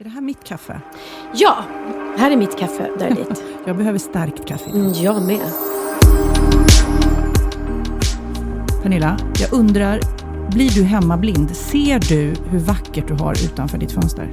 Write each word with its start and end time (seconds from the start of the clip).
Är 0.00 0.04
det 0.04 0.10
här 0.10 0.20
mitt 0.20 0.44
kaffe? 0.44 0.80
Ja, 1.34 1.56
här 2.18 2.30
är 2.30 2.36
mitt 2.36 2.58
kaffe. 2.58 2.90
Där 2.98 3.06
är 3.06 3.14
ditt. 3.14 3.42
Jag 3.66 3.76
behöver 3.76 3.98
starkt 3.98 4.46
kaffe. 4.48 4.70
Mm, 4.70 4.92
jag 4.92 5.22
med. 5.22 5.40
Pernilla, 8.82 9.18
jag 9.40 9.52
undrar, 9.52 10.00
blir 10.50 10.70
du 10.70 10.82
hemmablind? 10.82 11.56
Ser 11.56 11.98
du 11.98 12.34
hur 12.50 12.58
vackert 12.58 13.08
du 13.08 13.14
har 13.14 13.32
utanför 13.32 13.78
ditt 13.78 13.92
fönster? 13.92 14.30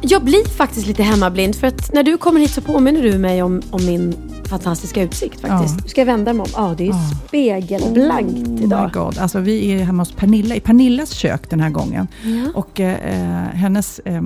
Jag 0.00 0.24
blir 0.24 0.48
faktiskt 0.48 0.86
lite 0.86 1.02
hemmablind 1.02 1.56
för 1.56 1.66
att 1.66 1.92
när 1.94 2.02
du 2.02 2.16
kommer 2.18 2.40
hit 2.40 2.50
så 2.50 2.60
påminner 2.60 3.02
du 3.02 3.18
mig 3.18 3.42
om, 3.42 3.62
om 3.70 3.86
min 3.86 4.14
fantastiska 4.48 5.02
utsikt 5.02 5.40
faktiskt. 5.40 5.74
Ja. 5.78 5.80
Nu 5.84 5.88
ska 5.88 6.00
jag 6.00 6.06
vända 6.06 6.32
mig 6.32 6.42
om. 6.42 6.48
Ja, 6.56 6.74
det 6.78 6.84
är 6.84 6.88
Ja. 6.88 7.10
spegelblankt 7.28 8.48
Oh 8.48 8.62
idag. 8.64 8.84
my 8.84 8.92
God. 9.00 9.18
Alltså, 9.18 9.40
vi 9.40 9.72
är 9.72 9.84
hemma 9.84 10.00
hos 10.02 10.12
Pernilla, 10.12 10.54
i 10.54 10.60
Pernillas 10.60 11.10
kök 11.10 11.50
den 11.50 11.60
här 11.60 11.70
gången. 11.70 12.08
Och 12.54 12.80
eh, 12.80 12.96
hennes 13.54 13.98
eh, 13.98 14.22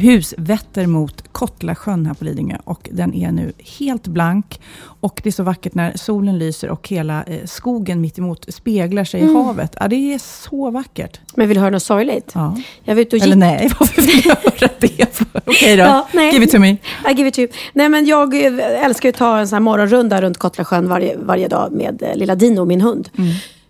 hus 0.00 0.34
vetter 0.38 0.86
mot 0.86 1.32
Kottlasjön 1.32 2.06
här 2.06 2.14
på 2.14 2.24
Lidingö. 2.24 2.56
Och 2.64 2.88
den 2.92 3.14
är 3.14 3.32
nu 3.32 3.52
helt 3.78 4.06
blank. 4.06 4.60
Och 4.82 5.20
det 5.24 5.28
är 5.28 5.32
så 5.32 5.42
vackert 5.42 5.74
när 5.74 5.96
solen 5.96 6.38
lyser 6.38 6.70
och 6.70 6.88
hela 6.88 7.22
eh, 7.22 7.44
skogen 7.44 8.00
mitt 8.00 8.18
emot 8.18 8.46
speglar 8.54 9.04
sig 9.04 9.20
Mm. 9.20 9.32
i 9.32 9.38
havet. 9.38 9.76
Ja, 9.80 9.88
det 9.88 10.14
är 10.14 10.18
så 10.18 10.70
vackert. 10.70 11.20
Men 11.34 11.48
vill 11.48 11.54
du 11.54 11.60
höra 11.60 11.70
något 11.70 11.82
sorgligt? 11.82 12.30
Ja. 12.34 12.56
Jag 12.84 12.94
var 12.94 13.02
ute 13.02 13.16
och 13.16 13.22
Eller 13.22 13.34
gick. 13.34 13.40
nej, 13.40 13.70
varför 13.80 14.02
vill 14.02 14.22
jag 14.26 14.36
höra 14.36 14.72
det? 14.80 15.22
Okej 15.46 15.76
då, 15.76 15.82
Ja, 15.82 16.08
nej. 16.12 16.32
give 16.32 16.44
it 16.44 16.50
to 16.50 16.58
me. 16.58 16.70
I 16.70 17.12
give 17.16 17.28
it 17.28 17.34
to 17.34 17.40
you. 17.40 17.50
Nej, 17.72 17.88
men 17.88 18.06
jag 18.06 18.46
eh, 18.46 18.84
älskar 18.84 19.08
att 19.08 19.14
ta 19.14 19.38
en 19.38 19.48
sån 19.48 19.56
här 19.56 19.60
morgonrunda 19.60 20.22
runt 20.22 20.38
Kottlasjön 20.38 20.88
varje, 20.88 21.16
varje 21.16 21.48
dag 21.48 21.72
med 21.72 22.02
eh, 22.02 22.14
lilla 22.16 22.34
Dino, 22.34 22.64
min 22.64 22.80
hund. 22.80 23.08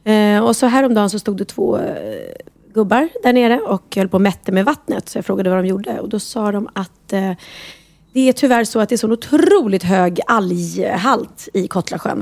Eh, 0.05 0.45
och 0.45 0.57
så 0.57 0.67
häromdagen 0.67 1.11
så 1.11 1.19
stod 1.19 1.37
det 1.39 1.45
två 1.45 1.77
eh, 1.79 1.83
gubbar 2.75 3.09
där 3.23 3.33
nere 3.33 3.61
och 3.61 3.97
höll 3.97 4.09
på 4.09 4.15
och 4.15 4.21
mätte 4.21 4.53
med 4.53 4.65
vattnet. 4.65 5.09
Så 5.09 5.19
jag 5.19 5.25
frågade 5.25 5.51
vad 5.51 5.59
de 5.59 5.67
gjorde. 5.69 6.01
Och 6.01 6.09
då 6.09 6.19
sa 6.19 6.53
de 6.53 6.69
att 6.73 7.13
eh, 7.13 7.33
det 8.13 8.29
är 8.29 8.33
tyvärr 8.33 8.65
så 8.65 8.81
att 8.81 8.89
det 8.89 8.95
är 8.95 8.97
så 8.97 9.13
otroligt 9.13 9.83
hög 9.83 10.21
alghalt 10.27 11.49
i 11.55 11.69
Kottlasjön. 11.69 12.21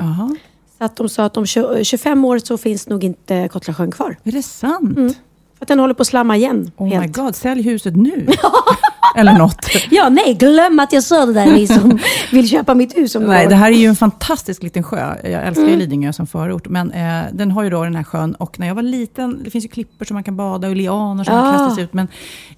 Så 0.78 0.84
att 0.84 0.96
de 0.96 1.08
sa 1.08 1.24
att 1.24 1.36
om 1.36 1.46
20, 1.46 1.84
25 1.84 2.24
år 2.24 2.38
så 2.38 2.58
finns 2.58 2.88
nog 2.88 3.04
inte 3.04 3.48
Kottlasjön 3.48 3.90
kvar. 3.90 4.16
Är 4.22 4.32
det 4.32 4.42
sant? 4.42 5.18
För 5.58 5.64
att 5.64 5.68
den 5.68 5.78
håller 5.78 5.94
på 5.94 6.02
att 6.02 6.06
slamma 6.08 6.36
igen. 6.36 6.70
Oh 6.76 6.88
my 6.88 6.94
helt. 6.94 7.16
god, 7.16 7.34
sälj 7.36 7.62
huset 7.62 7.96
nu. 7.96 8.26
Eller 9.16 9.32
något. 9.32 9.66
Ja, 9.90 10.08
nej, 10.08 10.34
glöm 10.34 10.78
att 10.78 10.92
jag 10.92 11.02
sa 11.02 11.26
det 11.26 11.32
där 11.32 11.46
ni 11.46 11.66
som 11.66 11.98
vill 12.32 12.48
köpa 12.48 12.74
mitt 12.74 12.96
hus 12.96 13.14
om 13.14 13.22
Nej, 13.22 13.46
det 13.46 13.54
här 13.54 13.70
är 13.72 13.76
ju 13.76 13.86
en 13.86 13.96
fantastisk 13.96 14.62
liten 14.62 14.82
sjö. 14.82 15.14
Jag 15.24 15.46
älskar 15.46 15.62
Mm. 15.64 15.78
Lidingö 15.78 16.12
som 16.12 16.26
förort. 16.26 16.68
Men 16.68 16.92
eh, 16.92 17.24
den 17.32 17.50
har 17.50 17.62
ju 17.62 17.70
då 17.70 17.84
den 17.84 17.96
här 17.96 18.04
sjön. 18.04 18.34
Och 18.34 18.58
när 18.60 18.66
jag 18.66 18.74
var 18.74 18.82
liten, 18.82 19.42
det 19.44 19.50
finns 19.50 19.64
ju 19.64 19.68
klippor 19.68 20.04
som 20.04 20.14
man 20.14 20.24
kan 20.24 20.36
bada 20.36 20.68
och 20.68 20.76
lianer 20.76 21.24
som 21.24 21.34
Ah. 21.34 21.52
kastas 21.52 21.78
ut. 21.78 21.92
Men 21.94 22.08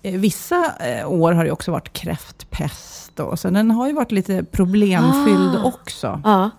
eh, 0.02 0.14
vissa 0.14 0.64
eh, 0.80 1.10
år 1.12 1.32
har 1.32 1.44
det 1.44 1.50
också 1.50 1.70
varit 1.72 1.92
kräftpest. 1.92 3.20
Och, 3.20 3.38
så 3.38 3.50
den 3.50 3.70
har 3.70 3.86
ju 3.86 3.92
varit 3.92 4.12
lite 4.12 4.44
problemfylld 4.44 5.56
Ah. 5.56 5.64
också. 5.64 6.20
Ja. 6.24 6.50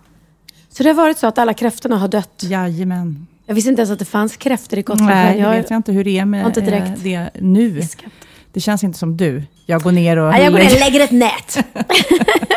Så 0.70 0.82
det 0.82 0.88
har 0.88 0.94
varit 0.94 1.18
så 1.18 1.26
att 1.26 1.38
alla 1.38 1.54
kräftorna 1.54 1.98
har 1.98 2.08
dött? 2.08 2.42
Jajamän. 2.42 3.26
Jag 3.52 3.54
visste 3.54 3.70
inte 3.70 3.80
ens 3.82 3.90
att 3.90 3.98
det 3.98 4.04
fanns 4.04 4.36
kräftor 4.36 4.78
i 4.78 4.82
Kottlasjön. 4.82 5.16
Nej, 5.16 5.38
Jag- 5.38 5.50
vet 5.50 5.70
jag 5.70 5.76
inte 5.76 5.92
hur 5.92 6.04
det 6.04 6.18
är 6.18 6.24
med 6.24 6.46
eh, 6.58 6.62
det 7.02 7.30
nu. 7.40 7.80
fiskat. 7.82 8.12
Det 8.52 8.60
känns 8.60 8.84
inte 8.84 8.98
som 8.98 9.16
du. 9.16 9.42
Jag 9.66 9.82
går 9.82 9.92
ner 9.92 10.16
och... 10.16 10.30
Nej, 10.30 10.42
jag 10.44 10.52
går 10.52 10.58
ner 10.58 10.72
och 10.72 10.80
lägger 10.80 11.00
ett 11.00 11.10
nät. 11.10 11.58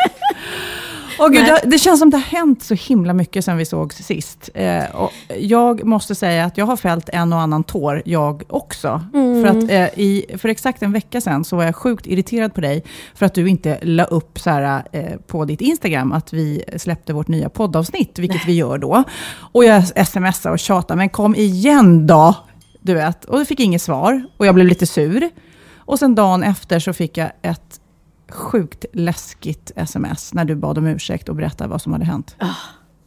Åh 1.18 1.28
gud, 1.28 1.42
Nej. 1.42 1.60
det, 1.62 1.70
det 1.70 1.78
känns 1.78 2.00
som 2.00 2.10
det 2.10 2.16
har 2.16 2.24
hänt 2.24 2.62
så 2.62 2.74
himla 2.74 3.12
mycket 3.12 3.44
sen 3.44 3.56
vi 3.56 3.64
såg 3.64 3.92
sist. 3.92 4.50
Eh, 4.54 4.84
och 4.94 5.12
jag 5.38 5.84
måste 5.84 6.14
säga 6.14 6.44
att 6.44 6.58
jag 6.58 6.66
har 6.66 6.76
fällt 6.76 7.08
en 7.08 7.32
och 7.32 7.40
annan 7.40 7.64
tår, 7.64 8.02
jag 8.04 8.42
också. 8.48 9.02
Mm. 9.14 9.42
För, 9.42 9.50
att, 9.50 9.70
eh, 9.70 10.00
i, 10.00 10.24
för 10.38 10.48
exakt 10.48 10.82
en 10.82 10.92
vecka 10.92 11.20
sedan 11.20 11.44
så 11.44 11.56
var 11.56 11.64
jag 11.64 11.76
sjukt 11.76 12.06
irriterad 12.06 12.54
på 12.54 12.60
dig, 12.60 12.84
för 13.14 13.26
att 13.26 13.34
du 13.34 13.48
inte 13.48 13.78
la 13.82 14.04
upp 14.04 14.38
så 14.38 14.50
här, 14.50 14.82
eh, 14.92 15.16
på 15.26 15.44
ditt 15.44 15.60
Instagram, 15.60 16.12
att 16.12 16.32
vi 16.32 16.64
släppte 16.76 17.12
vårt 17.12 17.28
nya 17.28 17.48
poddavsnitt, 17.48 18.18
vilket 18.18 18.46
vi 18.46 18.52
gör 18.52 18.78
då. 18.78 19.04
Och 19.52 19.64
jag 19.64 20.06
smsade 20.08 20.52
och 20.52 20.58
tjatade, 20.58 20.98
men 20.98 21.08
kom 21.08 21.34
igen 21.34 22.06
då! 22.06 22.34
Du 22.80 22.94
vet. 22.94 23.24
Och 23.24 23.40
jag 23.40 23.48
fick 23.48 23.60
inget 23.60 23.82
svar, 23.82 24.26
och 24.36 24.46
jag 24.46 24.54
blev 24.54 24.66
lite 24.66 24.86
sur. 24.86 25.30
Och 25.76 25.98
sen 25.98 26.14
dagen 26.14 26.42
efter 26.42 26.78
så 26.78 26.92
fick 26.92 27.16
jag 27.16 27.30
ett 27.42 27.80
sjukt 28.28 28.84
läskigt 28.92 29.72
sms 29.76 30.34
när 30.34 30.44
du 30.44 30.54
bad 30.54 30.78
om 30.78 30.86
ursäkt 30.86 31.28
och 31.28 31.34
berättade 31.36 31.70
vad 31.70 31.82
som 31.82 31.92
hade 31.92 32.04
hänt. 32.04 32.36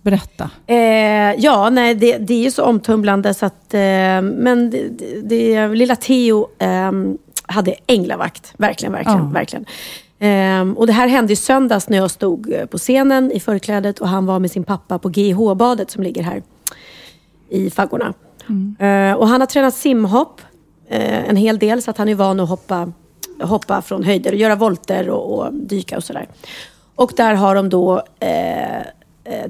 Berätta. 0.02 0.50
Eh, 0.68 0.76
ja, 1.38 1.70
nej, 1.70 1.96
det, 1.96 2.18
det 2.18 2.34
är 2.34 2.44
ju 2.44 2.52
så 2.52 2.64
omtumlande 2.64 3.34
så 3.34 3.46
att... 3.46 3.74
Eh, 3.74 3.80
men 4.22 4.70
det, 4.70 4.90
det, 5.24 5.68
lilla 5.68 5.96
Theo 5.96 6.48
eh, 6.60 6.92
hade 7.44 7.76
änglavakt. 7.88 8.54
Verkligen, 8.58 8.92
verkligen, 8.94 9.20
Ja. 9.20 9.26
verkligen. 9.26 9.66
Eh, 10.20 10.78
och 10.78 10.88
det 10.88 10.94
här 10.94 11.08
hände 11.08 11.34
i 11.34 11.36
söndags 11.36 11.90
när 11.90 11.98
jag 11.98 12.12
stod 12.12 12.54
eh, 12.54 12.66
på 12.66 12.78
scenen 12.78 13.32
i 13.32 13.40
förklädet 13.40 14.00
och 14.00 14.08
han 14.08 14.26
var 14.26 14.40
med 14.40 14.52
sin 14.52 14.64
pappa 14.64 15.00
på 15.00 15.10
GIH-badet 15.12 15.92
som 15.92 16.04
ligger 16.04 16.24
här 16.24 16.44
i 17.50 17.70
faggorna. 17.70 18.14
Eh, 18.80 19.14
och 19.14 19.28
han 19.28 19.42
har 19.42 19.46
tränat 19.46 19.74
simhopp 19.74 20.42
eh, 20.90 21.30
en 21.30 21.36
hel 21.36 21.60
del 21.60 21.82
så 21.82 21.92
att 21.92 21.98
han 21.98 22.10
är 22.10 22.16
van 22.16 22.40
att 22.40 22.50
hoppa, 22.50 22.92
hoppa 23.42 23.82
från 23.82 24.04
höjder 24.04 24.32
och 24.32 24.38
göra 24.38 24.56
volter 24.56 25.10
och, 25.10 25.40
och 25.40 25.54
dyka 25.54 25.98
och 25.98 26.04
sådär. 26.04 26.28
Och 26.96 27.12
där 27.18 27.34
har 27.34 27.56
de 27.56 27.70
då 27.70 28.04
eh, 28.20 28.82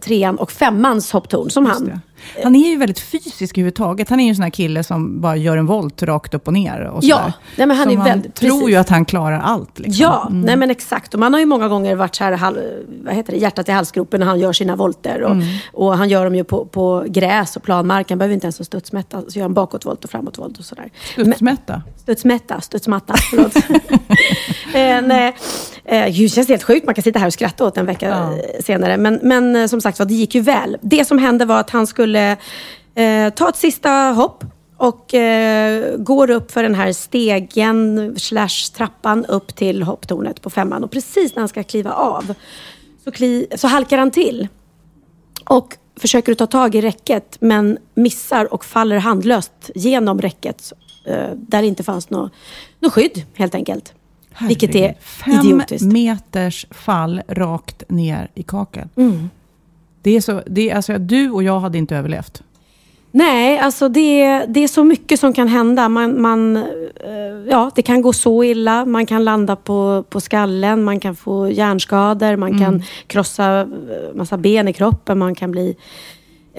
trean 0.01 0.37
och 0.37 0.51
femmans 0.51 1.11
hopptorn 1.11 1.49
som 1.49 1.65
han. 1.65 2.01
Han 2.43 2.55
är 2.55 2.69
ju 2.69 2.75
väldigt 2.77 2.99
fysisk 2.99 3.57
överhuvudtaget. 3.57 4.09
Han 4.09 4.19
är 4.19 4.23
ju 4.23 4.29
en 4.29 4.35
sån 4.35 4.43
här 4.43 4.49
kille 4.49 4.83
som 4.83 5.21
bara 5.21 5.35
gör 5.35 5.57
en 5.57 5.65
volt 5.65 6.03
rakt 6.03 6.33
upp 6.33 6.47
och 6.47 6.53
ner. 6.53 6.81
Och 6.81 7.03
Ja, 7.03 7.33
nej, 7.55 7.67
men 7.67 7.77
han 7.77 7.89
är 7.89 8.03
väldigt- 8.03 8.35
tror 8.35 8.49
precis. 8.49 8.69
ju 8.69 8.75
att 8.75 8.89
han 8.89 9.05
klarar 9.05 9.39
allt. 9.39 9.79
Liksom. 9.79 10.03
Ja, 10.03 10.27
nej 10.31 10.55
men 10.55 10.71
exakt. 10.71 11.13
Och 11.13 11.19
man 11.19 11.33
har 11.33 11.39
ju 11.39 11.45
många 11.45 11.67
gånger 11.67 11.95
varit 11.95 12.15
så 12.15 12.23
här, 12.23 12.53
vad 13.05 13.13
heter 13.15 13.33
det, 13.33 13.39
hjärtat 13.39 13.69
i 13.69 13.71
halsgropen 13.71 14.19
när 14.19 14.27
han 14.27 14.39
gör 14.39 14.53
sina 14.53 14.75
volter. 14.75 15.21
Och, 15.23 15.35
och 15.73 15.97
han 15.97 16.09
gör 16.09 16.23
dem 16.25 16.35
ju 16.35 16.43
på, 16.43 16.65
på 16.65 17.05
gräs 17.07 17.55
och 17.57 17.63
planmark. 17.63 18.09
Han 18.09 18.17
behöver 18.17 18.33
inte 18.33 18.45
ens 18.45 18.57
ha 18.57 18.65
studsmätta. 18.65 19.21
Så 19.27 19.39
gör 19.39 19.43
han 19.43 19.53
bakåtvolt 19.53 20.03
och 20.03 20.09
framåtvolt 20.09 20.59
och 20.59 20.65
sådär. 20.65 20.89
Men- 21.17 21.25
Studsmätta. 21.25 21.81
Studsmätta, 21.97 22.61
studsmatta, 22.61 23.13
förlåt. 23.29 23.55
eh, 24.73 25.01
nej, 25.07 25.35
eh, 25.89 26.05
det 26.05 26.29
känns 26.29 26.47
helt 26.49 26.63
sjukt. 26.63 26.85
Man 26.85 26.95
kan 26.95 27.03
sitta 27.03 27.19
här 27.19 27.27
och 27.27 27.33
skratta 27.33 27.65
åt 27.65 27.77
en 27.77 27.85
vecka 27.85 28.07
Ja. 28.07 28.37
senare. 28.63 28.97
Men, 28.97 29.19
men 29.23 29.55
eh, 29.55 29.67
som 29.67 29.81
sagt 29.81 29.99
var, 29.99 30.05
det 30.05 30.13
gick 30.13 30.35
ju 30.35 30.41
väl. 30.41 30.77
Det 30.81 31.05
som 31.05 31.17
hände 31.17 31.45
var 31.45 31.59
att 31.59 31.69
han 31.69 31.87
skulle 31.87 32.31
eh, 32.95 33.29
ta 33.35 33.49
ett 33.49 33.55
sista 33.55 33.91
hopp 33.91 34.43
och 34.77 35.13
eh, 35.13 35.97
går 35.97 36.29
upp 36.29 36.51
för 36.51 36.63
den 36.63 36.75
här 36.75 36.93
stegen 36.93 38.15
slash 38.19 38.73
trappan 38.77 39.25
upp 39.25 39.55
till 39.55 39.83
hopptornet 39.83 40.41
på 40.41 40.49
femman. 40.49 40.83
Och 40.83 40.91
precis 40.91 41.35
när 41.35 41.41
han 41.41 41.49
ska 41.49 41.63
kliva 41.63 41.91
av 41.91 42.33
så, 43.03 43.11
kli, 43.11 43.47
så 43.55 43.67
halkar 43.67 43.97
han 43.97 44.11
till. 44.11 44.47
Och 45.45 45.77
försöker 45.99 46.33
ta 46.33 46.45
tag 46.47 46.75
i 46.75 46.81
räcket 46.81 47.37
men 47.39 47.77
missar 47.93 48.53
och 48.53 48.65
faller 48.65 48.97
handlöst 48.97 49.69
genom 49.75 50.21
räcket. 50.21 50.73
Eh, 51.05 51.29
där 51.35 51.61
det 51.61 51.67
inte 51.67 51.83
fanns 51.83 52.09
något 52.09 52.31
nå 52.79 52.89
skydd 52.89 53.23
helt 53.33 53.55
enkelt. 53.55 53.93
Vilket 54.47 54.75
är 54.75 54.95
Herregud. 55.21 55.45
idiotiskt. 55.45 55.83
Fem 55.83 55.93
meters 55.93 56.65
fall 56.71 57.21
rakt 57.27 57.83
ner 57.89 58.31
i 58.35 58.43
kakeln. 58.43 58.89
Mm. 58.95 59.29
Det 60.01 60.15
är 60.15 60.21
så, 60.21 60.41
det 60.45 60.69
är, 60.69 60.75
alltså, 60.75 60.97
du 60.97 61.29
och 61.31 61.43
jag 61.43 61.59
hade 61.59 61.77
inte 61.77 61.95
överlevt. 61.95 62.43
Nej, 63.11 63.59
alltså 63.59 63.89
det, 63.89 64.45
det 64.47 64.59
är 64.63 64.67
så 64.67 64.83
mycket 64.83 65.19
som 65.19 65.33
kan 65.33 65.47
hända. 65.47 65.89
Man, 65.89 66.21
man, 66.21 66.57
eh, 66.57 66.63
ja, 67.49 67.71
det 67.75 67.81
kan 67.81 68.01
gå 68.01 68.13
så 68.13 68.43
illa. 68.43 68.85
Man 68.85 69.05
kan 69.05 69.23
landa 69.23 69.55
på, 69.55 70.03
på 70.09 70.21
skallen, 70.21 70.83
man 70.83 70.99
kan 70.99 71.15
få 71.15 71.49
hjärnskador, 71.49 72.35
man 72.35 72.49
Mm. 72.49 72.59
kan 72.61 72.83
krossa 73.07 73.61
eh, 73.61 73.67
massa 74.15 74.37
ben 74.37 74.67
i 74.67 74.73
kroppen, 74.73 75.17
man 75.17 75.35
kan 75.35 75.51
bli 75.51 75.75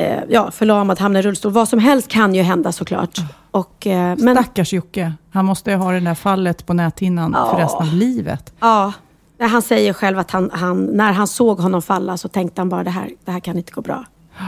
eh, 0.00 0.23
ja, 0.29 0.50
förlamad, 0.50 0.99
hamna 1.00 1.19
i 1.19 1.23
rullstol. 1.23 1.52
Vad 1.52 1.69
som 1.69 1.79
helst 1.79 2.08
kan 2.08 2.35
ju 2.35 2.43
hända 2.43 2.73
såklart. 2.73 3.19
Och, 3.50 3.87
eh, 3.87 4.17
men, 4.19 4.37
Stackars 4.37 4.73
Jocke. 4.73 5.12
Han 5.32 5.44
måste 5.44 5.70
ju 5.70 5.76
ha 5.76 5.93
det 5.93 6.00
där 6.00 6.14
fallet 6.14 6.67
på 6.67 6.75
näthinnan 6.75 7.32
för 7.32 7.58
Ja. 7.58 7.64
resten 7.64 7.87
av 7.88 7.94
livet. 7.94 8.52
ja, 8.61 8.93
han 9.41 9.62
säger 9.62 9.93
själv 9.93 10.19
att 10.19 10.31
han, 10.31 10.50
han, 10.52 10.85
när 10.85 11.12
han 11.12 11.26
såg 11.26 11.58
honom 11.61 11.82
falla 11.82 12.17
så 12.17 12.29
tänkte 12.29 12.61
han 12.61 12.69
bara 12.69 12.85
det 12.85 12.91
här, 12.91 13.11
det 13.25 13.31
här 13.32 13.41
kan 13.41 13.56
inte 13.56 13.73
gå 13.73 13.81
bra. 13.81 14.05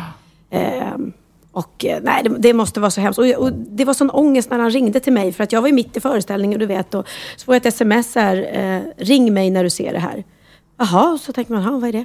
Ehm, 0.51 1.13
och 1.53 1.85
eh, 1.85 1.99
nej, 2.03 2.23
det, 2.25 2.29
det 2.39 2.53
måste 2.55 2.81
vara 2.81 2.91
så 2.91 3.01
hemskt. 3.01 3.19
Och, 3.19 3.27
och 3.27 3.53
det 3.53 3.85
var 3.85 3.95
sån 3.95 4.11
ångest 4.11 4.51
när 4.51 4.59
han 4.59 4.71
ringde 4.71 5.01
till 5.01 5.13
mig. 5.13 5.33
För 5.33 5.45
att 5.45 5.53
jag 5.53 5.61
var 5.61 5.69
ju 5.69 5.75
mitt 5.75 5.97
i 5.97 6.01
föreställningen, 6.01 6.59
du 6.61 6.67
vet. 6.67 6.95
Och 6.95 7.07
så 7.37 7.45
får 7.45 7.55
jag 7.55 7.61
ett 7.61 7.67
sms 7.67 8.15
här. 8.15 8.49
Eh, 8.53 9.05
ring 9.05 9.35
mig 9.35 9.51
när 9.51 9.65
du 9.65 9.71
ser 9.71 9.93
det 9.93 9.99
här. 9.99 10.25
Jaha, 10.79 11.19
så 11.19 11.33
tänker 11.33 11.53
man, 11.53 11.63
"Jaha, 11.63 11.73
vad 11.79 11.89
är 11.89 11.93
det? 11.93 12.05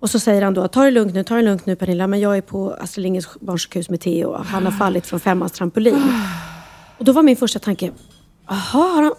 Och 0.00 0.10
så 0.10 0.18
säger 0.18 0.42
han 0.42 0.54
då, 0.54 0.68
ta 0.68 0.84
det 0.84 0.90
lugnt 0.90 1.14
nu, 1.14 1.24
ta 1.24 1.34
det 1.34 1.42
lugnt 1.42 1.66
nu 1.66 1.76
Pernilla. 1.76 2.06
Men 2.06 2.20
jag 2.20 2.36
är 2.36 2.40
på 2.40 2.76
Astrid 2.80 3.02
Lindgrens 3.02 3.28
barnsjukhus 3.40 3.90
med 3.90 4.00
Theo. 4.00 4.36
Han 4.46 4.64
har 4.64 4.72
fallit 4.72 5.06
från 5.06 5.20
femmans 5.20 5.52
trampolin. 5.52 6.02
Och 6.98 7.04
då 7.04 7.12
var 7.12 7.22
min 7.22 7.36
första 7.36 7.58
tanke, 7.58 7.90
jaha, 8.48 8.56
har 8.56 9.02
han... 9.02 9.12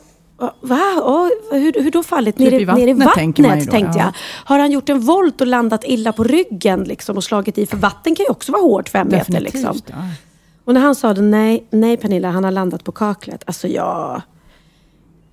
Va? 0.62 0.81
Åh, 1.04 1.28
hur, 1.51 1.83
hur 1.83 1.92
då 1.92 2.04
fallit? 2.04 2.38
Typ 2.38 2.51
Nere, 2.51 2.62
i 2.62 2.66
vattnet, 2.66 2.81
nere 2.81 2.89
i 2.89 2.94
vattnet, 2.94 3.16
tänker 3.16 3.44
man 3.44 3.60
ju 3.60 3.66
då, 3.66 3.72
tänkte 3.72 4.00
ja. 4.00 4.06
jag. 4.06 4.13
Har 4.45 4.60
han 4.60 4.72
gjort 4.72 4.89
en 4.89 5.00
volt 5.00 5.42
och 5.42 5.48
landat 5.48 5.83
illa 5.83 6.13
på 6.13 6.24
ryggen 6.24 6.83
liksom, 6.83 7.18
och 7.18 7.24
slagit 7.24 7.57
i? 7.57 7.66
För 7.66 7.78
vatten 7.78 8.16
kan 8.16 8.24
ju 8.24 8.30
också 8.30 8.51
vara 8.51 8.62
hårt 8.62 8.89
fem 8.89 9.07
meter. 9.07 9.18
Definitivt. 9.19 9.54
Liksom. 9.54 9.81
Ja. 9.88 9.95
Och 10.66 10.74
när 10.74 10.81
han 10.81 10.95
sa 10.95 11.13
det, 11.13 11.22
nej, 11.22 11.68
nej 11.69 11.98
Pernilla, 11.98 12.31
han 12.31 12.44
har 12.44 12.51
landat 12.51 12.83
på 12.83 12.92
kaklet. 12.92 13.44
Alltså 13.45 13.68
jag... 13.68 14.22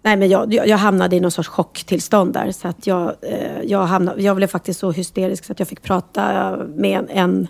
Nej, 0.08 0.16
men 0.16 0.28
jag, 0.28 0.54
jag, 0.54 0.68
jag 0.68 0.76
hamnade 0.78 1.16
i 1.16 1.20
någon 1.20 1.30
sorts 1.30 1.48
chocktillstånd 1.48 2.32
där. 2.32 2.52
Så 2.52 2.68
att 2.68 2.86
jag, 2.86 3.12
eh, 3.22 3.62
jag, 3.64 3.86
hamnade, 3.86 4.22
jag 4.22 4.36
blev 4.36 4.46
faktiskt 4.46 4.80
så 4.80 4.90
hysterisk 4.92 5.44
så 5.44 5.52
att 5.52 5.58
jag 5.58 5.68
fick 5.68 5.82
prata 5.82 6.56
med 6.76 7.06
en, 7.10 7.48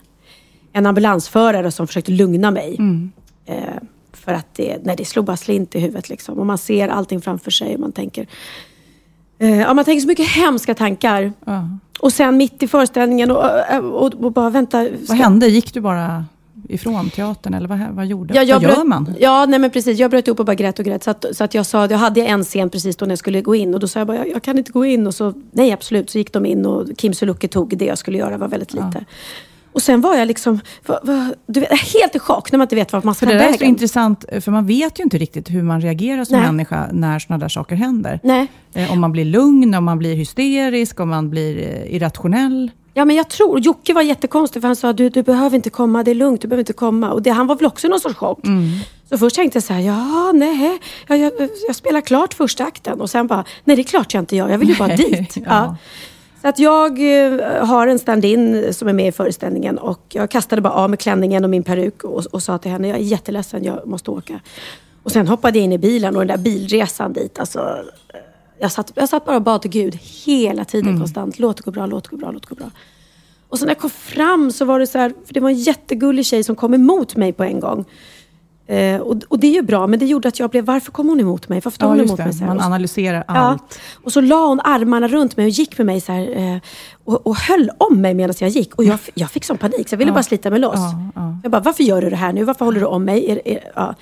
en, 0.73 0.87
ambulansförare 0.87 1.71
som 1.71 1.87
försökte 1.87 2.13
lugna 2.13 2.51
mig. 2.51 2.77
Mm. 2.79 3.13
Eh, 3.47 3.57
för 4.13 4.33
att 4.33 4.47
det, 4.57 4.77
nej, 4.83 4.97
det 4.97 5.05
slog 5.05 5.25
bara 5.25 5.37
slint 5.37 5.75
i 5.75 5.79
huvudet. 5.81 6.09
Liksom. 6.09 6.39
Och 6.39 6.47
man 6.47 6.59
ser 6.59 6.89
allting 6.89 7.21
framför 7.21 7.51
sig 7.51 7.75
och 7.75 7.81
man 7.81 7.93
tänker... 7.93 8.27
Eh, 9.39 9.59
ja, 9.61 9.75
man 9.75 9.85
tänker 9.85 10.01
så 10.01 10.09
mycket 10.09 10.29
hemska 10.29 10.75
tankar. 10.75 11.33
Ja. 11.45 11.69
Och 12.01 12.13
sen 12.13 12.37
mitt 12.37 12.63
i 12.63 12.69
föreställningen 12.69 13.31
och, 13.31 13.45
och, 13.83 14.15
och 14.15 14.33
bara 14.33 14.51
vänta. 14.51 14.85
ska- 14.85 14.95
Vad 15.09 15.17
hände? 15.19 15.49
Gick 15.49 15.75
du 15.75 15.81
bara 15.81 16.25
ifrån 16.69 17.11
teatern 17.11 17.55
eller 17.55 17.69
vad, 17.69 17.79
vad 17.91 18.07
gjorde 18.07 18.35
Ja, 18.35 18.41
Vad 18.41 18.63
gör 18.63 18.75
bröt, 18.75 18.87
man? 18.87 19.15
Ja, 19.19 19.47
nej 19.47 19.59
men 19.59 19.71
precis. 19.71 19.99
Jag 19.99 20.11
bröt 20.11 20.27
ihop 20.27 20.41
och 20.41 20.47
bara 20.47 20.55
grät 20.55 20.79
och 20.79 20.85
grät. 20.85 21.03
Så 21.05 21.11
att, 21.11 21.25
så 21.33 21.45
att 21.45 21.55
jag 21.55 21.67
sa, 21.67 21.87
jag 21.87 21.99
hade 21.99 22.21
en 22.27 22.45
scen 22.45 22.71
precis 22.71 22.97
då 22.97 23.07
när 23.07 23.13
jag 23.13 23.19
skulle 23.19 23.41
gå 23.43 23.55
in. 23.55 23.75
Och 23.75 23.81
då 23.81 23.89
sa 23.89 24.01
jag 24.01 24.07
bara, 24.07 24.17
jag, 24.17 24.29
jag 24.29 24.43
kan 24.43 24.59
inte 24.59 24.73
gå 24.73 24.85
in. 24.85 25.07
Och 25.07 25.15
så, 25.15 25.35
nej 25.53 25.73
absolut. 25.73 26.11
Så 26.11 26.19
gick 26.19 26.33
de 26.33 26.47
in 26.47 26.67
och 26.67 26.87
Kim 26.99 27.15
Sulocke 27.15 27.49
tog 27.49 27.77
det 27.79 27.85
jag 27.85 27.99
skulle 27.99 28.19
göra. 28.19 28.37
Var 28.39 28.49
väldigt 28.49 28.73
lite. 28.75 29.05
Och 29.73 29.83
sen 29.83 30.01
var 30.01 30.15
jag 30.17 30.29
liksom, 30.29 30.61
va, 30.87 31.01
va, 31.03 31.33
du 31.47 31.61
vet, 31.61 31.71
helt 31.71 32.17
i 32.17 32.19
chock 32.19 32.53
när 32.53 32.59
man 32.59 32.65
inte 32.65 32.77
vet 32.77 32.93
vart 32.93 33.05
man 33.05 33.15
ska 33.15 33.27
För 33.27 33.33
det 33.33 33.39
där 33.39 33.49
är 33.49 33.53
så 33.59 33.65
intressant, 33.65 34.25
för 34.41 34.51
man 34.51 34.67
vet 34.67 34.99
ju 34.99 35.03
inte 35.05 35.19
riktigt 35.19 35.51
hur 35.51 35.63
man 35.63 35.81
reagerar 35.81 36.25
som 36.25 36.37
Nej. 36.37 36.47
människa 36.47 36.89
när 36.93 37.19
sådana 37.19 37.41
där 37.41 37.49
saker 37.49 37.77
händer. 37.77 38.21
Nej. 38.23 38.47
Eh, 38.75 38.93
Om 38.93 39.01
man 39.01 39.13
blir 39.13 39.25
lugn, 39.25 39.75
om 39.75 39.85
man 39.85 39.99
blir 39.99 40.15
hysterisk, 40.15 41.01
om 41.01 41.09
man 41.09 41.31
blir 41.31 41.59
eh, 41.59 41.95
irrationell. 41.95 42.71
Ja, 42.99 43.05
men 43.05 43.17
jag 43.17 43.29
tror, 43.29 43.61
Jocke 43.61 43.95
var 43.95 44.03
jättekonstig 44.03 44.63
för 44.63 44.69
han 44.69 44.77
sa, 44.77 44.93
du, 44.93 45.09
du 45.09 45.23
behöver 45.23 45.57
inte 45.57 45.71
komma, 45.71 46.03
det 46.03 46.11
är 46.11 46.15
lugnt, 46.15 46.41
du 46.41 46.49
behöver 46.49 46.61
inte 46.61 46.73
komma. 46.73 47.13
Och 47.13 47.23
det, 47.23 47.31
han 47.31 47.47
var 47.47 47.57
väl 47.57 47.67
också 47.67 47.89
någon 47.89 48.01
sorts 48.01 48.17
chock. 48.17 48.39
Så 49.09 49.19
först 49.19 49.37
tänkte 49.37 49.57
jag 49.57 49.63
så 49.63 49.73
här, 49.73 49.81
ja, 49.81 50.33
nej, 50.35 50.79
jag, 51.07 51.19
jag, 51.19 51.33
jag 51.67 51.77
spelar 51.77 52.01
klart 52.01 52.35
första 52.35 52.65
akten. 52.65 53.01
Och 53.01 53.11
sen 53.11 53.27
bara, 53.27 53.45
nej 53.65 53.77
det 53.77 53.83
är 53.83 53.85
klart 53.85 54.15
jag 54.15 54.23
inte 54.23 54.37
gör, 54.37 54.49
jag 54.49 54.59
vill 54.59 54.69
ju 54.69 54.77
bara 54.77 54.97
dit. 54.97 55.37
ja. 55.37 55.43
Ja. 55.47 55.77
Så 56.43 56.49
att 56.49 56.59
jag 56.59 57.25
eh, 57.25 57.67
har 57.67 57.87
en 57.87 57.99
stand-in 57.99 58.75
som 58.75 58.89
är 58.89 58.93
med 58.93 59.09
i 59.09 59.13
föreställningen 59.13 59.79
och 59.79 60.03
jag 60.09 60.31
kastade 60.31 60.63
bara 60.63 60.73
av 60.73 60.91
mig 60.91 60.97
klänningen 60.97 61.45
och 61.45 61.51
min 61.51 61.65
peruk 61.65 62.05
och, 62.05 62.27
och 62.27 62.43
sa 62.43 62.59
till 62.59 62.71
henne, 62.71 62.89
jag 62.89 62.97
är 62.97 63.03
jätteledsen, 63.03 63.65
jag 63.65 63.87
måste 63.87 64.11
åka. 64.11 64.41
Och 65.03 65.13
sen 65.13 65.29
hoppade 65.29 65.59
jag 65.59 65.65
in 65.65 65.73
i 65.73 65.79
bilen 65.79 66.17
och 66.17 66.27
den 66.27 66.37
där 66.37 66.45
bilresan 66.45 67.13
dit, 67.13 67.39
alltså, 67.39 67.59
eh, 68.15 68.21
jag, 68.61 68.73
satt, 68.73 68.93
jag 68.95 69.09
satt 69.09 69.25
bara 69.25 69.37
och 69.37 69.43
bad 69.43 69.63
till 69.63 69.71
Gud 69.71 69.99
hela 70.25 70.65
tiden 70.65 70.99
konstant. 70.99 71.39
Låt 71.39 71.57
det 71.57 71.63
gå 71.63 71.71
bra, 71.71 71.87
låt 71.87 72.05
det 72.05 72.11
gå 72.11 72.17
bra, 72.17 72.31
låt 72.31 72.43
det 72.43 72.49
gå 72.49 72.55
bra. 72.55 72.71
Och 73.49 73.59
så 73.59 73.65
när 73.65 73.71
jag 73.71 73.79
kom 73.79 73.91
fram 73.91 74.53
så 74.53 74.65
var 74.65 74.79
det 74.79 74.87
så 74.87 74.99
här, 74.99 75.15
för 75.25 75.35
det 75.35 75.41
var 75.41 75.51
en 75.51 75.59
jättegullig 75.59 76.27
tjej 76.27 76.45
som 76.45 76.57
kom 76.57 76.75
emot 76.75 77.17
mig 77.17 77.33
på 77.33 77.45
en 77.45 77.61
gång. 77.61 77.85
Eh, 78.71 79.01
och, 79.01 79.17
och 79.29 79.39
det 79.39 79.47
är 79.47 79.53
ju 79.53 79.63
bra, 79.63 79.87
men 79.87 79.99
det 79.99 80.07
gjorde 80.07 80.29
att 80.29 80.39
jag 80.39 80.51
blev, 80.51 80.65
varför 80.65 80.93
kom 80.93 81.09
hon 81.09 81.21
emot 81.21 81.49
mig? 81.49 81.61
Varför 81.65 81.79
tog 81.79 81.87
Ja, 81.87 81.93
hon 81.93 82.01
emot 82.01 82.19
mig? 82.19 82.27
det. 82.27 82.33
Så 82.33 82.39
här? 82.45 82.47
Man 82.47 82.61
analyserar 82.61 83.25
Ja. 83.29 83.35
allt. 83.35 83.79
Och 84.05 84.13
så 84.13 84.21
la 84.21 84.47
hon 84.47 84.61
armarna 84.65 85.09
runt 85.09 85.37
mig 85.37 85.45
och 85.47 85.51
gick 85.51 85.79
med 85.79 85.87
mig 85.87 86.01
så 86.01 86.13
här, 86.13 86.37
eh, 86.55 86.61
och, 87.05 87.27
och 87.27 87.37
höll 87.37 87.71
om 87.79 88.01
mig 88.01 88.15
medan 88.15 88.35
jag 88.41 88.51
gick. 88.51 88.75
Och 88.75 88.85
jag, 88.85 88.99
jag 89.15 89.31
fick 89.31 89.45
sån 89.45 89.59
panik 89.59 89.89
så 89.89 89.93
jag 89.93 89.99
ville 89.99 90.11
Ja. 90.11 90.15
bara 90.15 90.23
slita 90.23 90.51
mig 90.51 90.59
loss. 90.61 90.75
Ja, 90.77 91.11
ja. 91.15 91.37
Jag 91.43 91.53
bara, 91.53 91.61
varför 91.63 91.85
gör 91.85 92.03
du 92.03 92.11
det 92.11 92.17
här 92.17 92.33
nu? 92.33 92.45
Varför 92.45 92.65
håller 92.65 92.81
du 92.81 92.87
om 92.87 93.05
mig? 93.05 93.31
Är, 93.31 93.49
är, 93.49 93.61
ja. 93.75 93.95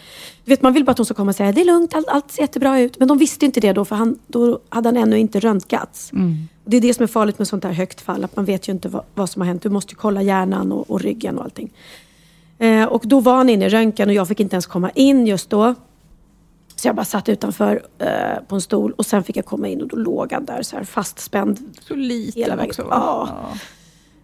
Du 0.44 0.50
vet, 0.50 0.62
man 0.62 0.72
vill 0.72 0.84
bara 0.84 0.90
att 0.92 0.98
hon 0.98 1.04
ska 1.04 1.14
komma 1.14 1.28
och 1.28 1.36
säga, 1.36 1.52
det 1.52 1.60
är 1.60 1.64
lugnt, 1.64 1.94
allt, 1.94 2.08
allt 2.08 2.30
ser 2.32 2.42
jättebra 2.42 2.80
ut. 2.80 2.98
Men 2.98 3.08
de 3.08 3.18
visste 3.18 3.44
inte 3.44 3.60
det 3.60 3.72
då, 3.72 3.84
för 3.84 3.96
han, 3.96 4.18
då 4.26 4.58
hade 4.68 4.88
han 4.88 4.96
ännu 4.96 5.18
inte 5.18 5.40
röntgats. 5.40 6.12
Mm. 6.12 6.48
Det 6.64 6.76
är 6.76 6.80
det 6.80 6.94
som 6.94 7.02
är 7.02 7.06
farligt 7.06 7.38
med 7.38 7.48
sånt 7.48 7.64
här 7.64 7.72
högt 7.72 8.00
fall, 8.00 8.24
att 8.24 8.36
man 8.36 8.44
vet 8.44 8.68
ju 8.68 8.72
inte 8.72 8.88
vad, 8.88 9.02
vad 9.14 9.30
som 9.30 9.42
har 9.42 9.46
hänt. 9.46 9.62
Du 9.62 9.68
måste 9.70 9.94
kolla 9.94 10.22
hjärnan 10.22 10.72
och, 10.72 10.90
och 10.90 11.00
ryggen 11.00 11.38
och 11.38 11.44
allting. 11.44 11.70
Eh, 12.58 12.84
och 12.84 13.02
då 13.04 13.20
var 13.20 13.36
han 13.36 13.48
inne 13.48 13.64
i 13.66 13.68
röntgen 13.68 14.08
och 14.08 14.14
jag 14.14 14.28
fick 14.28 14.40
inte 14.40 14.54
ens 14.54 14.66
komma 14.66 14.90
in 14.90 15.26
just 15.26 15.50
då. 15.50 15.74
Så 16.76 16.88
jag 16.88 16.96
bara 16.96 17.04
satt 17.04 17.28
utanför 17.28 17.82
eh, 17.98 18.08
på 18.48 18.54
en 18.54 18.60
stol 18.60 18.92
och 18.92 19.06
sen 19.06 19.22
fick 19.24 19.36
jag 19.36 19.44
komma 19.44 19.68
in 19.68 19.82
och 19.82 19.88
då 19.88 19.96
låg 19.96 20.32
han 20.32 20.44
där 20.44 20.62
så 20.62 20.76
här 20.76 20.84
fastspänd 20.84 21.58
Så 21.80 21.94
liten 21.94 22.42
hela 22.42 22.56
vägen. 22.56 22.70
också. 22.70 22.82
va? 22.82 23.28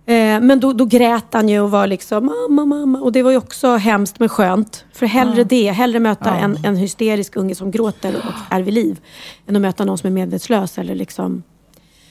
Ja. 0.07 0.15
Eh, 0.15 0.41
men 0.41 0.61
då, 0.61 0.73
då 0.73 0.85
grät 0.85 1.25
han 1.31 1.49
ju 1.49 1.61
och 1.61 1.71
var 1.71 1.87
liksom 1.87 2.27
mamma, 2.27 2.65
mamma. 2.65 2.99
Och 3.01 3.13
det 3.13 3.23
var 3.23 3.31
ju 3.31 3.37
också 3.37 3.77
hemskt 3.77 4.19
men 4.21 4.29
skönt. 4.29 4.85
För 4.93 5.07
hellre 5.07 5.45
det, 5.45 5.71
hellre 5.71 6.01
möta 6.01 6.31
Ja. 6.31 6.37
en, 6.37 6.59
en 6.65 6.77
hysterisk 6.77 7.37
unge 7.37 7.55
som 7.55 7.71
gråter 7.71 8.17
och 8.17 8.55
är 8.55 8.63
vid 8.63 8.75
liv. 8.75 9.01
Än 9.47 9.57
att 9.57 9.63
möta 9.63 9.85
någon 9.85 9.99
som 9.99 10.07
är 10.07 10.11
medvetslös. 10.13 10.79
Eller 10.79 10.95
liksom. 10.95 11.43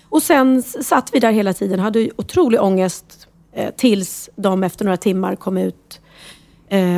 Och 0.10 0.24
sen 0.24 0.64
satt 0.64 1.10
vi 1.14 1.20
där 1.20 1.32
hela 1.32 1.54
tiden, 1.54 1.80
hade 1.80 2.10
otrolig 2.16 2.62
ångest. 2.62 3.28
Eh, 3.54 3.70
tills 3.78 4.30
de 4.36 4.64
efter 4.64 4.86
några 4.86 4.98
timmar 4.98 5.36
kom 5.36 5.58
ut 5.58 6.01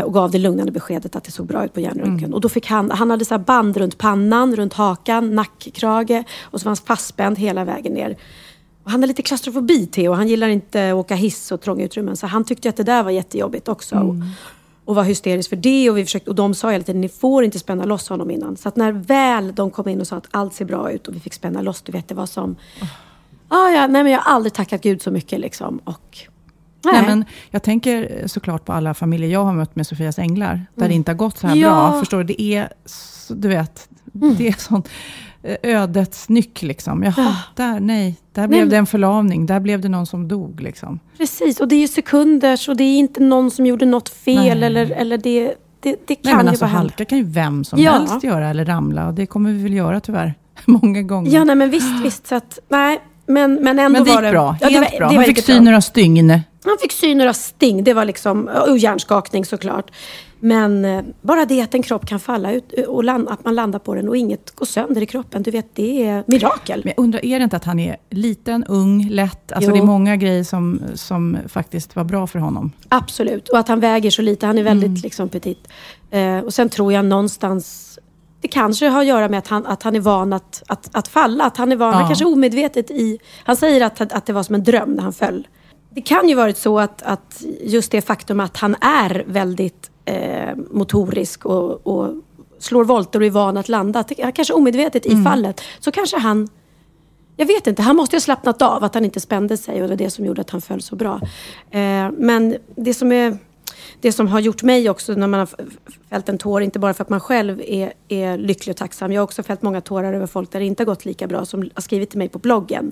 och 0.04 0.14
gav 0.14 0.32
det 0.32 0.38
lugnande 0.38 0.72
beskedet 0.72 1.16
att 1.16 1.24
det 1.24 1.32
såg 1.32 1.46
bra 1.46 1.66
ut 1.66 1.74
på 1.74 1.80
hjärnröntgen. 1.80 2.34
Och 2.34 2.42
då 2.42 2.50
fick 2.50 2.68
han, 2.68 2.92
han 2.92 3.10
hade 3.10 3.26
så 3.26 3.34
här 3.34 3.40
band 3.40 3.78
runt 3.78 3.98
pannan, 3.98 4.56
runt 4.56 4.74
hakan, 4.74 5.36
nackkrage 5.36 6.24
och 6.42 6.62
så 6.62 6.66
var 6.66 6.70
han 6.70 6.76
fastspänd 6.76 7.40
hela 7.40 7.66
vägen 7.66 7.94
ner. 7.94 8.18
Och 8.84 8.92
han 8.92 9.00
har 9.00 9.08
lite 9.08 9.22
klaustrofobi 9.22 9.88
Theo, 9.88 10.14
han 10.14 10.28
gillar 10.28 10.48
inte 10.48 10.90
att 10.90 10.96
åka 10.96 11.16
hiss 11.16 11.52
och 11.52 11.62
trånga 11.62 11.84
utrymmen. 11.84 12.18
Så 12.18 12.28
han 12.28 12.44
tyckte 12.44 12.70
att 12.70 12.78
det 12.78 12.84
där 12.84 13.04
var 13.04 13.12
jättejobbigt 13.12 13.68
också. 13.68 13.96
Och, 13.96 14.16
och 14.86 14.96
var 14.96 15.04
hysterisk 15.04 15.50
för 15.50 15.56
det. 15.56 15.90
Och, 15.90 15.98
vi 15.98 16.06
försökte, 16.06 16.30
och 16.30 16.36
de 16.36 16.54
sa 16.54 16.72
hela 16.72 16.84
tiden, 16.84 17.02
ni 17.02 17.10
får 17.10 17.44
inte 17.44 17.60
spänna 17.60 17.86
loss 17.86 18.10
honom 18.10 18.32
innan. 18.32 18.58
Så 18.58 18.68
att 18.68 18.76
när 18.76 18.92
väl 18.92 19.56
de 19.56 19.72
kom 19.72 19.88
in 19.88 20.02
och 20.02 20.08
sa 20.08 20.16
att 20.16 20.28
allt 20.32 20.54
ser 20.54 20.66
bra 20.66 20.92
ut 20.92 21.08
och 21.08 21.16
vi 21.16 21.20
fick 21.20 21.34
spänna 21.34 21.62
loss, 21.62 21.82
du 21.82 21.92
vet 21.92 22.08
det 22.08 22.16
var 22.16 22.26
som... 22.26 22.56
Ah, 23.48 23.70
ja, 23.70 23.88
nej, 23.88 24.04
men 24.04 24.12
jag 24.12 24.20
har 24.20 24.36
aldrig 24.36 24.54
tackat 24.54 24.82
Gud 24.82 25.02
så 25.02 25.12
mycket 25.12 25.40
liksom. 25.40 25.80
Och, 25.84 26.18
nej. 26.86 26.94
Nej, 26.94 27.04
men 27.06 27.26
jag 27.50 27.64
tänker 27.64 28.24
såklart 28.28 28.66
på 28.66 28.74
alla 28.74 28.94
familjer 28.94 29.30
jag 29.30 29.44
har 29.46 29.54
mött 29.54 29.76
med 29.76 29.88
Sofias 29.88 30.20
änglar, 30.20 30.66
där 30.76 30.88
det 30.88 30.94
inte 30.94 31.12
har 31.12 31.18
gått 31.18 31.38
så 31.38 31.48
här 31.48 31.54
Mm. 31.56 31.64
Ja. 31.70 31.80
Mm. 31.80 31.92
bra. 31.92 32.00
Förstår 32.00 32.18
du? 32.18 32.24
Det 32.24 32.42
är, 32.42 32.70
du 33.30 33.48
vet, 33.48 33.90
det 34.38 34.48
är 34.48 34.56
sån 34.60 34.84
eh, 35.44 35.56
ödets 35.64 36.30
nyck 36.30 36.62
liksom. 36.62 37.04
Jaha, 37.04 37.36
där, 37.56 37.80
nej, 37.80 38.16
där 38.32 38.48
blev 38.48 38.60
men- 38.62 38.70
det 38.70 38.78
en 38.78 38.86
förlamning, 38.86 39.46
där 39.46 39.60
blev 39.60 39.82
det 39.82 39.90
någon 39.90 40.06
som 40.06 40.28
dog 40.28 40.62
liksom. 40.62 41.00
Precis, 41.18 41.60
och 41.60 41.68
det 41.68 41.76
är 41.76 41.80
ju 41.80 41.88
sekunders 41.88 42.70
och 42.70 42.78
det 42.78 42.84
är 42.84 42.98
inte 43.00 43.24
någon 43.24 43.52
som 43.52 43.66
gjorde 43.66 43.86
något 43.86 44.10
fel 44.10 44.36
Nej. 44.60 44.64
eller, 44.64 44.92
eller 44.92 45.18
det, 45.18 45.54
det, 45.80 45.96
det 46.08 46.16
kan 46.16 46.22
Nej, 46.24 46.36
men 46.36 46.46
ju 46.46 46.50
alltså 46.50 46.66
halka 46.66 47.06
kan 47.06 47.18
ju 47.18 47.24
vem 47.24 47.64
som 47.64 47.80
Ja. 47.80 47.92
helst 47.92 48.24
göra, 48.24 48.50
eller 48.50 48.66
ramla, 48.66 49.08
och 49.08 49.14
det 49.14 49.26
kommer 49.26 49.52
vi 49.52 49.64
väl 49.64 49.74
göra 49.74 50.00
tyvärr, 50.00 50.34
många 50.66 51.02
gånger. 51.02 51.32
Ja, 51.32 51.44
nej 51.44 51.56
men 51.56 51.70
visst, 51.70 52.04
visst. 52.04 52.28
Så 52.28 52.36
att, 52.36 52.60
nej, 52.70 53.00
men, 53.26 53.54
men 53.54 53.80
ändå 53.80 53.90
men 54.00 54.04
det 54.04 54.10
var 54.12 54.22
gick 54.22 54.28
det... 54.28 54.32
bra, 54.32 54.58
Ja, 54.62 54.68
det 54.68 54.74
helt 54.74 54.92
var- 54.92 54.98
bra. 55.00 55.00
det 55.00 55.06
Han 55.06 55.16
var 55.16 55.24
fick 55.24 55.38
riktigt 55.38 55.56
sy 55.56 55.60
några 55.60 55.82
stygn. 55.82 56.40
Han 56.66 56.78
fick 56.82 56.92
sy 56.92 57.16
några 57.16 57.34
sting, 57.34 57.84
det 57.84 57.94
var 57.94 58.06
liksom, 58.06 58.50
och 58.70 58.78
hjärnskakning 58.78 59.46
såklart. 59.46 59.92
Men 60.40 60.86
eh, 60.86 61.02
bara 61.22 61.46
det 61.46 61.62
att 61.62 61.74
en 61.74 61.84
kropp 61.84 62.06
kan 62.08 62.20
falla 62.20 62.52
ut 62.52 62.74
eh, 62.78 62.84
och 62.86 63.04
land, 63.04 63.30
att 63.30 63.46
man 63.46 63.56
landar 63.56 63.80
på 63.80 63.96
den 63.96 64.10
och 64.10 64.18
inget 64.18 64.56
går 64.56 64.66
sönder 64.66 65.02
i 65.02 65.06
kroppen, 65.06 65.44
du 65.44 65.52
vet, 65.52 65.76
det 65.76 66.04
är 66.08 66.24
mirakel. 66.28 66.82
Men 66.84 66.94
jag 66.98 67.04
undrar, 67.04 67.26
är 67.26 67.40
det 67.40 67.44
inte 67.44 67.56
att 67.56 67.64
han 67.66 67.80
är 67.80 67.98
liten, 68.10 68.64
ung, 68.64 69.08
lätt? 69.10 69.52
Alltså 69.52 69.70
Jo. 69.70 69.76
det 69.76 69.82
är 69.82 69.86
många 69.86 70.16
grejer 70.16 70.44
som, 70.44 70.82
som 70.94 71.38
faktiskt 71.48 71.96
var 71.96 72.04
bra 72.04 72.28
för 72.28 72.40
honom. 72.40 72.72
Absolut, 72.90 73.50
och 73.50 73.58
att 73.60 73.68
han 73.68 73.80
väger 73.80 74.12
så 74.12 74.22
lite, 74.22 74.46
han 74.46 74.58
är 74.58 74.64
väldigt 74.64 74.88
Mm. 74.90 75.02
liksom 75.04 75.30
petit. 75.30 75.68
Eh, 76.12 76.38
och 76.38 76.54
sen 76.54 76.70
tror 76.70 76.94
jag 76.94 77.06
någonstans, 77.06 78.00
det 78.42 78.48
kanske 78.48 78.88
har 78.88 79.00
att 79.02 79.06
göra 79.08 79.30
med 79.30 79.40
att 79.40 79.48
han, 79.48 79.66
att 79.66 79.84
han 79.84 79.96
är 79.96 80.00
van 80.00 80.34
att, 80.34 80.64
att, 80.68 80.90
att 80.92 81.08
falla. 81.08 81.44
Att 81.44 81.58
han 81.58 81.72
är 81.72 81.76
van, 81.76 81.94
han 81.94 82.02
Ja. 82.02 82.08
kanske 82.08 82.26
omedvetet 82.26 82.92
i, 82.92 83.20
han 83.44 83.56
säger 83.56 83.86
att, 83.86 84.02
att 84.14 84.26
det 84.26 84.34
var 84.34 84.44
som 84.44 84.56
en 84.56 84.64
dröm 84.64 84.92
när 84.94 85.04
han 85.04 85.14
föll. 85.14 85.48
Det 85.96 86.02
kan 86.02 86.30
ju 86.30 86.36
varit 86.36 86.58
så 86.58 86.80
att, 86.80 87.02
att 87.02 87.44
just 87.62 87.92
det 87.92 88.02
faktum 88.02 88.40
att 88.40 88.58
han 88.58 88.76
är 88.82 89.24
väldigt 89.28 89.92
eh, 90.06 90.56
motorisk 90.72 91.46
och, 91.46 91.88
och 91.88 92.16
slår 92.60 92.84
volter 92.84 93.20
och 93.20 93.26
är 93.26 93.30
van 93.30 93.58
att 93.58 93.70
landa, 93.70 94.04
kanske 94.36 94.54
omedvetet 94.54 95.06
i 95.06 95.24
fallet, 95.24 95.62
så 95.80 95.92
kanske 95.92 96.18
han 96.18 96.50
jag 97.38 97.46
vet 97.46 97.68
inte, 97.68 97.82
han 97.82 97.96
måste 97.96 98.16
ha 98.16 98.22
slappnat 98.22 98.62
av 98.62 98.84
att 98.84 98.94
han 98.94 99.06
inte 99.06 99.20
spände 99.20 99.58
sig 99.58 99.76
och 99.76 99.82
det 99.82 99.88
var 99.88 99.96
det 99.96 100.10
som 100.10 100.26
gjorde 100.26 100.42
att 100.42 100.50
han 100.50 100.62
föll 100.62 100.82
så 100.82 100.96
bra. 100.96 101.22
Eh, 101.72 102.12
men 102.18 102.58
det 102.76 102.94
som, 102.94 103.12
är, 103.12 103.38
det 104.02 104.12
som 104.12 104.28
har 104.28 104.40
gjort 104.40 104.64
mig 104.64 104.90
också 104.90 105.14
när 105.14 105.28
man 105.28 105.40
har 105.40 105.50
fällt 106.10 106.30
en 106.30 106.38
tår, 106.38 106.62
inte 106.62 106.80
bara 106.80 106.94
för 106.94 107.04
att 107.04 107.10
man 107.10 107.20
själv 107.20 107.62
är, 107.68 107.94
är 108.08 108.38
lycklig 108.38 108.74
och 108.74 108.78
tacksam. 108.78 109.12
Jag 109.12 109.22
har 109.22 109.24
också 109.24 109.44
fällt 109.44 109.62
många 109.62 109.82
tårar 109.82 110.14
över 110.14 110.28
folk 110.28 110.52
där 110.52 110.60
det 110.60 110.66
inte 110.66 110.84
har 110.84 110.86
gått 110.86 111.06
lika 111.06 111.28
bra 111.28 111.46
som 111.46 111.70
har 111.74 111.82
skrivit 111.82 112.10
till 112.10 112.20
mig 112.20 112.30
på 112.30 112.40
bloggen. 112.40 112.92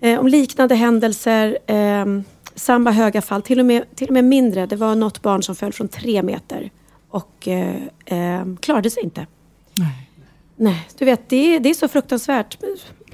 Eh, 0.00 0.20
om 0.20 0.28
liknande 0.28 0.74
händelser, 0.74 1.58
eh, 1.66 2.06
samma 2.54 2.90
höga 2.90 3.22
fall, 3.22 3.42
till 3.42 3.60
och, 3.60 3.66
med, 3.66 3.96
till 3.96 4.08
och 4.08 4.14
med 4.14 4.24
mindre. 4.24 4.66
Det 4.66 4.76
var 4.76 4.94
något 4.94 5.22
barn 5.22 5.42
som 5.42 5.56
föll 5.56 5.72
från 5.72 5.88
tre 5.88 6.22
meter 6.22 6.70
och 7.10 7.48
eh, 7.48 7.76
eh, 8.04 8.44
klarade 8.60 8.90
sig 8.90 9.02
inte. 9.02 9.26
Nej. 9.78 10.08
Nej, 10.56 10.88
du 10.98 11.04
vet, 11.04 11.28
det 11.28 11.54
är, 11.54 11.60
det 11.60 11.70
är 11.70 11.74
så 11.74 11.88
fruktansvärt. 11.88 12.58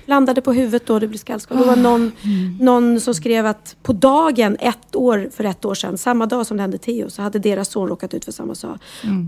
Landade 0.07 0.41
på 0.41 0.53
huvudet 0.53 0.87
då, 0.87 0.99
det 0.99 1.07
blev 1.07 1.19
skallskada. 1.19 1.61
Det 1.61 1.67
var 1.67 1.77
någon, 1.77 2.13
någon 2.61 3.01
som 3.01 3.15
skrev 3.15 3.47
att 3.47 3.77
på 3.83 3.93
dagen, 3.93 4.57
ett 4.61 4.97
år 4.97 5.31
för 5.33 5.45
ett 5.45 5.65
år 5.65 5.75
sedan, 5.75 5.99
samma 5.99 6.27
dag 6.27 6.47
som 6.47 6.57
det 6.57 6.63
hände 6.63 6.79
Theo, 6.79 7.11
så 7.11 7.23
hade 7.23 7.39
deras 7.39 7.69
son 7.69 7.89
råkat 7.89 8.15
ut 8.15 8.25
för 8.25 8.33
samma 8.33 8.55
sak. 8.55 8.81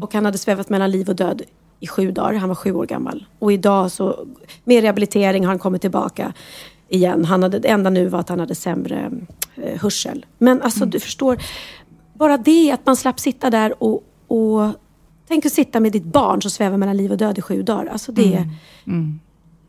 Och 0.03 0.15
han 0.15 0.25
hade 0.25 0.39
svävat 0.39 0.69
mellan 0.69 0.91
liv 0.91 1.09
och 1.09 1.17
död 1.17 1.43
i 1.81 1.87
sju 1.87 2.11
dagar. 2.11 2.35
Han 2.35 2.49
var 2.49 2.57
sju 2.57 2.73
år 2.73 2.87
gammal. 2.87 3.25
Och 3.39 3.53
idag 3.53 3.93
så, 3.93 4.27
med 4.65 4.83
rehabilitering 4.83 5.45
har 5.45 5.49
han 5.49 5.59
kommit 5.59 5.81
tillbaka 5.81 6.33
igen. 6.89 7.25
Han 7.25 7.43
hade, 7.43 7.59
det 7.59 7.69
enda 7.69 7.91
nu 7.91 8.09
var 8.09 8.21
att 8.21 8.29
han 8.29 8.41
hade 8.41 8.55
sämre 8.55 9.11
eh, 9.55 9.81
hörsel. 9.81 10.27
Men 10.39 10.63
alltså 10.63 10.87
du 10.87 11.01
förstår, 11.01 11.39
bara 12.15 12.37
det 12.37 12.73
att 12.73 12.87
man 12.87 12.97
slapp 12.97 13.21
sitta 13.21 13.51
där 13.51 13.83
och, 13.83 14.03
och 14.29 14.73
Tänk 15.29 15.47
att 15.47 15.53
sitta 15.53 15.81
med 15.81 15.93
ditt 15.93 16.05
barn 16.05 16.43
som 16.43 16.51
svävar 16.51 16.77
mellan 16.77 16.97
liv 16.97 17.13
och 17.13 17.19
död 17.19 17.39
i 17.39 17.43
sju 17.43 17.63
dagar. 17.63 17.87
Alltså 17.87 18.13
det 18.13 18.35
är... 18.35 18.49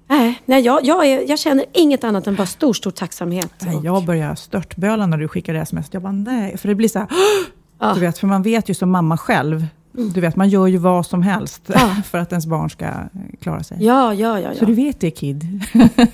Nej, 0.09 0.41
nej 0.45 0.61
jag, 0.61 0.85
jag, 0.85 1.05
är, 1.05 1.29
jag 1.29 1.39
känner 1.39 1.65
inget 1.73 2.03
annat 2.03 2.27
än 2.27 2.35
bara 2.35 2.47
stor, 2.47 2.73
stor 2.73 2.91
tacksamhet. 2.91 3.53
Nej, 3.59 3.79
jag 3.83 4.05
börjar 4.05 4.35
störtböla 4.35 5.05
när 5.05 5.17
du 5.17 5.27
skickar 5.27 5.53
sms. 5.55 5.87
Jag 5.91 6.01
bara, 6.01 6.11
nej. 6.11 6.57
För 6.57 6.67
det 6.67 6.75
blir 6.75 6.87
så 6.87 6.99
här, 6.99 7.07
Ja. 7.79 7.93
du 7.93 7.99
vet, 7.99 8.17
för 8.17 8.27
man 8.27 8.41
vet 8.41 8.69
ju 8.69 8.73
som 8.73 8.91
mamma 8.91 9.17
själv, 9.17 9.65
du 9.97 10.21
vet, 10.21 10.35
man 10.35 10.49
gör 10.49 10.67
ju 10.67 10.77
vad 10.77 11.05
som 11.05 11.21
helst 11.21 11.61
Ja. 11.67 11.95
för 12.05 12.17
att 12.17 12.31
ens 12.31 12.45
barn 12.45 12.69
ska 12.69 12.85
klara 13.41 13.63
sig. 13.63 13.77
Ja, 13.81 14.13
ja, 14.13 14.39
ja. 14.39 14.53
Så 14.53 14.57
ja. 14.63 14.65
du 14.67 14.73
vet 14.73 14.99
det, 14.99 15.11
Kid. 15.11 15.63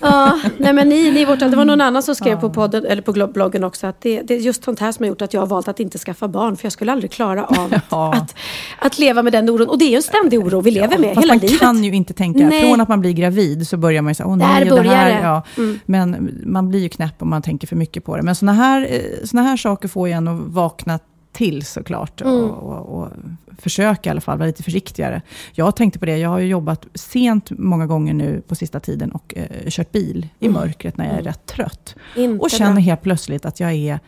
ja 0.02 0.40
nej, 0.58 0.74
men 0.74 0.90
ni, 0.90 1.12
ni 1.12 1.26
vårt 1.26 1.40
det 1.40 1.56
var 1.56 1.66
någon 1.66 1.82
annan 1.82 2.04
som 2.04 2.16
skrev 2.16 2.40
på, 2.40 2.50
podden, 2.50 2.86
eller 2.86 3.02
på 3.02 3.28
bloggen 3.34 3.64
också 3.64 3.88
att 3.88 4.02
det, 4.02 4.22
det 4.22 4.34
är 4.34 4.40
just 4.40 4.64
sånt 4.64 4.80
här 4.80 4.92
som 4.92 5.04
har 5.04 5.08
gjort 5.08 5.22
att 5.22 5.34
jag 5.34 5.42
har 5.42 5.48
valt 5.48 5.68
att 5.68 5.80
inte 5.80 5.98
skaffa 5.98 6.28
barn. 6.28 6.58
För 6.58 6.66
jag 6.66 6.74
skulle 6.74 6.92
aldrig 6.92 7.12
klara 7.12 7.46
av 7.46 7.74
Ja. 7.90 8.14
att, 8.14 8.36
att 8.80 9.00
leva 9.00 9.24
med 9.24 9.34
den 9.34 9.50
oron. 9.50 9.70
Och 9.70 9.78
det 9.78 9.86
är 9.86 9.90
ju 9.90 9.96
en 9.96 10.04
ständig 10.04 10.40
oro 10.40 10.62
vi 10.62 10.72
lever 10.72 10.98
med 10.98 11.10
hela 11.10 11.28
man 11.28 11.38
livet. 11.38 11.60
kan 11.60 11.84
ju 11.84 11.92
inte 11.96 12.14
tänka, 12.14 12.48
Nej. 12.48 12.62
från 12.62 12.82
att 12.82 12.90
man 12.90 13.00
blir 13.00 13.12
gravid 13.12 13.68
så 13.68 13.78
börjar 13.78 14.02
man 14.02 14.12
ju 14.12 14.16
säga, 14.16 14.28
åh 14.28 14.36
nej, 14.36 14.72
och 14.72 14.84
det 14.84 14.90
här, 14.90 15.24
ja. 15.24 15.44
Mm. 15.58 15.80
Men 15.86 16.30
man 16.46 16.70
blir 16.70 16.80
ju 16.80 16.90
knäpp 16.90 17.22
om 17.22 17.30
man 17.30 17.42
tänker 17.42 17.68
för 17.68 17.76
mycket 17.76 18.06
på 18.06 18.18
det. 18.18 18.24
Men 18.24 18.36
såna 18.36 18.54
här, 18.54 18.88
eh, 18.90 19.26
såna 19.26 19.44
här 19.44 19.58
saker 19.58 19.88
får 19.88 20.08
ju 20.08 20.14
en 20.14 20.28
att 20.28 20.40
vakna 20.40 21.00
till 21.34 21.66
såklart. 21.66 22.22
Mm. 22.22 22.34
Och, 22.34 22.64
och, 22.64 23.02
och 23.02 23.10
försöka 23.58 24.10
i 24.10 24.12
alla 24.12 24.22
fall 24.22 24.38
vara 24.38 24.48
lite 24.48 24.64
försiktigare. 24.64 25.22
Jag 25.54 25.76
tänkte 25.76 26.00
på 26.00 26.06
det, 26.06 26.18
jag 26.18 26.30
har 26.30 26.40
ju 26.40 26.48
jobbat 26.48 26.88
sent 26.94 27.52
många 27.52 27.88
gånger 27.88 28.14
nu 28.14 28.42
på 28.48 28.56
sista 28.56 28.80
tiden 28.80 29.12
och 29.12 29.34
eh, 29.38 29.70
kört 29.70 29.92
bil 29.92 30.28
i 30.40 30.50
mörkret 30.50 30.98
när 30.98 31.06
jag 31.06 31.18
är 31.18 31.24
rätt 31.24 31.46
trött. 31.46 31.96
Mm. 32.16 32.32
Inte 32.32 32.44
Och 32.44 32.50
känner 32.50 32.82
helt 32.82 33.02
plötsligt 33.02 33.46
att 33.46 33.60
jag 33.60 33.74
är 33.74 34.00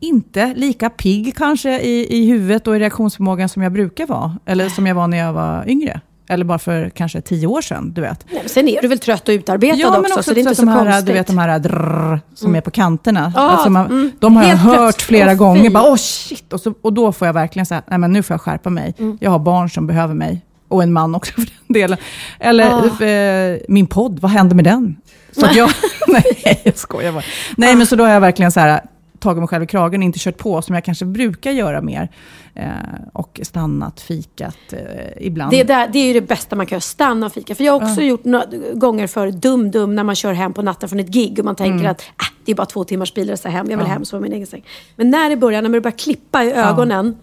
inte 0.00 0.54
lika 0.54 0.90
pigg 0.90 1.36
kanske 1.36 1.80
i, 1.80 2.16
i 2.16 2.26
huvudet 2.26 2.66
och 2.66 2.76
i 2.76 2.78
reaktionsförmågan 2.78 3.48
som 3.48 3.62
jag 3.62 3.72
brukar 3.72 4.06
vara. 4.06 4.38
Eller 4.44 4.68
som 4.68 4.86
jag 4.86 4.94
var 4.94 5.08
när 5.08 5.18
jag 5.18 5.32
var 5.32 5.68
yngre. 5.68 6.00
Eller 6.28 6.44
bara 6.44 6.58
för 6.58 6.90
kanske 6.90 7.20
tio 7.20 7.46
år 7.46 7.60
sedan, 7.62 7.92
du 7.92 8.00
vet. 8.00 8.26
Nej, 8.32 8.42
sen 8.46 8.68
är 8.68 8.82
du 8.82 8.88
väl 8.88 8.98
trött 8.98 9.28
och 9.28 9.32
utarbetad 9.32 9.76
Ja, 9.76 9.88
också, 9.88 10.00
men 10.02 10.12
också 10.12 10.22
så 10.22 10.30
det 10.34 10.38
är 10.38 10.42
inte 10.42 10.54
så, 10.54 10.62
de 10.62 10.68
här, 10.68 10.84
konstigt. 10.84 11.06
du 11.06 11.12
vet, 11.12 11.26
de 11.26 11.38
här 11.38 11.58
drrrr 11.58 12.20
som 12.34 12.56
är 12.56 12.60
på 12.60 12.70
kanterna. 12.70 13.32
Ja, 13.36 13.40
alltså 13.40 13.70
man, 13.70 13.86
mm. 13.86 14.12
De 14.18 14.36
har 14.36 14.44
jag 14.44 14.56
hört 14.56 14.76
plötsligt. 14.76 15.02
flera 15.06 15.34
gånger. 15.34 15.70
Bara, 15.70 15.84
Åh 15.90 15.96
shit! 15.96 16.52
Och, 16.52 16.60
så, 16.60 16.74
och 16.82 16.92
då 16.92 17.12
får 17.12 17.26
jag 17.26 17.32
verkligen 17.34 17.66
säga, 17.66 17.82
nej 17.86 17.98
men 17.98 18.12
nu 18.12 18.22
får 18.22 18.34
jag 18.34 18.40
skärpa 18.40 18.70
mig. 18.70 18.94
Mm. 18.98 19.18
Jag 19.20 19.30
har 19.30 19.38
barn 19.38 19.70
som 19.70 19.86
behöver 19.86 20.14
mig. 20.14 20.44
Och 20.68 20.82
en 20.82 20.92
man 20.92 21.14
också 21.14 21.32
för 21.34 21.40
den 21.40 21.74
delen. 21.74 21.98
Eller 22.40 22.72
Ah. 23.00 23.04
eh, 23.04 23.58
min 23.68 23.86
podd, 23.86 24.20
vad 24.20 24.30
händer 24.30 24.56
med 24.56 24.64
den? 24.64 24.96
Så 25.32 25.46
jag, 25.54 25.70
nej, 26.08 26.60
jag 26.64 26.76
skojar 26.76 27.12
bara. 27.12 27.22
Nej, 27.56 27.76
men 27.76 27.86
så 27.86 27.96
då 27.96 28.04
har 28.04 28.10
jag 28.10 28.20
verkligen 28.20 28.52
så 28.52 28.60
här, 28.60 28.80
tagit 29.22 29.38
mig 29.38 29.48
själv 29.48 29.62
i 29.62 29.66
kragen 29.66 30.02
inte 30.02 30.18
kört 30.18 30.38
på 30.38 30.62
som 30.62 30.74
jag 30.74 30.84
kanske 30.84 31.04
brukar 31.04 31.50
göra 31.50 31.82
mer. 31.82 32.08
Eh, 32.54 32.66
och 33.12 33.40
stannat, 33.42 34.00
fikat 34.00 34.56
eh, 34.72 35.26
ibland. 35.26 35.50
Det, 35.50 35.62
där, 35.64 35.88
det 35.92 35.98
är 35.98 36.06
ju 36.06 36.12
det 36.12 36.20
bästa 36.28 36.56
man 36.56 36.66
kan 36.66 36.76
göra, 36.76 36.80
stanna 36.80 37.26
och 37.26 37.32
fika. 37.32 37.54
För 37.54 37.64
jag 37.64 37.80
har 37.80 37.90
också 37.90 38.02
gjort 38.02 38.24
några 38.24 38.44
gånger 38.74 39.06
för 39.06 39.30
dum-dum 39.30 39.94
när 39.94 40.04
man 40.04 40.14
kör 40.14 40.32
hem 40.32 40.52
på 40.52 40.62
natten 40.62 40.88
från 40.88 41.00
ett 41.00 41.08
gig 41.08 41.38
och 41.38 41.44
man 41.44 41.56
tänker 41.56 41.78
Mm. 41.78 41.90
att 41.90 42.00
äh, 42.00 42.06
det 42.44 42.52
är 42.52 42.56
bara 42.56 42.66
två 42.66 42.84
timmars 42.84 43.14
bilresa 43.14 43.48
hem, 43.48 43.70
jag 43.70 43.78
vill 43.78 43.86
hem 43.86 44.04
så 44.04 44.16
i 44.16 44.20
min 44.20 44.32
egen 44.32 44.46
säng. 44.46 44.64
Men 44.96 45.10
när 45.10 45.30
det 45.30 45.36
börjar, 45.36 45.62
när 45.62 45.68
man 45.68 45.82
börjar 45.82 45.96
klippa 45.98 46.44
i 46.44 46.52
ögonen 46.52 47.16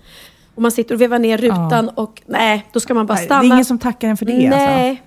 och 0.55 0.61
man 0.61 0.71
sitter 0.71 0.95
och 0.95 1.01
vevar 1.01 1.19
ner 1.19 1.37
rutan 1.37 1.89
och 1.89 2.21
nej, 2.25 2.65
då 2.73 2.79
ska 2.79 2.93
man 2.93 3.05
bara 3.05 3.13
Nej, 3.13 3.25
stanna. 3.25 3.41
det 3.41 3.47
är 3.47 3.53
ingen 3.53 3.65
som 3.65 3.79
tackar 3.79 4.07
en 4.07 4.17
för 4.17 4.25
det. 4.25 4.47
Alltså. 4.47 5.03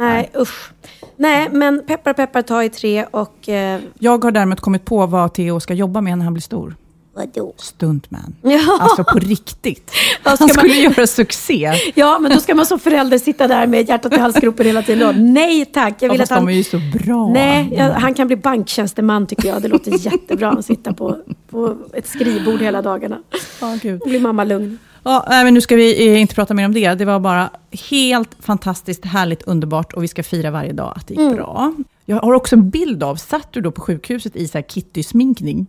Nej. 0.00 0.12
Nej, 0.34 0.42
usch. 0.42 0.70
Nej, 1.16 1.48
men 1.52 1.82
peppar 1.86 2.12
peppar 2.12 2.42
ta 2.42 2.64
i 2.64 2.68
tre 2.70 3.04
och... 3.10 3.48
Eh, 3.48 3.80
Jag 3.98 4.24
har 4.24 4.30
däremot 4.30 4.60
kommit 4.60 4.84
på 4.84 5.06
vad 5.06 5.32
Theo 5.34 5.60
ska 5.60 5.74
jobba 5.74 6.00
med 6.00 6.18
när 6.18 6.24
han 6.24 6.34
blir 6.34 6.42
stor. 6.42 6.76
vadå? 7.14 7.52
Stuntman. 7.56 8.34
Ja. 8.42 8.60
Alltså 8.80 9.04
på 9.04 9.18
riktigt. 9.18 9.92
Ja, 10.24 10.30
Han 10.30 10.36
ska 10.36 10.46
man- 10.46 10.54
skulle 10.54 10.74
göra 10.74 11.06
succé. 11.06 11.72
Ja, 11.94 12.18
men 12.18 12.30
då 12.32 12.40
ska 12.40 12.54
man 12.54 12.66
som 12.66 12.78
förälder 12.78 13.18
sitta 13.18 13.48
där 13.48 13.66
med 13.66 13.88
hjärtat 13.88 14.12
i 14.12 14.18
halsgropen 14.18 14.66
hela 14.66 14.82
tiden. 14.82 15.08
Och, 15.08 15.14
nej 15.16 15.64
tack, 15.64 15.94
jag 16.02 16.08
Ja, 16.08 16.12
vill 16.12 16.20
fast 16.20 16.32
att 16.32 16.38
han... 16.38 16.46
de 16.46 16.52
är 16.52 16.56
ju 16.56 16.64
så 16.64 16.78
bra. 16.98 17.28
Nej, 17.28 17.74
jag, 17.76 17.90
han 17.90 18.14
kan 18.14 18.26
bli 18.26 18.36
banktjänsteman 18.36 19.26
tycker 19.26 19.48
jag. 19.48 19.62
Det 19.62 19.68
låter 19.68 20.06
jättebra 20.06 20.50
att 20.50 20.64
sitta 20.64 20.92
på, 20.94 21.16
på 21.50 21.76
ett 21.92 22.08
skrivbord 22.08 22.60
hela 22.60 22.82
dagarna. 22.82 23.18
Ja, 23.60 23.78
gud. 23.82 24.00
Då 24.00 24.08
blir 24.08 24.20
mamma 24.20 24.44
lugn. 24.44 24.78
Ja, 25.02 25.26
nej, 25.28 25.44
men 25.44 25.54
nu 25.54 25.60
ska 25.60 25.76
vi 25.76 26.08
eh, 26.08 26.20
inte 26.20 26.34
prata 26.34 26.54
mer 26.54 26.64
om 26.64 26.74
det. 26.74 26.94
Det 26.94 27.04
var 27.04 27.20
bara 27.20 27.50
helt 27.90 28.30
fantastiskt, 28.40 29.04
härligt, 29.04 29.42
underbart 29.42 29.92
och 29.92 30.02
vi 30.02 30.08
ska 30.08 30.22
fira 30.22 30.50
varje 30.50 30.72
dag 30.72 30.92
att 30.96 31.06
det 31.06 31.14
gick 31.14 31.20
Mm. 31.20 31.34
bra. 31.36 31.74
Jag 32.06 32.16
har 32.16 32.32
också 32.32 32.56
en 32.56 32.70
bild 32.70 33.02
av, 33.02 33.16
satt 33.16 33.52
du 33.52 33.60
då 33.60 33.70
på 33.70 33.80
sjukhuset 33.80 34.36
i 34.36 34.48
så 34.48 34.58
här 34.58 34.62
Kitty-sminkning? 34.62 35.66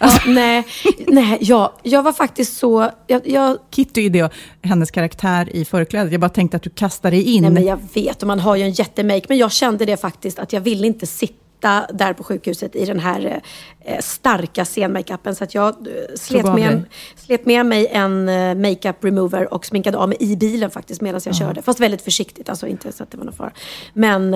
Ja, 0.00 0.10
nej, 0.26 0.64
nej 1.06 1.38
jag, 1.40 1.70
jag 1.82 2.02
var 2.02 2.12
faktiskt 2.12 2.56
så... 2.56 2.90
Jag, 3.06 3.28
jag, 3.28 3.58
Kitty 3.70 4.06
är 4.06 4.10
det, 4.10 4.32
hennes 4.62 4.90
karaktär 4.90 5.56
i 5.56 5.64
förklädet. 5.64 6.12
Jag 6.12 6.20
bara 6.20 6.28
tänkte 6.28 6.56
att 6.56 6.62
du 6.62 6.70
kastar 6.70 7.10
dig 7.10 7.22
in. 7.22 7.42
nej, 7.42 7.50
men 7.50 7.64
jag 7.64 7.78
vet, 7.94 8.22
och 8.22 8.26
man 8.26 8.40
har 8.40 8.56
ju 8.56 8.62
en 8.62 8.70
jättemake. 8.70 9.26
Men 9.28 9.38
jag 9.38 9.52
kände 9.52 9.84
det 9.84 9.96
faktiskt 9.96 10.38
att 10.38 10.52
jag 10.52 10.60
ville 10.60 10.86
inte 10.86 11.06
sitta 11.06 11.34
där 11.60 12.12
på 12.12 12.24
sjukhuset 12.24 12.76
i 12.76 12.84
den 12.84 13.00
här 13.00 13.42
eh, 13.80 13.98
starka 14.00 14.64
scenmakeupen. 14.64 15.34
Så 15.34 15.44
att 15.44 15.54
jag 15.54 15.68
eh, 15.68 15.92
slet 16.14 16.54
med, 16.54 16.84
slet 17.16 17.46
med 17.46 17.66
mig 17.66 17.86
en 17.86 18.28
eh, 18.28 18.54
makeup 18.54 19.04
remover 19.04 19.54
och 19.54 19.66
sminkade 19.66 19.98
av 19.98 20.08
mig 20.08 20.18
i 20.20 20.36
bilen 20.36 20.70
faktiskt 20.70 21.00
medan 21.00 21.20
jag 21.24 21.36
körde. 21.36 21.62
Fast 21.62 21.80
väldigt 21.80 22.02
försiktigt, 22.02 22.48
alltså 22.48 22.66
inte 22.66 22.92
så 22.92 23.02
att 23.02 23.10
det 23.10 23.16
var 23.16 23.24
någon 23.24 23.34
fara. 23.34 23.52
Men 23.92 24.34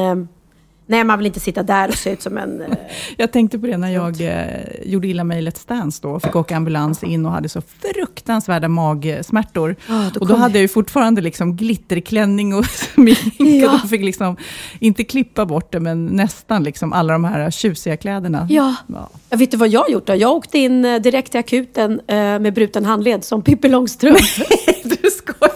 nej, 0.92 1.04
man 1.04 1.18
vill 1.18 1.26
inte 1.26 1.40
sitta 1.40 1.62
där 1.62 1.88
och 1.88 1.94
se 1.94 2.10
ut 2.10 2.22
som 2.22 2.38
en... 2.38 2.60
Eh, 2.60 2.68
Jag 3.16 3.32
tänkte 3.32 3.58
på 3.58 3.66
det 3.66 3.76
när 3.76 3.90
jag 3.90 4.20
eh, 4.20 4.44
gjorde 4.84 5.08
illa 5.08 5.24
mig 5.24 5.38
i 5.38 5.48
Let's 5.48 5.68
Dance 5.68 5.98
då. 6.02 6.20
Fick 6.20 6.36
åka 6.36 6.56
ambulans 6.56 7.02
in 7.02 7.26
och 7.26 7.32
hade 7.32 7.48
så 7.48 7.60
fruktansvärda 7.60 8.68
magsmärtor. 8.68 9.76
Ja, 9.88 10.10
då 10.14 10.20
och 10.20 10.26
då 10.26 10.34
hade 10.34 10.58
jag 10.58 10.62
ju 10.62 10.68
fortfarande 10.68 11.20
liksom 11.20 11.56
glitterklänning 11.56 12.54
och 12.54 12.66
smink. 12.94 13.34
Ja. 13.38 13.72
Och 13.72 13.78
de 13.80 13.88
fick 13.88 14.04
liksom, 14.04 14.36
inte 14.78 15.04
klippa 15.04 15.46
bort 15.46 15.72
det, 15.72 15.80
men 15.80 16.06
nästan 16.06 16.64
liksom 16.64 16.92
alla 16.92 17.12
de 17.12 17.24
här 17.24 17.50
tjusiga 17.50 17.96
kläderna. 17.96 18.46
Ja. 18.50 18.74
Ja. 18.86 19.08
Jag 19.30 19.38
vet 19.38 19.50
du 19.50 19.56
vad 19.56 19.68
jag 19.68 19.80
har 19.80 19.88
gjort 19.88 20.06
då? 20.06 20.14
Jag 20.14 20.32
åkte 20.32 20.58
in 20.58 20.84
eh, 20.84 21.00
direkt 21.00 21.30
till 21.30 21.40
akuten 21.40 22.00
eh, 22.06 22.16
med 22.16 22.54
bruten 22.54 22.84
handled 22.84 23.24
som 23.24 23.42
Pippi 23.42 23.68
Långstrump. 23.68 24.18
Du 24.84 25.10
skojar! 25.10 25.52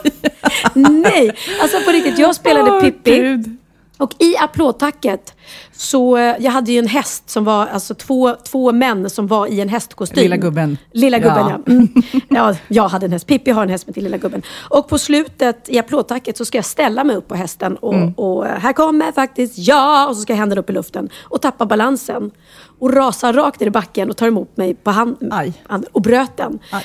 Nej, 0.75 1.33
alltså 1.63 1.81
på 1.85 1.91
riktigt. 1.91 2.19
Jag 2.19 2.35
spelade 2.35 2.71
Åh, 2.71 2.81
Pippi. 2.81 3.17
Gud. 3.17 3.57
Och 3.99 4.15
i 4.19 4.37
applådtacket 4.37 5.35
så, 5.73 6.17
eh, 6.17 6.35
jag 6.39 6.51
hade 6.53 6.73
ju 6.73 6.79
en 6.79 6.87
häst 6.87 7.31
som 7.31 7.45
var, 7.45 7.67
alltså 7.67 7.95
två, 7.95 8.35
två 8.35 8.73
män 8.73 9.11
som 9.11 9.27
var 9.27 9.47
i 9.47 9.61
en 9.61 9.69
hästkostym. 9.69 10.23
Lilla 10.23 10.37
gubben. 10.37 10.79
Lilla 10.93 11.19
gubben 11.19 11.49
ja. 11.49 11.59
Ja. 11.67 11.73
Mm. 11.73 11.89
ja. 12.29 12.55
Jag 12.69 12.89
hade 12.89 13.07
en 13.07 13.13
häst, 13.13 13.27
Pippi 13.27 13.51
har 13.51 13.63
en 13.63 13.69
häst 13.69 13.87
med 13.87 13.95
till 13.95 14.05
lilla 14.05 14.17
gubben. 14.17 14.43
Och 14.71 14.89
på 14.89 14.99
slutet 14.99 15.69
i 15.69 15.79
applådtacket 15.79 16.37
så 16.37 16.45
ska 16.45 16.59
jag 16.59 16.65
ställa 16.65 17.05
mig 17.05 17.17
upp 17.17 17.29
på 17.29 17.35
hästen 17.35 17.77
och, 17.77 17.95
Mm. 17.95 18.13
och 18.13 18.47
eh, 18.47 18.59
här 18.59 18.73
kommer 18.73 19.13
faktiskt 19.13 19.55
ja! 19.59 20.07
Och 20.09 20.17
så 20.17 20.23
ska 20.23 20.33
jag 20.33 20.39
händerna 20.39 20.61
upp 20.61 20.71
i 20.71 20.73
luften 20.73 21.09
och 21.23 21.43
tappa 21.43 21.67
balansen. 21.67 22.31
Och 22.79 22.93
rasa 22.93 23.33
rakt 23.33 23.61
ner 23.61 23.67
i 23.67 23.71
backen 23.71 24.11
och 24.11 24.17
tar 24.17 24.27
emot 24.27 24.57
mig 24.57 24.75
på 24.75 24.91
hand, 24.91 25.17
Aj. 25.31 25.53
hand 25.69 25.87
och 25.93 26.03
bröt 26.03 26.37
den. 26.37 26.59
Aj. 26.71 26.85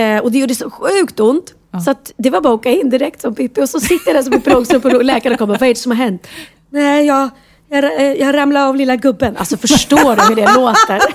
Eh, 0.00 0.22
och 0.22 0.32
det 0.32 0.38
gjorde 0.38 0.54
så 0.54 0.70
sjukt 0.70 1.20
ont. 1.20 1.54
Så 1.84 1.90
att 1.90 2.12
det 2.16 2.30
var 2.30 2.40
bara 2.40 2.54
att 2.54 2.60
åka 2.60 2.70
in 2.70 2.90
direkt 2.90 3.20
som 3.20 3.34
Pippi. 3.34 3.62
Och 3.62 3.68
så 3.68 3.80
sitter 3.80 4.06
jag 4.10 4.16
där 4.16 4.22
som 4.22 4.32
Pippi 4.32 4.50
Långstrump 4.50 4.84
och 4.84 5.04
läkaren 5.04 5.36
kommer. 5.38 5.54
Vad 5.58 5.62
är 5.68 5.74
det 5.74 5.80
som 5.80 5.92
har 5.92 5.96
hänt? 5.96 6.26
Nej, 6.70 7.06
jag, 7.06 7.30
jag, 7.68 8.18
jag 8.18 8.34
ramlade 8.34 8.66
av 8.66 8.76
lilla 8.76 8.96
gubben. 8.96 9.36
Alltså 9.36 9.56
förstår 9.56 10.16
du 10.16 10.22
hur 10.22 10.36
det 10.36 10.54
låter? 10.54 11.00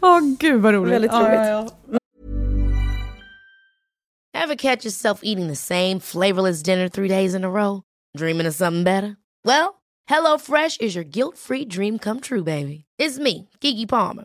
Åh, 0.00 0.20
gud 0.38 0.60
vad 0.62 0.74
roligt. 0.74 0.92
Väldigt 0.94 1.12
Ja, 1.12 1.18
roligt. 1.20 1.32
ja, 1.40 1.46
ja. 1.48 1.98
Ever 4.44 4.54
catch 4.56 4.84
yourself 4.84 5.20
eating 5.22 5.48
the 5.48 5.56
same 5.56 6.00
flavorless 6.00 6.62
dinner 6.62 6.88
three 6.88 7.08
days 7.08 7.34
in 7.34 7.44
a 7.44 7.48
row? 7.50 7.82
Dreaming 8.18 8.46
of 8.48 8.54
something 8.54 8.84
better? 8.84 9.16
Well, 9.44 9.74
HelloFresh 10.10 10.80
is 10.80 10.94
your 10.96 11.04
guilt-free 11.04 11.64
dream 11.66 11.98
come 11.98 12.20
true, 12.20 12.42
baby. 12.42 12.84
It's 12.98 13.18
me, 13.18 13.48
Kiki 13.60 13.86
Palmer. 13.86 14.24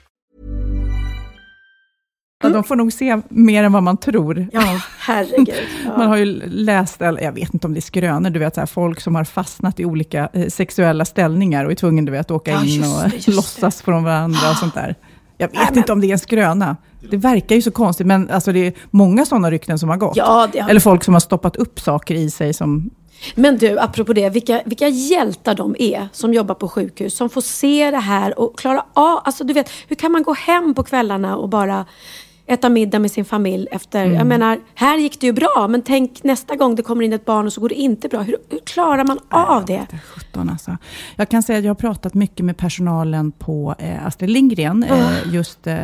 De 2.41 2.63
får 2.63 2.75
nog 2.75 2.93
se 2.93 3.21
mer 3.29 3.63
än 3.63 3.71
vad 3.71 3.83
man 3.83 3.97
tror. 3.97 4.47
Ja, 4.53 4.79
herregud. 4.99 5.53
Ja. 5.85 5.91
Man 5.97 6.07
har 6.07 6.17
ju 6.17 6.25
läst, 6.49 7.01
eller 7.01 7.21
jag 7.21 7.31
vet 7.31 7.53
inte 7.53 7.67
om 7.67 7.73
det 7.73 7.79
är 7.79 7.81
skrönor, 7.81 8.29
du 8.29 8.39
vet 8.39 8.55
så 8.55 8.61
här, 8.61 8.67
folk 8.67 9.01
som 9.01 9.15
har 9.15 9.23
fastnat 9.23 9.79
i 9.79 9.85
olika 9.85 10.29
eh, 10.33 10.47
sexuella 10.47 11.05
ställningar 11.05 11.65
och 11.65 11.71
är 11.71 11.75
tvungna 11.75 12.01
du 12.01 12.11
vet, 12.11 12.21
att 12.21 12.31
åka 12.31 12.51
Ja, 12.51 12.63
in 12.65 12.83
och 12.83 13.09
det, 13.09 13.15
just 13.15 13.25
det. 13.25 13.31
låtsas 13.35 13.81
från 13.81 14.03
varandra 14.03 14.49
och 14.51 14.55
sånt 14.57 14.73
där. 14.73 14.95
Jag 15.37 15.47
vet 15.47 15.55
Nej, 15.55 15.65
men- 15.69 15.77
inte 15.77 15.91
om 15.93 16.01
det 16.01 16.07
är 16.07 16.11
en 16.11 16.19
skröna. 16.19 16.77
Det 17.09 17.17
verkar 17.17 17.55
ju 17.55 17.61
så 17.61 17.71
konstigt, 17.71 18.07
men 18.07 18.29
alltså, 18.29 18.51
det 18.51 18.67
är 18.67 18.73
många 18.91 19.25
sådana 19.25 19.51
rykten 19.51 19.79
som 19.79 19.89
har 19.89 19.97
gått. 19.97 20.15
Ja, 20.17 20.25
har- 20.55 20.69
Eller 20.69 20.79
folk 20.79 21.03
som 21.03 21.13
har 21.13 21.21
stoppat 21.21 21.55
upp 21.55 21.79
saker 21.79 22.15
i 22.15 22.31
sig 22.31 22.53
som... 22.53 22.89
Men 23.35 23.57
du, 23.57 23.79
apropå 23.79 24.13
det, 24.13 24.29
vilka, 24.29 24.61
vilka 24.65 24.87
hjältar 24.87 25.55
de 25.55 25.75
är 25.79 26.07
som 26.11 26.33
jobbar 26.33 26.55
på 26.55 26.67
sjukhus, 26.69 27.15
som 27.17 27.29
får 27.29 27.41
se 27.41 27.91
det 27.91 27.97
här 27.97 28.39
och 28.39 28.59
klara 28.59 28.85
av, 28.93 29.21
alltså 29.25 29.43
du 29.43 29.53
vet, 29.53 29.69
hur 29.87 29.95
kan 29.95 30.11
man 30.11 30.23
gå 30.23 30.33
hem 30.33 30.73
på 30.73 30.83
kvällarna 30.83 31.35
och 31.37 31.49
bara 31.49 31.85
äta 32.51 32.69
middag 32.69 32.99
med 32.99 33.11
sin 33.11 33.25
familj 33.25 33.67
efter, 33.71 34.01
Mm. 34.05 34.17
jag 34.17 34.27
menar, 34.27 34.59
här 34.75 34.97
gick 34.97 35.19
det 35.21 35.27
ju 35.27 35.33
bra, 35.33 35.67
men 35.69 35.81
tänk 35.81 36.23
nästa 36.23 36.55
gång 36.55 36.75
det 36.75 36.81
kommer 36.83 37.03
in 37.03 37.13
ett 37.13 37.25
barn 37.25 37.45
och 37.45 37.53
så 37.53 37.61
går 37.61 37.69
det 37.69 37.75
inte 37.75 38.07
bra. 38.07 38.21
Hur, 38.21 38.35
hur 38.49 38.59
klarar 38.59 39.03
man 39.05 39.19
av 39.29 39.65
det? 39.65 39.87
17 40.15 40.49
alltså. 40.49 40.77
Jag 41.15 41.29
kan 41.29 41.43
säga 41.43 41.57
att 41.59 41.63
jag 41.65 41.69
har 41.69 41.75
pratat 41.75 42.13
mycket 42.13 42.45
med 42.45 42.57
personalen 42.57 43.31
på 43.31 43.75
eh, 43.79 44.05
Astrid 44.07 44.29
Lindgren, 44.29 44.83
eh, 44.83 45.33
just 45.33 45.67
eh, 45.67 45.75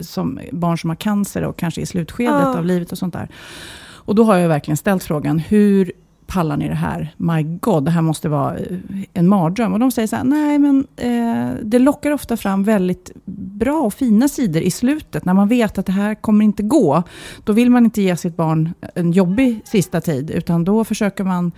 som 0.00 0.40
barn 0.52 0.78
som 0.78 0.90
har 0.90 0.94
cancer 0.96 1.42
och 1.44 1.56
kanske 1.56 1.80
i 1.80 1.86
slutskedet 1.86 2.32
Ah. 2.46 2.58
av 2.58 2.64
livet 2.64 2.92
och 2.92 2.98
sånt 2.98 3.14
där. 3.14 3.28
Och 3.94 4.14
då 4.14 4.24
har 4.24 4.36
jag 4.36 4.48
verkligen 4.48 4.76
ställt 4.76 5.04
frågan, 5.04 5.38
hur 5.38 5.92
pallar 6.26 6.56
ni 6.56 6.68
det 6.68 6.74
här? 6.74 7.14
My 7.16 7.42
God, 7.42 7.84
det 7.84 7.90
här 7.90 8.02
måste 8.02 8.28
vara 8.28 8.58
eh, 8.58 8.76
en 9.12 9.28
mardröm. 9.28 9.72
Och 9.72 9.78
de 9.78 9.90
säger 9.90 10.08
så 10.08 10.16
här, 10.16 10.24
nej 10.24 10.58
men 10.58 10.86
eh, 10.96 11.54
det 11.62 11.78
lockar 11.78 12.10
ofta 12.10 12.36
fram 12.36 12.64
väldigt 12.64 13.10
bra 13.24 13.80
och 13.80 13.94
fina 13.94 14.28
sidor 14.28 14.62
i 14.62 14.70
slutet, 14.70 15.24
när 15.24 15.34
man 15.34 15.48
vet 15.48 15.78
att 15.78 15.86
det 15.86 15.92
här 15.92 16.14
kommer 16.14 16.44
inte 16.44 16.62
gå. 16.62 17.02
Då 17.44 17.52
vill 17.52 17.70
man 17.70 17.84
inte 17.84 18.02
ge 18.02 18.16
sitt 18.16 18.36
barn 18.36 18.74
en 18.94 19.12
jobbig 19.12 19.60
sista 19.64 20.00
tid, 20.00 20.30
utan 20.30 20.64
då 20.64 20.84
försöker 20.84 21.24
man 21.24 21.52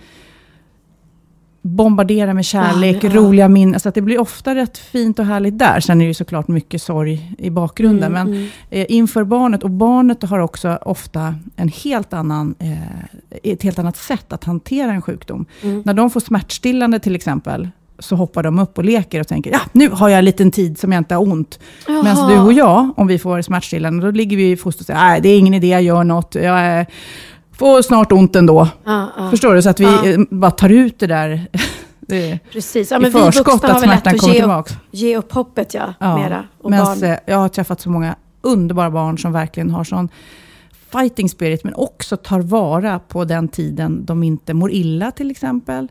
bombardera 1.75 2.33
med 2.33 2.45
kärlek, 2.45 3.03
Ja, 3.03 3.09
ja. 3.09 3.15
roliga 3.15 3.49
minnen. 3.49 3.79
Så 3.79 3.89
att 3.89 3.95
det 3.95 4.01
blir 4.01 4.19
ofta 4.19 4.55
rätt 4.55 4.77
fint 4.77 5.19
och 5.19 5.25
härligt 5.25 5.59
där. 5.59 5.79
Sen 5.79 6.01
är 6.01 6.05
det 6.05 6.07
ju 6.07 6.13
såklart 6.13 6.47
mycket 6.47 6.81
sorg 6.81 7.35
i 7.37 7.49
bakgrunden. 7.49 8.15
Mm, 8.15 8.31
men 8.31 8.49
eh, 8.69 8.85
inför 8.89 9.23
barnet, 9.23 9.63
och 9.63 9.69
barnet 9.69 10.23
har 10.23 10.39
också 10.39 10.79
ofta 10.81 11.35
en 11.55 11.67
helt 11.67 12.13
annan, 12.13 12.55
eh, 12.59 13.51
ett 13.53 13.63
helt 13.63 13.79
annat 13.79 13.97
sätt 13.97 14.33
att 14.33 14.43
hantera 14.43 14.91
en 14.91 15.01
sjukdom. 15.01 15.45
Mm. 15.61 15.81
När 15.85 15.93
de 15.93 16.09
får 16.09 16.19
smärtstillande 16.19 16.99
till 16.99 17.15
exempel, 17.15 17.69
så 17.99 18.15
hoppar 18.15 18.43
de 18.43 18.59
upp 18.59 18.77
och 18.77 18.85
leker 18.85 19.19
och 19.19 19.27
tänker, 19.27 19.51
ja 19.51 19.59
nu 19.71 19.89
har 19.89 20.09
jag 20.09 20.19
en 20.19 20.25
liten 20.25 20.51
tid 20.51 20.79
som 20.79 20.91
jag 20.91 20.99
inte 20.99 21.15
har 21.15 21.21
ont. 21.21 21.59
Medan 21.87 22.29
du 22.29 22.39
och 22.39 22.53
jag, 22.53 22.89
om 22.97 23.07
vi 23.07 23.19
får 23.19 23.41
smärtstillande, 23.41 24.05
då 24.05 24.11
ligger 24.11 24.37
vi 24.37 24.51
i 24.51 24.57
foster 24.57 24.81
och 24.81 24.85
säger, 24.85 24.99
nej 24.99 25.21
det 25.21 25.29
är 25.29 25.39
ingen 25.39 25.53
idé, 25.53 25.67
jag 25.67 25.81
gör 25.81 26.03
något. 26.03 26.35
Jag 26.35 26.59
är, 26.59 26.85
får 27.59 27.81
snart 27.81 28.11
ont 28.11 28.35
ändå. 28.35 28.67
Ja, 28.83 29.07
ja. 29.17 29.29
Förstår 29.29 29.53
du? 29.55 29.61
Så 29.61 29.69
att 29.69 29.79
vi 29.79 29.83
Ja. 29.83 30.05
eh, 30.05 30.17
bara 30.29 30.51
tar 30.51 30.69
ut 30.69 30.99
det 30.99 31.07
där 31.07 31.47
det, 31.99 32.39
Precis. 32.51 32.91
Ja, 32.91 32.97
i 32.97 33.01
men 33.01 33.11
vi 33.11 33.19
förskott, 33.19 33.63
att 33.63 33.81
smärtan 33.81 34.17
kommer 34.17 34.33
ge 34.33 34.39
upp, 34.39 34.43
tillbaka. 34.43 34.73
ge 34.91 35.17
upp 35.17 35.31
hoppet, 35.31 35.73
ja, 35.73 35.93
mera. 35.99 36.43
Och 36.61 36.69
Men 36.71 36.85
barn. 36.85 37.03
eh, 37.03 37.17
jag 37.25 37.37
har 37.37 37.49
träffat 37.49 37.81
så 37.81 37.89
många 37.89 38.15
underbara 38.41 38.91
barn 38.91 39.17
som 39.17 39.31
verkligen 39.31 39.69
har 39.69 39.83
sån 39.83 40.09
fighting 40.91 41.29
spirit, 41.29 41.63
men 41.63 41.73
också 41.75 42.17
tar 42.17 42.39
vara 42.39 42.99
på 42.99 43.25
den 43.25 43.47
tiden 43.47 44.05
de 44.05 44.23
inte 44.23 44.53
mår 44.53 44.71
illa 44.71 45.11
till 45.11 45.31
exempel, 45.31 45.87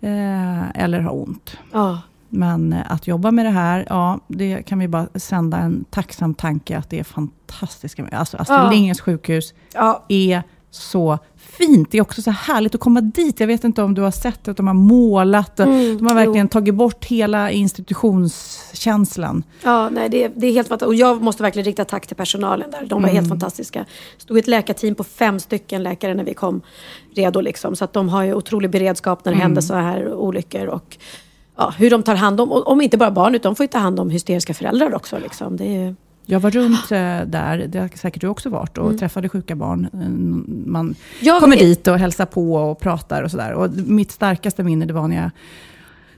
eh, 0.00 0.70
eller 0.82 1.00
har 1.00 1.14
ont. 1.14 1.56
Ja. 1.72 1.98
Men 2.28 2.72
eh, 2.72 2.92
att 2.92 3.06
jobba 3.06 3.30
med 3.30 3.46
det 3.46 3.50
här, 3.50 3.86
ja, 3.88 4.20
det 4.28 4.62
kan 4.62 4.78
vi 4.78 4.88
bara 4.88 5.06
sända 5.14 5.56
en 5.58 5.84
tacksam 5.90 6.34
tanke 6.34 6.78
att 6.78 6.90
det 6.90 6.98
är 6.98 7.04
fantastiska 7.04 8.06
Alltså 8.12 8.36
Astrid 8.36 8.58
Ja. 8.58 8.70
Lindgrens 8.70 9.00
sjukhus 9.00 9.54
Ja. 9.74 10.04
är 10.08 10.42
så 10.74 11.18
fint. 11.36 11.90
Det 11.90 11.98
är 11.98 12.02
också 12.02 12.22
så 12.22 12.30
härligt 12.30 12.74
att 12.74 12.80
komma 12.80 13.00
dit. 13.00 13.40
Jag 13.40 13.46
vet 13.46 13.64
inte 13.64 13.82
om 13.82 13.94
du 13.94 14.02
har 14.02 14.10
sett 14.10 14.48
att 14.48 14.56
de 14.56 14.66
har 14.66 14.74
målat. 14.74 15.60
Mm, 15.60 15.98
de 15.98 16.06
har 16.06 16.14
verkligen 16.14 16.48
tagit 16.48 16.74
bort 16.74 17.04
hela 17.04 17.50
institutionskänslan. 17.50 19.42
Ja, 19.62 19.88
nej, 19.90 20.08
det, 20.08 20.24
är, 20.24 20.32
det 20.36 20.46
är 20.46 20.52
helt 20.52 20.68
fantastiskt. 20.68 20.86
Och 20.88 20.94
jag 20.94 21.22
måste 21.22 21.42
verkligen 21.42 21.64
rikta 21.64 21.84
tack 21.84 22.06
till 22.06 22.16
personalen 22.16 22.70
där. 22.70 22.86
De 22.86 23.02
var 23.02 23.08
Mm. 23.08 23.16
helt 23.16 23.28
fantastiska. 23.28 23.78
Det 24.16 24.22
stod 24.22 24.38
ett 24.38 24.46
läkarteam 24.46 24.94
på 24.94 25.04
fem 25.04 25.40
stycken 25.40 25.82
läkare 25.82 26.14
när 26.14 26.24
vi 26.24 26.34
kom 26.34 26.60
redo. 27.14 27.40
Liksom. 27.40 27.76
Så 27.76 27.84
att 27.84 27.92
de 27.92 28.08
har 28.08 28.22
ju 28.22 28.34
otrolig 28.34 28.70
beredskap 28.70 29.24
när 29.24 29.32
det 29.32 29.36
Mm. 29.36 29.42
händer 29.42 29.62
så 29.62 29.74
här 29.74 30.12
olyckor. 30.14 30.66
Och 30.66 30.96
ja, 31.56 31.74
hur 31.78 31.90
de 31.90 32.02
tar 32.02 32.14
hand 32.14 32.40
om, 32.40 32.52
om 32.52 32.80
inte 32.80 32.96
bara 32.98 33.10
barn, 33.10 33.34
utan 33.34 33.50
de 33.52 33.56
får 33.56 33.64
ju 33.64 33.68
ta 33.68 33.78
hand 33.78 34.00
om 34.00 34.10
hysteriska 34.10 34.54
föräldrar 34.54 34.94
också. 34.94 35.18
Liksom. 35.18 35.56
Det 35.56 35.76
är, 35.76 35.96
Jag 36.26 36.40
var 36.40 36.50
runt 36.50 36.92
eh, 36.92 37.20
där, 37.26 37.66
det 37.68 37.78
har 37.78 37.90
säkert 37.96 38.20
du 38.20 38.26
också 38.28 38.48
varit, 38.50 38.78
och 38.78 38.98
träffade 38.98 39.28
sjuka 39.28 39.56
barn. 39.56 39.84
Eh, 39.92 39.98
Man 40.70 40.86
Mm. 40.86 40.94
Jag 41.20 41.40
kommer 41.40 41.56
vet- 41.56 41.64
dit 41.64 41.88
och 41.88 41.98
hälsar 41.98 42.26
på 42.26 42.54
och 42.54 42.80
pratar 42.80 43.22
och 43.22 43.30
sådär. 43.30 43.52
Och 43.52 43.70
mitt 43.86 44.10
starkaste 44.12 44.62
minne 44.62 44.86
det 44.86 44.92
var 44.92 45.08
när 45.08 45.16
jag 45.22 45.30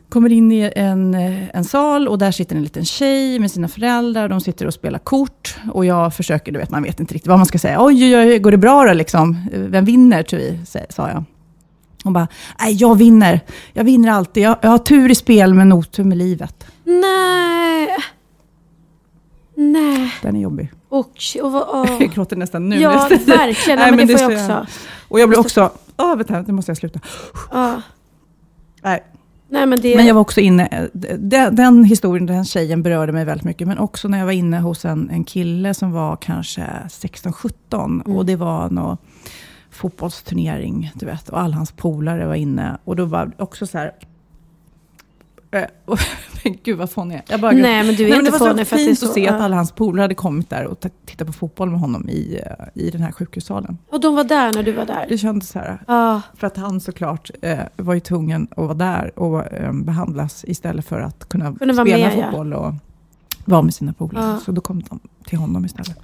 kommer 0.09 0.33
in 0.33 0.53
i 0.53 0.73
en, 0.77 1.15
eh, 1.15 1.57
en 1.57 1.65
sal 1.65 2.09
och 2.09 2.19
där 2.19 2.31
sitter 2.31 2.57
en 2.57 2.63
liten 2.63 2.85
tjej 2.85 3.39
med 3.39 3.51
sina 3.51 3.69
föräldrar. 3.69 4.29
De 4.29 4.41
sitter 4.41 4.67
och 4.67 4.75
spelar 4.75 4.99
kort 4.99 5.57
och 5.73 5.85
jag 5.85 6.15
försöker, 6.15 6.53
du 6.53 6.59
vet, 6.59 6.71
man 6.71 6.83
vet 6.83 7.01
inte 7.01 7.15
riktigt 7.15 7.29
vad 7.29 7.39
man 7.39 7.47
ska 7.47 7.59
säga. 7.59 7.85
Oj, 7.85 8.05
oj, 8.05 8.17
oj, 8.17 8.39
går 8.39 8.51
det 8.51 8.57
bra 8.59 8.85
då 8.85 8.93
liksom? 8.93 9.37
Vem 9.53 9.85
vinner, 9.85 10.23
tror 10.23 10.39
vi, 10.41 10.61
sä- 10.65 10.93
sa 10.93 11.09
jag. 11.09 11.25
Hon 12.05 12.13
bara, 12.13 12.29
nej 12.61 12.73
jag 12.75 12.95
vinner. 12.99 13.41
Jag 13.73 13.85
vinner 13.85 14.11
alltid. 14.11 14.43
Jag, 14.43 14.57
jag 14.63 14.71
har 14.71 14.79
tur 14.79 15.11
i 15.11 15.15
spel 15.15 15.55
men 15.55 15.73
otur 15.73 16.05
med 16.05 16.19
livet. 16.19 16.67
nej. 16.85 17.89
Nej. 19.55 20.13
Den 20.23 20.37
är 20.37 20.41
jobbig. 20.41 20.73
Och, 20.89 21.11
och, 21.43 21.75
åh. 21.75 21.97
Jag 22.01 22.11
gråter 22.11 22.37
nästan 22.37 22.69
nu. 22.69 22.81
Ja, 22.81 23.09
verkligen. 23.27 23.79
Nej, 23.79 23.93
men 23.93 24.07
det 24.07 24.19
får 24.19 24.33
jag 24.33 24.47
så- 24.47 24.59
också. 24.59 24.73
Och 25.09 25.21
jag 25.21 25.29
blir 25.29 25.39
också... 25.41 25.71
Åh, 25.97 26.17
vänta, 26.17 26.45
nu 26.47 26.53
måste 26.53 26.71
jag 26.71 26.77
sluta. 26.77 27.01
Ja. 27.51 27.83
Nej. 28.83 29.05
Nej, 29.49 29.67
men 29.67 29.81
det... 29.81 29.97
Men 29.97 30.07
jag 30.07 30.15
var 30.15 30.21
också 30.21 30.41
inne... 30.41 30.89
Den, 31.19 31.57
den 31.57 31.85
historien, 31.85 32.27
den 32.27 32.45
tjejen 32.45 32.83
berörde 32.83 33.13
mig 33.13 33.25
väldigt 33.25 33.45
mycket. 33.45 33.69
Men 33.69 33.79
också 33.79 34.09
när 34.09 34.19
jag 34.19 34.25
var 34.25 34.33
inne 34.33 34.59
hos 34.59 34.85
en, 34.85 35.11
en 35.11 35.25
kille 35.25 35.75
som 35.75 35.93
var 35.93 36.17
kanske 36.17 36.63
16-17. 36.89 37.53
Mm. 37.85 38.17
Och 38.17 38.27
det 38.27 38.37
var 38.37 38.71
någon 38.71 38.97
fotbollsturnering, 39.71 40.91
du 40.95 41.07
vet. 41.07 41.29
Och 41.29 41.41
alla 41.41 41.57
hans 41.57 41.73
polare 41.73 42.27
var 42.27 42.35
inne. 42.35 42.79
Och 42.85 42.97
då 42.97 43.05
var 43.05 43.27
det 43.27 43.43
också 43.43 43.67
så 43.67 43.79
här... 43.79 43.93
Eh, 45.55 45.65
och- 45.85 45.99
Men 46.45 46.59
gud 46.63 46.79
vad 46.79 46.91
fånig 46.91 47.15
jag 47.17 47.21
är. 47.29 47.33
jag. 47.33 47.41
bara- 47.41 47.53
Nej, 47.53 47.85
men 47.85 47.95
du 47.95 48.05
är 48.05 48.09
Nej, 48.11 48.19
inte 48.19 48.31
Det 48.31 48.31
var 48.31 48.39
fånig 48.39 48.67
så 48.67 48.69
för 48.69 48.77
att 48.77 48.81
det 48.81 48.83
är 48.83 48.87
fint 48.87 48.99
så- 48.99 49.07
att 49.07 49.13
se 49.15 49.29
att 49.29 49.39
ja. 49.39 49.45
alla 49.45 49.57
hans 49.57 49.73
polare 49.73 50.03
hade 50.05 50.15
kommit 50.15 50.51
där 50.51 50.65
och 50.65 50.81
tittat 51.07 51.27
på 51.27 51.33
fotboll 51.33 51.71
med 51.71 51.81
honom 51.81 52.09
i, 52.09 52.41
eh, 52.47 52.83
i 52.85 52.91
den 52.91 53.01
här 53.03 53.13
sjukhussalen. 53.13 53.79
Och 53.91 54.01
de 54.01 54.15
var 54.15 54.25
där 54.25 54.53
när 54.53 54.63
du 54.63 54.73
var 54.73 54.85
där? 54.87 55.07
Det 55.09 55.19
kändes 55.19 55.49
så 55.49 55.59
här, 55.59 55.79
Ja. 55.87 56.21
för 56.37 56.47
att 56.47 56.57
han 56.57 56.81
såklart 56.81 57.31
eh, 57.43 57.59
var 57.77 57.95
ju 57.95 58.01
tvungen 58.01 58.49
att 58.51 58.57
vara 58.57 58.75
där 58.75 59.19
och 59.19 59.53
eh, 59.53 59.73
behandlas 59.73 60.45
istället 60.49 60.85
för 60.85 61.01
att 61.01 61.29
kunna, 61.29 61.55
Kunna 61.55 61.75
spela 61.75 61.85
med, 62.09 62.19
ja. 62.19 62.23
fotboll 62.25 62.53
och 62.53 62.75
vara 63.45 63.63
med 63.63 63.75
sina 63.75 63.93
polare. 63.93 64.25
Ja. 64.25 64.41
Så 64.45 64.53
då 64.53 64.61
kom 64.61 64.83
de 64.89 65.01
till 65.27 65.39
honom 65.39 65.65
istället. 65.65 65.99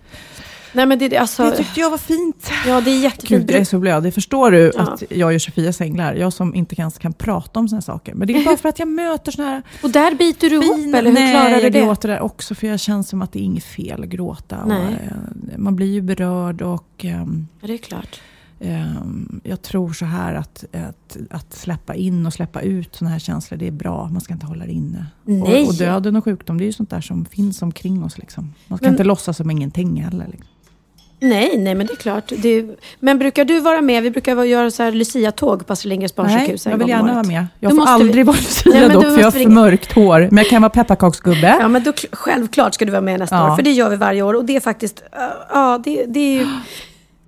Nej, 0.73 0.87
men 0.87 0.99
det, 0.99 1.09
det, 1.09 1.17
alltså, 1.17 1.43
Det 1.45 1.57
tyckte 1.57 1.81
jag 1.81 1.91
var 1.91 1.99
fint. 1.99 2.51
ja, 2.67 2.81
det 2.81 2.91
är 2.91 2.99
jättefint. 3.03 3.41
Gud, 3.47 3.51
jag 3.51 3.61
är 3.61 3.65
så 3.65 3.79
blödig. 3.79 4.15
Förstår 4.15 4.51
du 4.51 4.73
Ja. 4.75 4.81
att 4.83 5.03
jag 5.11 5.33
gör 5.33 5.39
Sofias 5.39 5.81
änglar? 5.81 6.15
Jag 6.15 6.33
som 6.33 6.55
inte 6.55 6.81
ens 6.81 6.99
kan 6.99 7.13
prata 7.13 7.61
om 7.61 7.69
såna 7.69 7.83
saker. 7.83 8.15
Men 8.15 8.27
det 8.29 8.37
är 8.37 8.45
bara 8.45 8.57
för 8.57 8.69
att 8.69 8.79
jag 8.79 8.89
möter 8.89 9.33
såna 9.33 9.49
här 9.49 9.63
Och 9.83 9.91
där 9.91 10.15
biter 10.15 10.51
du 10.51 10.57
ihop, 10.65 10.77
fina... 10.77 10.99
eller 10.99 11.11
hur 11.11 11.19
Nej, 11.19 11.33
klarar 11.33 11.57
du 11.57 11.61
jag 11.63 11.73
det? 11.73 11.81
gråter 11.81 12.09
där 12.09 12.21
också. 12.21 12.55
För 12.55 12.67
jag 12.67 12.81
känner 12.81 13.03
som 13.03 13.23
att 13.23 13.33
det 13.33 13.39
är 13.39 13.45
inget 13.45 13.65
fel 13.65 14.03
att 14.03 14.09
gråta. 14.09 14.59
Och, 14.63 14.69
Nej. 14.69 14.95
eh, 15.11 15.59
man 15.59 15.77
blir 15.77 15.93
ju 15.93 16.01
berörd 16.03 16.63
och... 16.63 17.05
ehm, 17.05 17.47
Ja, 17.61 17.67
det 17.67 17.75
är 17.75 17.79
klart. 17.79 18.21
Ehm, 18.61 19.41
jag 19.45 19.63
tror 19.63 19.93
så 19.93 20.05
här 20.05 20.35
att, 20.35 20.65
att, 20.73 21.17
att 21.31 21.53
släppa 21.55 21.95
in 21.95 22.27
och 22.27 22.33
släppa 22.33 22.61
ut 22.61 22.97
såna 22.97 23.11
här 23.11 23.19
känslor, 23.19 23.59
det 23.59 23.67
är 23.67 23.71
bra. 23.73 24.09
Man 24.13 24.21
ska 24.21 24.33
inte 24.35 24.47
hålla 24.47 24.67
det 24.67 24.73
inne. 24.73 25.07
Nej. 25.25 25.63
Och, 25.63 25.69
och 25.69 25.75
döden 25.75 26.17
och 26.17 26.25
sjukdom, 26.25 26.59
det 26.59 26.65
är 26.65 26.67
ju 26.67 26.73
sånt 26.73 26.91
där 26.91 27.01
som 27.01 27.25
finns 27.25 27.63
omkring 27.63 28.05
oss. 28.05 28.19
Liksom. 28.19 28.55
Man 28.69 28.79
ska 28.79 28.87
Men- 28.87 28.95
inte 28.95 29.05
låtsas 29.05 29.37
som 29.37 29.51
ingenting 29.51 30.03
heller. 30.03 30.27
Liksom. 30.31 30.47
Nej, 31.21 31.59
nej, 31.59 31.75
men 31.75 31.87
det 31.87 31.93
är 31.93 31.97
klart. 31.97 32.33
Det, 32.37 32.65
men 33.01 33.19
brukar 33.19 33.45
du 33.45 33.61
vara 33.61 33.81
med? 33.81 34.03
Vi 34.03 34.11
brukar 34.11 34.45
göra 34.45 34.71
så 34.71 34.83
här 34.83 34.93
Lucia-tåg 34.93 35.67
på 35.67 35.73
Astrid 35.73 35.89
Lindgrens 35.89 36.17
Nej, 36.17 36.27
barnsjukhus 36.27 36.67
en 36.67 36.71
jag 36.73 36.79
vill 36.79 36.89
gärna 36.89 37.13
vara 37.15 37.23
med. 37.23 37.41
Då 37.43 37.47
Jag 37.61 37.71
får 37.71 37.77
måste 37.77 37.93
vi- 37.99 38.03
aldrig 38.05 38.27
vara 38.27 38.37
Lucia 38.37 38.73
Nej, 38.73 38.89
dock, 38.89 39.05
då 39.05 39.11
för 39.11 39.19
jag 39.19 39.25
har 39.27 39.31
för 39.31 39.49
mörkt 39.49 39.93
hår. 39.93 40.29
Men 40.31 40.37
jag 40.39 40.47
kan 40.49 40.63
vara 40.63 40.71
pepparkaksgubbe. 40.71 41.57
Ja, 41.61 41.69
men 41.69 41.83
då, 41.83 41.93
självklart 42.13 42.75
ska 42.75 42.85
du 42.85 42.91
vara 42.91 43.01
med 43.03 43.19
nästa 43.21 43.37
Ja. 43.37 43.53
år. 43.53 43.57
För 43.57 43.63
det 43.63 43.71
gör 43.71 43.91
vi 43.91 43.97
varje 43.97 44.23
år. 44.23 44.35
Och 44.35 44.45
det 44.45 44.57
är 44.57 44.61
faktiskt, 44.61 45.03
uh, 45.17 45.21
ja, 45.53 45.81
det, 45.85 46.05
det 46.09 46.21
är 46.21 46.39
ju, 46.41 46.47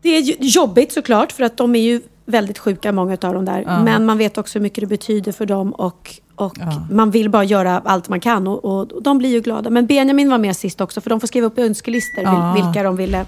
det 0.03 0.09
är 0.17 0.37
jobbigt 0.45 0.93
såklart. 0.93 1.33
För 1.33 1.45
att 1.45 1.57
de 1.57 1.75
är 1.77 1.81
ju 1.81 2.01
väldigt 2.27 2.59
sjuka, 2.59 2.93
många 2.93 3.13
av 3.23 3.35
dem 3.35 3.45
där. 3.45 3.65
Ja. 3.67 3.83
Men 3.85 4.07
man 4.07 4.19
vet 4.19 4.39
också 4.39 4.59
hur 4.59 4.63
mycket 4.63 4.81
det 4.81 4.87
betyder 4.87 5.33
för 5.33 5.47
dem. 5.47 5.73
Och, 5.73 6.11
och 6.37 6.57
Ja. 6.61 6.87
man 6.91 7.11
vill 7.11 7.31
bara 7.31 7.45
göra 7.45 7.83
allt 7.85 8.09
man 8.09 8.21
kan. 8.21 8.47
Och, 8.49 8.65
och, 8.65 8.93
och 8.93 9.03
de 9.03 9.19
blir 9.19 9.31
ju 9.31 9.41
glada. 9.41 9.71
Men 9.71 9.87
Benjamin 9.87 10.31
var 10.31 10.39
med 10.39 10.57
sist 10.57 10.81
också. 10.81 11.01
För 11.01 11.11
de 11.11 11.21
får 11.21 11.27
skriva 11.27 11.47
upp 11.47 11.59
önskelistor. 11.59 12.25
Ja. 12.25 12.53
Vil, 12.57 12.65
vilka 12.65 12.83
de 12.83 12.97
ville... 12.97 13.25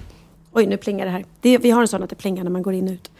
Oj, 0.55 0.65
nu 0.65 0.77
plingar 0.77 1.05
det 1.05 1.11
här. 1.11 1.25
Det, 1.41 1.57
vi 1.57 1.71
har 1.71 1.81
en 1.81 1.87
sån 1.87 2.03
att 2.03 2.09
det 2.09 2.15
plingar 2.15 2.43
när 2.43 2.51
man 2.51 2.61
går 2.61 2.73
in 2.73 2.87
och 2.87 2.93
ut. 2.93 3.11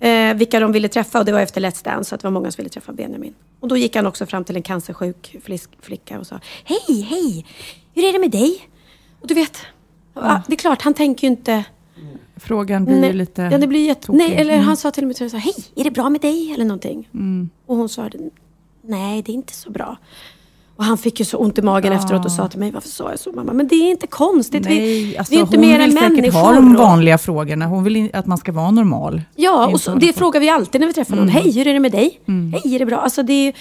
Eh, 0.00 0.34
vilka 0.34 0.60
de 0.60 0.72
ville 0.72 0.88
träffa 0.88 1.18
och 1.18 1.24
det 1.24 1.32
var 1.32 1.40
efter 1.40 1.60
Let's 1.60 1.84
Dance 1.84 2.08
så 2.08 2.14
att 2.14 2.20
det 2.20 2.26
var 2.26 2.32
många 2.32 2.50
som 2.50 2.62
ville 2.62 2.70
träffa 2.70 2.92
Benjamin. 2.92 3.34
Och 3.60 3.68
då 3.68 3.76
gick 3.76 3.96
han 3.96 4.06
också 4.06 4.26
fram 4.26 4.44
till 4.44 4.56
en 4.56 4.62
cancersjuk 4.62 5.36
flicka 5.80 6.18
och 6.18 6.26
sa 6.26 6.40
Hej, 6.64 7.00
hej! 7.02 7.46
Hur 7.94 8.04
är 8.04 8.12
det 8.12 8.18
med 8.18 8.30
dig? 8.30 8.68
Och 9.20 9.26
du 9.26 9.34
vet, 9.34 9.58
ah, 10.14 10.40
det 10.46 10.52
är 10.52 10.56
klart, 10.56 10.82
han 10.82 10.94
tänker 10.94 11.26
ju 11.26 11.30
inte... 11.30 11.64
Frågan 12.36 12.84
blir 12.84 13.04
ju 13.04 13.12
lite 13.12 13.42
ja, 13.52 13.58
det 13.58 13.66
blir 13.66 13.86
jätte, 13.86 14.06
tokig. 14.06 14.18
nej, 14.18 14.34
eller 14.34 14.54
Mm. 14.54 14.66
han 14.66 14.76
sa 14.76 14.90
till 14.90 15.04
och 15.04 15.08
med 15.08 15.16
till 15.16 15.30
Hej, 15.38 15.54
är 15.76 15.84
det 15.84 15.90
bra 15.90 16.10
med 16.10 16.20
dig? 16.20 16.52
Eller 16.52 16.64
någonting. 16.64 17.08
Mm. 17.14 17.50
Och 17.66 17.76
hon 17.76 17.88
sa 17.88 18.10
Nej, 18.82 19.22
det 19.22 19.32
är 19.32 19.34
inte 19.34 19.52
så 19.52 19.70
bra. 19.70 19.96
Och 20.78 20.84
han 20.84 20.98
fick 20.98 21.18
ju 21.20 21.24
så 21.24 21.38
ont 21.38 21.58
i 21.58 21.62
magen 21.62 21.92
efteråt 21.92 22.24
och 22.24 22.32
sa 22.32 22.48
till 22.48 22.58
mig, 22.58 22.70
varför 22.70 22.88
sa 22.88 23.10
jag 23.10 23.18
så 23.18 23.32
mamma? 23.32 23.52
Men 23.52 23.68
det 23.68 23.74
är 23.74 23.90
inte 23.90 24.06
konstigt. 24.06 24.66
vi, 24.66 24.78
Nej, 24.78 25.18
alltså, 25.18 25.30
vi 25.30 25.36
är 25.36 25.40
inte 25.40 25.56
hon 25.56 25.66
mer 25.66 25.78
vill 25.78 25.90
än 25.90 25.92
säkert 25.92 26.12
människor. 26.12 26.38
ha 26.38 26.52
de 26.52 26.74
vanliga 26.74 27.18
frågorna. 27.18 27.66
Hon 27.66 27.84
vill 27.84 28.10
att 28.12 28.26
man 28.26 28.38
ska 28.38 28.52
vara 28.52 28.70
normal. 28.70 29.22
Ja, 29.36 29.66
och 29.66 29.80
så, 29.80 29.92
inte 29.92 30.06
det 30.06 30.12
frågar 30.12 30.40
vi 30.40 30.48
alltid 30.48 30.80
när 30.80 30.88
vi 30.88 30.94
träffar 30.94 31.16
någon. 31.16 31.28
Hej, 31.28 31.52
hur 31.52 31.66
är 31.66 31.74
det 31.74 31.80
med 31.80 31.92
dig? 31.92 32.20
Hej, 32.52 32.74
är 32.74 32.78
det 32.78 32.86
bra? 32.86 32.96
Alltså 32.96 33.22
det 33.22 33.32
är, 33.32 33.54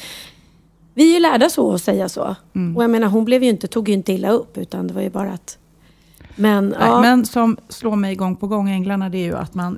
vi 0.94 1.10
är 1.10 1.14
ju 1.14 1.20
lärda 1.20 1.50
så 1.50 1.74
att 1.74 1.82
säga 1.82 2.10
så. 2.10 2.36
Och 2.76 2.84
jag 2.84 2.90
menar, 2.90 3.08
hon 3.08 3.26
blev 3.26 3.44
ju 3.44 3.50
inte, 3.50 3.68
tog 3.68 3.90
ju 3.90 3.94
inte 3.94 4.14
illa 4.14 4.30
upp, 4.30 4.58
utan 4.58 4.88
det 4.88 4.94
var 4.94 5.02
ju 5.02 5.10
bara 5.10 5.32
att... 5.32 5.58
Men, 6.36 6.68
Nej, 6.68 6.78
ja, 6.82 7.02
Men 7.02 7.26
som 7.26 7.58
slår 7.70 7.96
mig 7.96 8.16
gång 8.16 8.36
på 8.36 8.48
gång, 8.48 8.70
Änglarna, 8.70 9.10
det 9.10 9.18
är 9.18 9.26
ju 9.26 9.36
att 9.38 9.54
man 9.54 9.78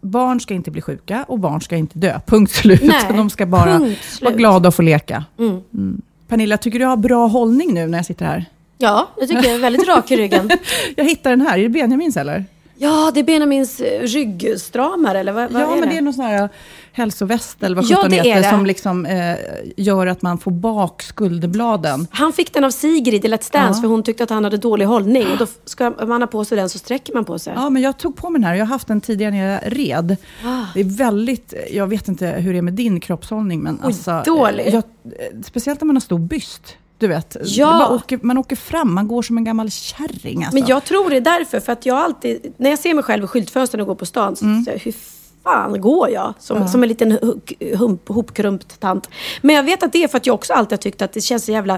Barn 0.00 0.40
ska 0.40 0.54
inte 0.54 0.70
bli 0.70 0.82
sjuka 0.82 1.24
och 1.28 1.38
barn 1.38 1.60
ska 1.60 1.76
inte 1.76 1.98
dö. 1.98 2.20
Punkt 2.26 2.52
slut. 2.52 2.82
Nej, 2.82 3.04
De 3.08 3.30
ska 3.30 3.46
bara 3.46 3.78
vara 4.22 4.34
glada 4.34 4.68
och 4.68 4.74
få 4.74 4.82
leka. 4.82 5.24
Mm. 5.38 5.60
Mm. 5.74 6.02
Pernilla, 6.28 6.56
tycker 6.58 6.78
du 6.78 6.82
jag 6.82 6.90
har 6.90 6.96
bra 6.96 7.26
hållning 7.26 7.74
nu 7.74 7.86
när 7.86 7.98
jag 7.98 8.06
sitter 8.06 8.24
här? 8.24 8.44
ja, 8.78 9.08
jag 9.16 9.28
tycker 9.28 9.44
jag 9.44 9.54
är 9.54 9.58
väldigt 9.58 9.88
rak 9.88 10.10
i 10.10 10.16
ryggen. 10.16 10.50
Jag 10.96 11.04
hittar 11.04 11.30
den 11.30 11.40
här. 11.40 11.58
Är 11.58 11.62
det 11.62 11.68
Benjamins 11.68 12.16
eller? 12.16 12.44
Ja, 12.78 13.10
det 13.14 13.20
är 13.20 13.24
Benjamins 13.24 13.80
eh, 13.80 14.02
ryggstramare, 14.02 15.20
eller 15.20 15.32
vad, 15.32 15.52
vad 15.52 15.62
ja, 15.62 15.66
är 15.66 15.70
men 15.70 15.80
det? 15.80 15.94
det 15.94 15.98
är 15.98 16.02
någon 16.02 16.14
sån 16.14 16.24
här 16.24 16.48
hälsoväst 16.96 17.62
eller 17.62 17.76
vad 17.76 17.84
Ja, 17.84 18.08
det 18.08 18.16
heter, 18.16 18.42
det. 18.42 18.50
som 18.50 18.66
liksom 18.66 19.06
eh, 19.06 19.36
gör 19.76 20.06
att 20.06 20.22
man 20.22 20.38
får 20.38 20.50
bak 20.50 21.02
skulderbladen. 21.02 22.06
Han 22.10 22.32
fick 22.32 22.52
den 22.54 22.64
av 22.64 22.70
Sigrid 22.70 23.24
i 23.24 23.28
Let's 23.28 23.52
Dance, 23.52 23.78
Ja. 23.78 23.80
för 23.82 23.88
hon 23.88 24.02
tyckte 24.02 24.24
att 24.24 24.30
han 24.30 24.44
hade 24.44 24.56
dålig 24.56 24.84
hållning. 24.84 25.26
Och 25.32 25.38
då 25.38 25.46
ska 25.64 25.90
man 25.90 26.22
ha 26.22 26.26
på 26.26 26.44
sig 26.44 26.56
den 26.56 26.68
så 26.68 26.78
sträcker 26.78 27.14
man 27.14 27.24
på 27.24 27.38
sig. 27.38 27.52
Ja, 27.56 27.70
men 27.70 27.82
jag 27.82 27.98
tog 27.98 28.16
på 28.16 28.30
mig 28.30 28.40
den 28.40 28.48
här. 28.48 28.54
Jag 28.54 28.64
har 28.66 28.72
haft 28.72 28.88
den 28.88 29.00
tidigare 29.00 29.30
när 29.30 29.52
jag 29.52 29.60
red. 29.66 30.16
Ah. 30.44 30.64
Det 30.74 30.80
är 30.80 30.84
väldigt, 30.98 31.54
jag 31.72 31.86
vet 31.86 32.08
inte 32.08 32.26
hur 32.26 32.52
det 32.52 32.58
är 32.58 32.62
med 32.62 32.74
din 32.74 33.00
kroppshållning, 33.00 33.60
men 33.62 33.80
alltså... 33.82 34.10
eh, 34.10 34.22
dålig. 34.24 34.74
Jag, 34.74 34.82
speciellt 35.44 35.80
när 35.80 35.86
man 35.86 35.96
har 35.96 36.00
stor 36.00 36.18
byst. 36.18 36.76
Du 36.98 37.06
vet, 37.06 37.36
Ja. 37.44 37.88
åker, 37.94 38.18
man 38.22 38.38
åker 38.38 38.56
fram, 38.56 38.94
man 38.94 39.08
går 39.08 39.22
som 39.22 39.38
en 39.38 39.44
gammal 39.44 39.70
kärring. 39.70 40.44
Alltså. 40.44 40.58
Men 40.58 40.66
jag 40.68 40.84
tror 40.84 41.10
det 41.10 41.16
är 41.16 41.20
därför, 41.20 41.60
för 41.60 41.72
att 41.72 41.86
jag 41.86 41.96
alltid, 41.98 42.54
när 42.56 42.70
jag 42.70 42.78
ser 42.78 42.94
mig 42.94 43.04
själv 43.04 43.24
i 43.24 43.26
skyltfönstren 43.26 43.80
och 43.80 43.86
går 43.86 43.94
på 43.94 44.06
stan, 44.06 44.36
så 44.36 44.44
Mm. 44.44 44.64
säger 44.64 44.78
jag, 44.78 44.84
hur 44.84 44.94
fan 45.46 45.80
går 45.80 46.10
jag? 46.10 46.34
Som, 46.38 46.68
som 46.68 46.82
en 46.82 46.88
liten 46.88 47.18
hump, 47.78 48.08
hopkrumpt 48.08 48.80
tant. 48.80 49.08
Men 49.42 49.54
jag 49.56 49.62
vet 49.62 49.82
att 49.82 49.92
det 49.92 50.04
är 50.04 50.08
för 50.08 50.16
att 50.18 50.26
jag 50.26 50.34
också 50.34 50.52
alltid 50.52 50.72
har 50.72 50.76
tyckt 50.82 51.02
att 51.02 51.12
det 51.12 51.20
känns 51.20 51.44
så 51.44 51.52
jävla, 51.52 51.74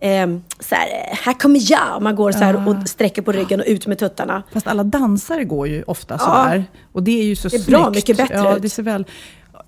eh, 0.00 0.26
så 0.60 0.74
här, 0.74 0.86
eh, 1.10 1.16
här 1.24 1.32
kommer 1.32 1.60
jag. 1.72 2.02
Man 2.02 2.16
går 2.16 2.32
så 2.32 2.38
här 2.38 2.68
och 2.68 2.88
sträcker 2.88 3.22
på 3.22 3.32
ryggen 3.32 3.60
och 3.60 3.66
ut 3.68 3.86
med 3.86 3.98
tuttarna. 3.98 4.42
Fast 4.52 4.66
alla 4.66 4.84
dansare 4.84 5.44
går 5.44 5.68
ju 5.68 5.82
ofta 5.82 6.18
sådär. 6.18 6.64
Och 6.92 7.02
det 7.02 7.20
är 7.20 7.24
ju 7.24 7.36
så 7.36 7.48
Det 7.48 7.56
är 7.56 7.58
snyggt. 7.58 7.70
bra 7.80 7.90
mycket 7.90 8.16
bättre 8.16 8.34
ja, 8.34 8.58
det 8.58 8.68
ser 8.68 8.82
väl, 8.82 9.04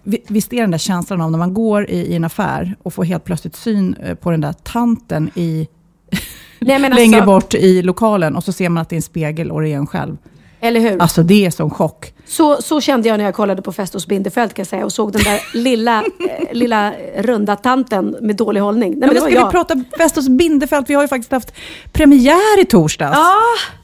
Vi- 0.03 0.25
Visst 0.29 0.53
är 0.53 0.61
den 0.61 0.71
där 0.71 0.79
känslan 0.79 1.21
av 1.21 1.31
när 1.31 1.39
man 1.39 1.55
går 1.55 1.91
i, 1.91 1.97
i 1.97 2.15
en 2.15 2.25
affär 2.25 2.77
och 2.83 2.95
får 2.95 3.05
helt 3.05 3.25
plötsligt 3.25 3.57
syn 3.57 3.95
eh, 4.03 4.15
på 4.15 4.31
den 4.31 4.41
där 4.41 4.53
tanten 4.53 5.31
i, 5.35 5.69
Nej, 6.59 6.79
men 6.79 6.91
längre 6.95 7.17
alltså, 7.17 7.27
bort 7.27 7.55
i 7.55 7.83
lokalen 7.83 8.37
och 8.37 8.45
så 8.45 8.53
ser 8.53 8.69
man 8.69 8.83
att 8.83 8.89
det 8.89 8.95
är 8.95 8.99
en 8.99 9.03
spegel 9.03 9.51
och 9.51 9.61
det 9.63 9.69
är 9.69 9.77
en 9.77 9.87
själv. 9.87 10.17
Eller 10.61 10.81
hur? 10.81 11.03
Alltså 11.03 11.23
det 11.23 11.47
är 11.47 11.51
sån 11.51 11.71
chock. 11.71 12.13
Så, 12.29 12.63
så 12.63 12.81
kände 12.81 13.09
jag 13.09 13.19
när 13.19 13.25
jag 13.25 13.35
kollade 13.35 13.63
på 13.63 13.73
Fest 13.73 13.95
hos 13.95 14.07
Bindefeld 14.07 14.55
kan 14.55 14.63
jag 14.63 14.69
säga 14.69 14.85
och 14.85 14.93
såg 14.93 15.13
den 15.13 15.23
där 15.23 15.41
lilla, 15.55 15.99
eh, 16.03 16.53
lilla 16.53 16.93
runda 17.17 17.57
tanten 17.57 18.17
med 18.21 18.37
dålig 18.37 18.61
hållning. 18.61 18.91
Nej, 18.91 19.01
Ja, 19.01 19.07
men 19.07 19.15
men 19.15 19.33
det 19.33 19.37
ska 19.37 19.47
vi 19.47 19.53
prata 19.53 19.85
Västers 19.99 20.29
Bindefält? 20.29 20.91
Vi 20.91 20.95
har 20.95 21.03
ju 21.03 21.09
faktiskt 21.09 21.33
haft 21.33 21.53
premiär 21.93 22.61
i 22.61 22.65
torsdags. 22.65 23.17
Ja. 23.17 23.35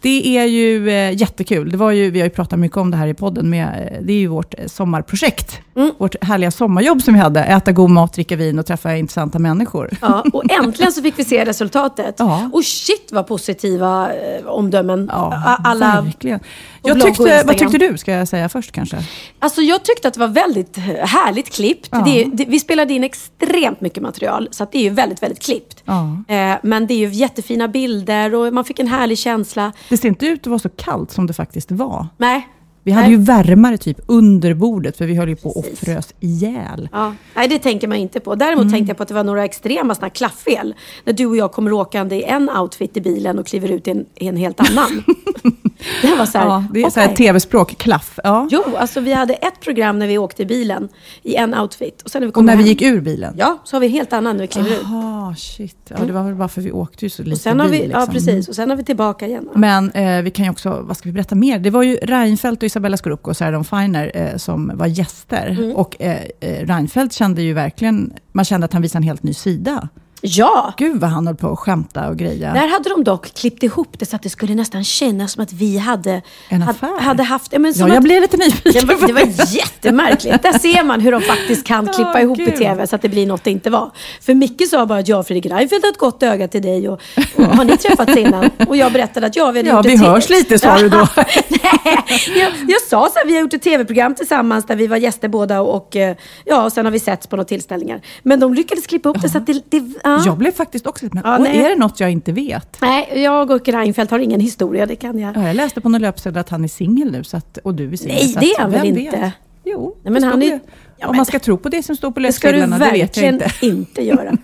Det 0.02 0.38
är 0.38 0.44
ju 0.44 0.90
eh, 0.90 1.12
jättekul. 1.20 1.70
Det 1.70 1.76
var 1.76 1.90
ju, 1.90 2.10
vi 2.10 2.20
har 2.20 2.26
ju 2.26 2.30
pratat 2.30 2.58
mycket 2.58 2.76
om 2.76 2.90
det 2.90 2.96
här 2.96 3.06
i 3.06 3.14
podden. 3.14 3.50
Med, 3.50 3.92
eh, 3.92 4.02
det 4.02 4.12
är 4.12 4.18
ju 4.18 4.26
vårt 4.26 4.54
eh, 4.58 4.66
sommarprojekt. 4.66 5.60
Mm. 5.76 5.90
Vårt 5.98 6.24
härliga 6.24 6.50
sommarjobb 6.50 7.02
som 7.02 7.14
vi 7.14 7.20
hade. 7.20 7.44
Äta 7.44 7.72
god 7.72 7.90
mat, 7.90 8.12
dricka 8.12 8.36
vin 8.36 8.58
och 8.58 8.66
träffa 8.66 8.96
intressanta 8.96 9.38
människor. 9.38 9.90
Ja, 10.00 10.24
och 10.32 10.50
äntligen 10.64 10.92
så 10.92 11.02
fick 11.02 11.18
vi 11.18 11.24
se 11.24 11.44
resultatet. 11.44 12.14
Ja. 12.18 12.50
Och 12.52 12.64
shit 12.64 13.08
vad 13.12 13.26
positiva 13.26 14.10
eh, 14.12 14.46
omdömen. 14.46 15.10
Ja, 15.12 15.58
Alla, 15.64 16.00
verkligen. 16.02 16.40
Jag 16.84 17.00
tyckte, 17.00 17.42
vad 17.46 17.58
tyckte 17.58 17.78
du, 17.78 17.98
ska 17.98 18.12
jag 18.12 18.28
säga 18.28 18.48
först 18.48 18.72
kanske? 18.72 18.96
Alltså 19.38 19.60
jag 19.60 19.84
tyckte 19.84 20.08
att 20.08 20.14
det 20.14 20.20
var 20.20 20.28
väldigt 20.28 20.76
härligt 21.00 21.52
klippt. 21.54 21.88
Ja. 21.92 22.02
Det 22.04 22.22
är, 22.22 22.26
det, 22.26 22.44
vi 22.44 22.60
spelade 22.60 22.94
in 22.94 23.04
extremt 23.04 23.80
mycket 23.80 24.02
material, 24.02 24.48
så 24.50 24.66
det 24.72 24.78
är 24.78 24.82
ju 24.82 24.90
väldigt, 24.90 25.22
väldigt 25.22 25.42
klippt. 25.42 25.82
Ja. 25.84 26.24
Eh, 26.28 26.56
men 26.62 26.86
det 26.86 26.94
är 26.94 26.98
ju 26.98 27.08
jättefina 27.08 27.68
bilder 27.68 28.34
och 28.34 28.52
man 28.54 28.64
fick 28.64 28.78
en 28.78 28.88
härlig 28.88 29.18
känsla. 29.18 29.72
Det 29.88 29.96
ser 29.96 30.08
inte 30.08 30.26
ut 30.26 30.40
att 30.40 30.46
vara 30.46 30.58
så 30.58 30.68
kallt 30.68 31.10
som 31.10 31.26
det 31.26 31.32
faktiskt 31.32 31.70
var. 31.70 32.06
Nej. 32.16 32.48
Vi 32.84 32.92
hade 32.92 33.06
Nej. 33.06 33.16
ju 33.16 33.22
värmare 33.22 33.76
typ 33.78 33.98
under 34.06 34.54
bordet, 34.54 34.96
för 34.96 35.06
vi 35.06 35.14
höll 35.14 35.28
ju 35.28 35.36
på 35.36 35.48
och 35.50 35.66
frös 35.76 36.14
ihjäl. 36.20 36.88
Ja, 36.92 37.14
nej, 37.34 37.48
det 37.48 37.58
tänker 37.58 37.88
man 37.88 37.96
inte 37.98 38.20
på. 38.20 38.34
Däremot 38.34 38.62
Mm. 38.62 38.72
tänkte 38.72 38.90
jag 38.90 38.96
på 38.96 39.02
att 39.02 39.08
det 39.08 39.14
var 39.14 39.24
några 39.24 39.44
extrema 39.44 39.94
såna 39.94 40.04
här 40.04 40.14
klafffel. 40.14 40.74
När 41.04 41.12
du 41.12 41.26
och 41.26 41.36
jag 41.36 41.52
kommer 41.52 41.72
åkande 41.72 42.16
i 42.16 42.22
en 42.22 42.50
outfit 42.50 42.96
i 42.96 43.00
bilen 43.00 43.38
och 43.38 43.46
kliver 43.46 43.68
ut 43.72 43.88
i 43.88 43.90
en, 43.90 44.04
i 44.14 44.26
en 44.28 44.36
helt 44.36 44.60
annan. 44.70 45.02
det 46.02 46.14
var 46.18 46.26
så 46.26 46.38
här, 46.38 46.46
Ja, 46.46 46.64
det 46.72 46.82
är 46.82 46.88
okej. 46.88 47.14
tv-språk, 47.16 47.76
klaff. 47.78 48.18
Ja. 48.24 48.48
Jo, 48.50 48.62
alltså 48.78 49.00
vi 49.00 49.12
hade 49.12 49.34
ett 49.34 49.60
program 49.60 49.98
när 49.98 50.06
vi 50.06 50.18
åkte 50.18 50.42
i 50.42 50.46
bilen 50.46 50.88
i 51.22 51.34
en 51.36 51.54
outfit. 51.54 52.02
Och 52.02 52.10
sen 52.10 52.20
när 52.20 52.26
vi 52.26 52.32
Och 52.34 52.44
när 52.44 52.56
vi 52.56 52.62
hem, 52.62 52.68
gick 52.68 52.82
ur 52.82 53.00
bilen? 53.00 53.34
Ja, 53.38 53.58
så 53.64 53.76
har 53.76 53.80
vi 53.80 53.86
en 53.86 53.92
helt 53.92 54.12
annan 54.12 54.36
när 54.36 54.42
vi 54.42 54.48
kliver 54.48 54.70
ut. 54.70 54.80
Jaha, 54.82 55.34
shit. 55.36 55.76
Ja, 55.88 55.96
det 56.06 56.12
var 56.12 56.22
väl 56.22 56.34
bara 56.34 56.48
för 56.48 56.60
vi 56.60 56.72
åkte 56.72 57.04
ju 57.04 57.10
så 57.10 57.22
lite 57.22 57.34
Och 57.34 57.40
sen 57.40 57.60
har 57.60 57.68
vi, 57.68 57.78
bil. 57.80 57.90
ja, 57.90 57.98
liksom. 57.98 58.14
precis. 58.14 58.48
Och 58.48 58.54
sen 58.54 58.70
har 58.70 58.76
vi 58.76 58.84
tillbaka 58.84 59.26
igen. 59.26 59.48
Men 59.54 59.90
eh, 59.90 60.22
vi 60.22 60.30
kan 60.30 60.44
ju 60.44 60.50
också, 60.50 60.80
vad 60.82 60.96
ska 60.96 61.08
vi 61.08 61.12
berätta 61.12 61.34
mer? 61.34 61.58
Det 61.58 61.70
var 61.70 61.82
ju 61.82 61.96
Reinfeldt 61.96 62.62
och 62.62 62.66
Isabella 62.74 62.96
Scorupco 62.96 63.30
och 63.30 63.36
Sarah 63.36 63.52
Dawn 63.52 63.64
Finer 63.64 64.10
eh, 64.14 64.36
som 64.36 64.72
var 64.74 64.86
gäster. 64.86 65.46
Mm. 65.46 65.76
Och 65.76 66.02
eh, 66.02 66.22
eh, 66.40 66.66
Reinfeldt 66.66 67.14
kände 67.14 67.42
ju 67.42 67.52
verkligen, 67.52 68.12
man 68.32 68.44
kände 68.44 68.64
att 68.64 68.72
han 68.72 68.82
visade 68.82 68.98
en 68.98 69.02
helt 69.02 69.22
ny 69.22 69.34
sida. 69.34 69.88
Ja! 70.26 70.72
Gud 70.76 71.00
vad 71.00 71.10
han 71.10 71.26
höll 71.26 71.36
på 71.36 71.52
att 71.52 71.58
skämta 71.58 72.08
och 72.08 72.16
greja. 72.16 72.52
Där 72.52 72.68
hade 72.68 72.88
de 72.88 73.04
dock 73.04 73.34
klippt 73.34 73.62
ihop 73.62 73.98
det 73.98 74.06
så 74.06 74.16
att 74.16 74.22
det 74.22 74.30
skulle 74.30 74.54
nästan 74.54 74.84
kännas 74.84 75.32
som 75.32 75.42
att 75.42 75.52
vi 75.52 75.78
hade, 75.78 76.22
En 76.48 76.62
affär. 76.62 77.00
hade 77.00 77.22
haft... 77.22 77.52
Ja, 77.52 77.58
men 77.58 77.72
ja, 77.76 77.88
jag 77.88 77.96
att, 77.96 78.02
blev 78.02 78.22
lite 78.22 78.36
nyfiken. 78.36 78.86
det, 78.86 78.94
var, 78.94 79.06
det 79.06 79.12
var 79.12 79.54
jättemärkligt. 79.56 80.42
Där 80.42 80.58
ser 80.58 80.84
man 80.84 81.00
hur 81.00 81.12
de 81.12 81.20
faktiskt 81.36 81.66
kan 81.66 81.86
klippa 81.86 82.10
Ja, 82.14 82.20
ihop 82.20 82.38
i 82.38 82.44
gud. 82.44 82.56
TV 82.56 82.86
så 82.86 82.96
att 82.96 83.02
det 83.02 83.08
blir 83.08 83.26
något 83.26 83.44
det 83.44 83.50
inte 83.50 83.70
var. 83.70 83.90
För 84.20 84.34
Micke 84.34 84.68
sa 84.70 84.86
bara 84.86 84.98
att 84.98 85.08
jag 85.08 85.18
och 85.18 85.26
Fredrik 85.26 85.46
Reinfeldt 85.52 85.84
har 85.84 85.92
ett 85.92 85.98
gott 85.98 86.22
öga 86.22 86.48
till 86.48 86.62
dig 86.62 86.88
och, 86.88 87.00
och 87.36 87.44
har 87.44 87.64
ni 87.64 87.76
träffats 87.76 88.16
innan? 88.16 88.50
Och 88.68 88.76
jag 88.76 88.92
berättade 88.92 89.26
att 89.26 89.36
ja, 89.36 89.50
vi 89.50 89.58
hade 89.58 89.68
Ja, 89.70 89.76
gjort 89.76 89.86
vi 89.86 89.96
hörs 89.96 90.28
lite, 90.28 90.58
sa 90.58 90.78
du 90.78 90.88
då. 90.88 91.08
Nej, 91.16 92.04
jag, 92.36 92.52
jag 92.68 92.80
sa 92.90 93.08
så 93.12 93.18
här, 93.18 93.26
vi 93.26 93.34
har 93.34 93.40
gjort 93.40 93.54
ett 93.54 93.62
tv-program 93.62 94.14
tillsammans 94.14 94.66
där 94.66 94.76
vi 94.76 94.86
var 94.86 94.96
gäster 94.96 95.28
båda 95.28 95.60
och, 95.60 95.96
eh, 95.96 96.16
ja, 96.44 96.64
och 96.64 96.72
sen 96.72 96.84
har 96.84 96.92
vi 96.92 97.00
setts 97.00 97.26
på 97.26 97.36
några 97.36 97.44
tillställningar. 97.48 98.00
Men 98.22 98.40
de 98.40 98.54
lyckades 98.54 98.86
klippa 98.86 99.08
upp 99.08 99.22
det 99.22 99.28
så 99.28 99.38
att 99.38 99.46
det, 99.46 99.62
det, 99.70 99.82
ja, 100.14 100.20
Ja. 100.20 100.26
Jag 100.26 100.38
blev 100.38 100.52
faktiskt 100.52 100.86
också 100.86 101.04
lite, 101.04 101.14
men 101.16 101.24
Ja, 101.32 101.38
nej. 101.38 101.58
är 101.58 101.68
det 101.68 101.76
något 101.76 102.00
jag 102.00 102.10
inte 102.10 102.32
vet? 102.32 102.76
Nej, 102.80 103.22
jag 103.22 103.50
och 103.50 103.68
Reinfeldt 103.68 104.10
har 104.10 104.18
ingen 104.18 104.40
historia, 104.40 104.86
det 104.86 104.96
kan 104.96 105.18
jag. 105.18 105.36
Ja, 105.36 105.46
jag 105.46 105.56
läste 105.56 105.80
på 105.80 105.88
någon 105.88 106.00
löpsedel 106.00 106.40
att 106.40 106.48
han 106.48 106.64
är 106.64 106.68
singel 106.68 107.12
nu, 107.12 107.24
så 107.24 107.36
att, 107.36 107.58
och 107.64 107.74
du 107.74 107.92
är 107.92 107.96
singel. 107.96 108.16
Nej, 108.16 108.28
så 108.28 108.40
det 108.40 108.46
är 108.46 108.60
han 108.60 108.70
väl 108.70 108.86
inte? 108.86 109.16
Vet? 109.16 109.32
Jo, 109.64 109.96
Nej, 110.02 110.12
men 110.12 110.22
han 110.22 110.42
är- 110.42 110.60
Ja, 110.98 111.08
Om 111.08 111.16
man 111.16 111.26
ska 111.26 111.38
tro 111.38 111.56
på 111.56 111.68
det 111.68 111.82
som 111.82 111.96
står 111.96 112.10
på 112.10 112.20
Det 112.20 112.32
ska 112.32 112.48
du 112.48 112.52
löpsedlarna, 112.58 112.84
det 112.84 112.92
vet 112.92 113.16
jag 113.16 113.22
verkligen 113.32 113.34
inte. 113.34 113.66
inte 113.66 114.02
göra. 114.04 114.36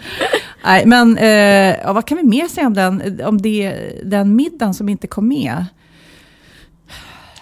Nej, 0.64 0.86
men 0.86 1.18
eh, 1.18 1.94
vad 1.94 2.06
kan 2.06 2.16
vi 2.18 2.24
mer 2.24 2.48
säga 2.48 2.66
om 2.66 2.74
den, 2.74 3.20
om 3.24 3.42
det, 3.42 3.74
den 4.04 4.36
middagen 4.36 4.74
som 4.74 4.88
inte 4.88 5.06
kom 5.06 5.28
med? 5.28 5.64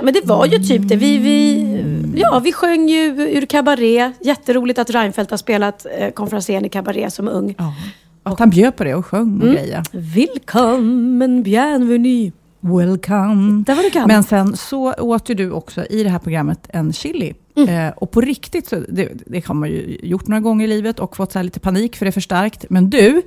Men 0.03 0.15
det 0.15 0.25
var 0.25 0.47
ju 0.47 0.59
typ 0.59 0.89
det. 0.89 0.97
Vi, 0.97 1.19
vi, 1.19 1.67
ja, 2.15 2.41
vi 2.45 2.53
sjöng 2.53 2.89
ju 2.89 3.05
ur 3.07 3.47
Cabaret. 3.47 4.13
Jätteroligt 4.21 4.79
att 4.79 4.91
Reinfeldt 4.91 5.31
har 5.31 5.39
spelat 5.39 5.87
eh, 5.99 6.11
konferensen 6.11 6.65
i 6.65 6.69
Cabaret 6.69 7.13
som 7.13 7.29
ung. 7.29 7.55
Ja. 7.59 7.75
Att 8.23 8.39
han 8.39 8.51
bjöd 8.51 8.77
på 8.77 8.85
det 8.85 8.95
och 8.95 9.07
sjöng 9.07 9.41
och 9.43 9.49
grejer. 9.49 9.83
Willkommen, 9.93 11.43
bienvenue. 11.43 12.33
Welcome. 12.61 13.65
Där 13.67 13.75
var 13.75 13.83
du 13.83 13.91
kan. 13.91 14.09
Men 14.09 14.25
sen 14.25 14.57
så 14.57 14.93
åt 14.93 15.31
ju 15.31 15.35
du 15.35 15.51
också 15.51 15.85
i 15.85 16.03
det 16.03 16.11
här 16.11 16.19
programmet 16.19 16.67
en 16.69 16.93
chili. 16.93 17.35
Mm. 17.57 17.69
Eh, 17.69 17.93
och 17.97 18.11
på 18.11 18.21
riktigt, 18.21 18.69
så, 18.69 18.77
det, 18.89 19.09
det 19.27 19.47
har 19.47 19.55
man 19.55 19.69
ju 19.69 19.99
gjort 20.03 20.27
några 20.27 20.41
gånger 20.41 20.65
i 20.65 20.69
livet 20.69 20.99
och 20.99 21.17
fått 21.17 21.33
så 21.33 21.43
lite 21.43 21.61
panik 21.61 21.97
för 21.97 22.05
det 22.05 22.11
är 22.11 22.13
för 22.13 22.21
starkt. 22.21 22.65
Men 22.69 22.91
du, 22.91 23.23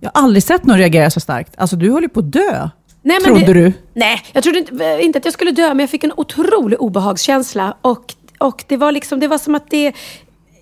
jag 0.00 0.10
har 0.14 0.22
aldrig 0.22 0.42
sett 0.42 0.66
någon 0.66 0.78
reagera 0.78 1.10
så 1.10 1.20
starkt. 1.20 1.54
Alltså 1.56 1.76
du 1.76 1.90
höll 1.90 2.02
ju 2.02 2.08
på 2.08 2.20
att 2.20 2.32
dö. 2.32 2.68
Nej, 3.04 3.18
men 3.22 3.34
trodde 3.34 3.52
det, 3.52 3.64
du? 3.64 3.72
Nej, 3.92 4.22
jag 4.32 4.42
trodde 4.42 4.58
inte, 4.58 4.98
inte 5.00 5.18
att 5.18 5.24
jag 5.24 5.34
skulle 5.34 5.50
dö, 5.50 5.68
men 5.68 5.80
jag 5.80 5.90
fick 5.90 6.04
en 6.04 6.12
otrolig 6.16 6.82
obehagskänsla. 6.82 7.76
Och, 7.80 8.14
och 8.38 8.64
det 8.66 8.76
var 8.76 8.92
liksom, 8.92 9.20
det 9.20 9.28
var 9.28 9.38
som 9.38 9.54
att 9.54 9.70
det... 9.70 9.92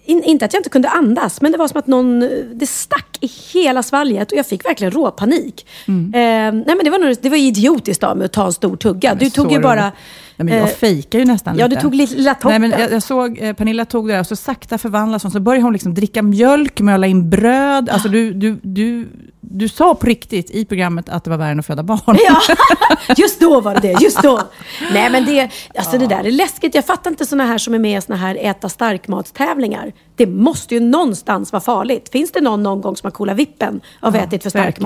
In, 0.05 0.23
inte 0.23 0.45
att 0.45 0.53
jag 0.53 0.61
inte 0.61 0.71
kunde 0.71 0.89
andas, 0.89 1.41
men 1.41 1.53
det 1.53 1.59
var 1.59 1.69
som 1.69 1.79
att 1.79 1.87
någon... 1.87 2.21
Det 2.55 2.67
stack 2.67 3.19
i 3.21 3.31
hela 3.53 3.83
svalget 3.83 4.33
och 4.33 4.39
jag 4.39 4.47
fick 4.47 4.65
verkligen 4.65 4.91
råpanik. 4.91 5.67
Mm. 5.89 6.15
Eh, 6.15 6.65
nej, 6.67 6.77
men 6.77 6.85
det 6.85 6.91
var, 6.91 6.99
nog, 6.99 7.17
det 7.21 7.29
var 7.29 7.37
idiotiskt 7.37 8.05
av 8.05 8.17
mig 8.17 8.25
att 8.25 8.33
ta 8.33 8.47
en 8.47 8.53
stor 8.53 8.77
tugga. 8.77 9.15
Du 9.15 9.31
tog 9.31 9.53
ju 9.53 9.61
bara... 9.61 9.93
Nej, 10.37 10.45
men 10.45 10.55
jag 10.55 10.69
eh, 10.69 10.75
fejkar 10.75 11.19
ju 11.19 11.25
nästan 11.25 11.59
ja, 11.59 11.67
lite. 11.67 11.77
du 11.77 11.83
tog 11.83 11.95
lilla 11.95 12.35
toppen. 12.35 12.51
Nej, 12.51 12.71
men 12.71 12.81
jag, 12.81 12.93
jag 12.93 13.03
såg 13.03 13.39
eh, 13.41 13.53
Pernilla 13.53 13.85
tog 13.85 14.09
det 14.09 14.13
där 14.13 14.21
och 14.21 14.27
så 14.27 14.37
sakta 14.37 14.79
förvandlas 14.79 15.23
hon. 15.23 15.33
Så 15.33 15.41
började 15.41 15.63
hon 15.63 15.73
liksom 15.73 15.95
dricka 15.95 16.23
mjölk, 16.23 16.81
möla 16.81 17.07
in 17.07 17.31
bröd. 17.31 17.89
Alltså 17.89 18.09
du, 18.09 18.33
du, 18.33 18.61
du, 18.63 19.09
du 19.41 19.69
sa 19.69 19.95
på 19.95 20.07
riktigt 20.07 20.51
i 20.51 20.65
programmet 20.65 21.09
att 21.09 21.25
det 21.25 21.31
var 21.31 21.37
värre 21.37 21.51
än 21.51 21.59
att 21.59 21.67
föda 21.67 21.83
barn. 21.83 22.19
Ja, 22.29 22.41
just 23.17 23.41
då 23.41 23.61
var 23.61 23.75
det 23.75 23.81
det. 23.81 24.03
Just 24.03 24.23
då. 24.23 24.41
Nej, 24.93 25.11
men 25.11 25.25
det, 25.25 25.51
alltså 25.79 25.99
det 25.99 26.07
där 26.07 26.25
är 26.25 26.31
läskigt. 26.31 26.75
Jag 26.75 26.85
fattar 26.85 27.11
inte 27.11 27.27
såna 27.27 27.45
här 27.45 27.59
som 27.59 27.75
är 27.75 27.79
med 27.79 27.99
i 27.99 28.01
såna 28.01 28.19
här 28.19 28.39
äta 28.41 28.69
starkmatstävlingar. 28.69 29.93
Det 30.17 30.27
måste 30.27 30.75
ju 30.75 30.81
någonstans 30.81 31.53
vara 31.53 31.61
farligt. 31.61 32.09
Finns 32.09 32.33
det 32.33 32.41
någon 32.41 32.63
någon 32.63 32.81
gång 32.81 32.97
som 32.97 33.07
har 33.07 33.11
coolat 33.11 33.37
vippen 33.37 33.81
av 34.01 34.17
ätit 34.17 34.43
för 34.43 34.51
stark 34.51 34.81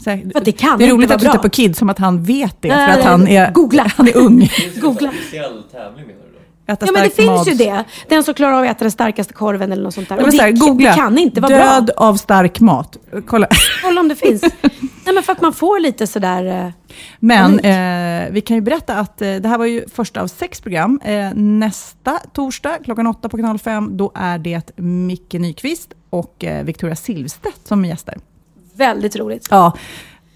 mat? 0.00 0.04
Säkert. 0.04 0.32
För 0.32 0.44
det 0.44 0.52
kan 0.52 0.78
det 0.78 0.84
är 0.84 0.90
roligt 0.90 1.10
att 1.10 1.18
du 1.20 1.26
tittar 1.26 1.38
på 1.38 1.48
Kid 1.50 1.76
som 1.76 1.90
att 1.90 1.98
han 1.98 2.22
vet 2.22 2.56
det. 2.62 2.68
Nej, 2.68 2.92
för 2.92 2.98
att 3.00 3.06
han 3.06 3.28
är, 3.28 3.52
googla. 3.52 3.86
han 3.96 4.08
är 4.08 4.16
ung. 4.16 4.50
Googla. 4.80 5.12
Tävling 5.32 6.06
menar 6.06 6.06
du 6.06 6.32
då? 6.66 6.72
Äta 6.72 6.86
Ja, 6.86 6.92
men 6.92 7.02
det 7.02 7.10
finns 7.10 7.26
mat. 7.28 7.48
ju 7.48 7.54
det. 7.54 7.84
Den 8.08 8.24
som 8.24 8.34
klarar 8.34 8.52
av 8.52 8.62
att 8.64 8.70
äta 8.70 8.84
den 8.84 8.90
starkaste 8.90 9.32
korven 9.34 9.72
eller 9.72 9.82
något 9.82 9.94
sånt 9.94 10.08
där. 10.08 10.16
Ja, 10.16 10.20
Och 10.22 10.26
men 10.26 10.32
så 10.32 10.42
här, 10.42 10.52
det, 10.52 10.58
googla. 10.58 10.90
det 10.90 10.96
kan 10.96 11.18
inte 11.18 11.40
vara 11.40 11.56
Död 11.56 11.84
bra. 11.86 11.94
av 11.96 12.14
stark 12.16 12.60
mat. 12.60 12.96
Kolla. 13.26 13.48
Kolla 13.84 14.00
om 14.00 14.08
det 14.08 14.14
finns. 14.26 14.42
Nej, 15.04 15.14
men 15.14 15.22
för 15.22 15.32
att 15.32 15.40
man 15.40 15.52
får 15.52 15.80
lite 15.80 16.06
sådär... 16.06 16.44
eh, 16.64 16.70
Men 17.18 17.58
eh, 17.60 18.30
vi 18.32 18.40
kan 18.40 18.56
ju 18.56 18.60
berätta 18.60 18.94
att 18.94 19.22
eh, 19.22 19.34
det 19.34 19.48
här 19.48 19.58
var 19.58 19.66
ju 19.66 19.88
första 19.88 20.22
av 20.22 20.26
sex 20.26 20.60
program. 20.60 21.00
Eh, 21.04 21.34
nästa 21.34 22.18
torsdag 22.32 22.78
klockan 22.84 23.06
åtta 23.06 23.28
på 23.28 23.36
kanal 23.36 23.58
5, 23.58 23.96
då 23.96 24.12
är 24.14 24.38
det 24.38 24.76
Micke 24.78 25.32
Nyqvist 25.32 25.92
och 26.10 26.44
eh, 26.44 26.64
Victoria 26.64 26.96
Silvstedt 26.96 27.66
som 27.68 27.84
är 27.84 27.88
gäster. 27.88 28.14
Väldigt 28.80 29.16
roligt. 29.16 29.46
Ja. 29.50 29.72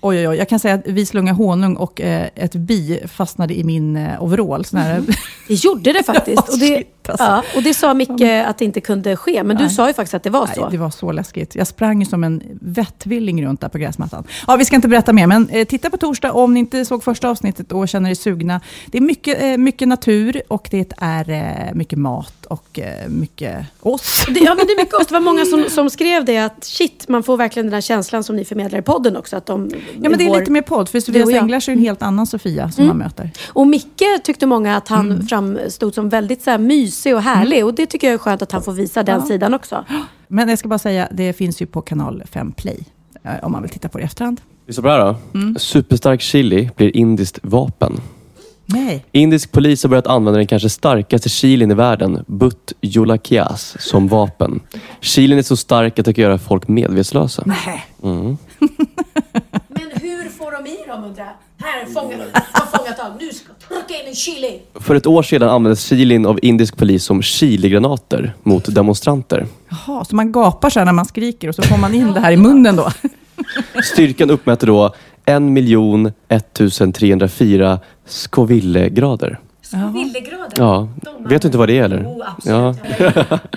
Oj, 0.07 0.19
oj, 0.19 0.29
oj. 0.29 0.37
Jag 0.37 0.49
kan 0.49 0.59
säga 0.59 0.75
att 0.75 0.83
vi 0.85 1.07
slunga 1.07 1.33
honung 1.33 1.77
och 1.77 2.01
eh, 2.01 2.29
ett 2.35 2.55
bi 2.55 3.01
fastnade 3.09 3.59
i 3.59 3.65
min 3.65 3.97
eh, 3.97 4.23
overall. 4.23 4.65
Sån 4.65 4.79
här, 4.79 5.03
Det 5.49 5.55
gjorde 5.55 5.93
det 5.93 6.03
faktiskt. 6.07 6.49
Och 6.49 6.59
det, 6.59 6.85
alltså. 7.09 7.25
ja, 7.25 7.43
och 7.57 7.63
det 7.63 7.75
sa 7.75 7.95
Micke 7.95 8.23
att 8.47 8.59
det 8.59 8.65
inte 8.65 8.81
kunde 8.81 9.17
ske. 9.17 9.43
Men 9.43 9.57
du 9.57 9.63
Nej. 9.63 9.73
sa 9.73 9.89
ju 9.89 9.95
faktiskt 9.95 10.15
att 10.15 10.23
det 10.23 10.31
var 10.31 10.47
så. 10.47 10.61
Nej, 10.61 10.71
det 10.71 10.79
var 10.79 10.91
så 10.91 11.13
läskigt. 11.13 11.55
Jag 11.55 11.67
sprang 11.67 12.07
som 12.07 12.25
en 12.25 12.43
vettvilling 12.61 13.45
runt 13.45 13.61
där 13.61 13.69
på 13.69 13.79
gräsmattan. 13.79 14.25
Ja, 14.47 14.57
vi 14.57 14.65
ska 14.65 14.77
inte 14.77 14.89
berätta 14.89 15.13
mer, 15.13 15.27
men 15.27 15.49
eh, 15.49 15.67
titta 15.67 15.91
på 15.91 15.97
torsdag 15.97 16.33
om 16.33 16.55
ni 16.55 16.61
inte 16.61 16.85
såg 16.85 17.05
första 17.05 17.29
avsnittet 17.29 17.73
och 17.73 17.89
känner 17.89 18.11
er 18.11 18.15
sugna. 18.15 18.61
Det 18.87 18.99
är 18.99 19.03
mycket, 19.03 19.43
eh, 19.43 19.57
mycket 19.59 19.89
natur 19.89 20.43
och 20.49 20.69
det 20.71 20.93
är 20.97 21.31
eh, 21.31 21.75
mycket 21.75 21.99
mat 21.99 22.47
och 22.47 22.79
eh, 22.79 23.09
mycket 23.09 23.67
oss. 23.81 24.27
Det, 24.29 24.41
ja, 24.41 24.55
men 24.55 24.67
det 24.67 24.73
är 24.73 24.83
mycket 24.83 24.95
oss. 24.95 25.07
Det 25.07 25.15
var 25.15 25.21
många 25.21 25.45
som, 25.45 25.65
som 25.71 25.91
skrev 25.91 26.25
det 26.25 26.39
att 26.39 26.65
shit, 26.65 27.09
man 27.09 27.23
får 27.23 27.37
verkligen 27.37 27.67
den 27.67 27.75
här 27.75 27.81
känslan 27.81 28.25
som 28.25 28.37
ni 28.37 28.45
förmedlar 28.45 28.79
i 28.79 28.83
podden 28.83 29.17
också. 29.17 29.37
Att 29.37 29.47
de, 29.47 29.71
Ja, 30.03 30.11
men 30.11 30.19
det 30.19 30.25
är 30.25 30.29
vår- 30.29 30.39
lite 30.39 30.51
mer 30.53 30.63
podd, 30.63 30.89
för. 30.89 31.17
Mm. 31.17 31.35
Änglars 31.35 31.69
är 31.69 31.73
ju 31.73 31.77
en 31.79 31.85
helt 31.85 32.03
annan 32.03 32.27
Sofia 32.27 32.71
som 32.71 32.87
man 32.87 32.97
möter. 32.99 33.31
Och 33.49 33.67
Micke 33.67 34.03
tyckte 34.25 34.47
många 34.47 34.77
att 34.77 34.89
han 34.89 35.11
Mm. 35.11 35.27
framstod 35.27 35.95
som 35.95 36.09
väldigt 36.09 36.43
så 36.43 36.51
här, 36.51 36.59
mysig 36.59 37.15
och 37.15 37.23
härlig. 37.23 37.65
Och 37.65 37.75
det 37.75 37.87
tycker 37.87 38.07
jag 38.07 38.15
är 38.15 38.19
skönt 38.19 38.43
att 38.43 38.53
han 38.53 38.63
får 38.63 38.73
visa 38.73 39.03
den 39.03 39.23
sidan 39.23 39.55
också. 39.55 39.85
Men 40.29 40.49
jag 40.49 40.59
ska 40.59 40.69
bara 40.69 40.79
säga, 40.79 41.09
det 41.13 41.33
finns 41.33 41.63
ju 41.63 41.67
på 41.67 41.81
kanal 41.81 42.23
5 42.31 42.53
Play, 42.53 42.85
eh, 43.25 43.31
om 43.45 43.53
man 43.53 43.63
vill 43.63 43.71
titta 43.71 43.89
på 43.89 43.99
det 43.99 44.03
i 44.03 44.05
efterhand. 44.05 44.41
Lyssna 44.67 44.83
på 44.83 44.89
det 44.89 44.95
här 44.95 45.17
då. 45.53 45.59
Superstark 45.59 46.21
chili 46.21 46.71
blir 46.77 46.97
indiskt 46.97 47.39
vapen. 47.43 48.01
Nej. 48.67 49.05
Indisk 49.13 49.53
polis 49.53 49.83
har 49.83 49.89
börjat 49.91 50.07
använda 50.07 50.39
den 50.39 50.47
kanske 50.47 50.69
starkaste 50.71 51.29
chilin 51.29 51.71
i 51.71 51.75
världen, 51.75 52.25
Butt 52.27 52.73
Jolakias, 52.81 53.77
som 53.81 54.09
vapen. 54.09 54.61
Chilin 55.01 55.39
är 55.39 55.43
så 55.43 55.57
stark 55.57 55.99
att 55.99 56.05
det 56.05 56.15
kan 56.15 56.23
göra 56.23 56.39
folk 56.39 56.69
medvetslösa. 56.69 57.43
Nej. 57.47 57.87
Får 58.01 58.37
de 60.63 60.71
i 60.71 60.77
dem 60.87 61.05
undrar 61.05 61.25
jag? 61.25 61.67
Här, 61.67 61.87
fånga, 61.87 62.17
har 62.53 62.79
fångat 62.79 63.01
av. 63.01 63.17
Nu 63.21 63.31
ska 63.31 63.49
jag 63.69 63.87
trycka 63.87 64.03
in 64.03 64.09
en 64.09 64.15
chili. 64.15 64.61
För 64.75 64.95
ett 64.95 65.07
år 65.07 65.23
sedan 65.23 65.49
användes 65.49 65.85
chilin 65.89 66.27
av 66.27 66.39
indisk 66.43 66.77
polis 66.77 67.05
som 67.05 67.23
chiligranater 67.23 68.35
mot 68.43 68.75
demonstranter. 68.75 69.47
Jaha, 69.69 70.05
så 70.05 70.17
man 70.17 70.33
gapar 70.33 70.71
så 70.71 70.79
här 70.81 70.85
när 70.87 70.93
man 70.93 71.05
skriker 71.05 71.49
och 71.49 71.55
så 71.55 71.63
får 71.63 71.79
man 71.79 71.95
in 71.95 72.13
det 72.13 72.21
här 72.21 72.33
i 72.33 72.37
munnen 72.37 72.77
då? 72.77 72.91
Styrkan 73.83 74.31
uppmäter 74.31 74.67
då 74.67 74.95
1 75.27 75.43
1304 76.29 77.79
Scoville-grader. 78.07 79.39
Villegrader. 79.95 80.53
Ja, 80.57 80.89
vet 81.19 81.43
du 81.43 81.49
inte 81.49 81.59
vad 81.59 81.69
det 81.69 81.79
är 81.79 81.85
eller? 81.85 82.03
Oh, 82.05 82.27
Ja. 82.45 82.75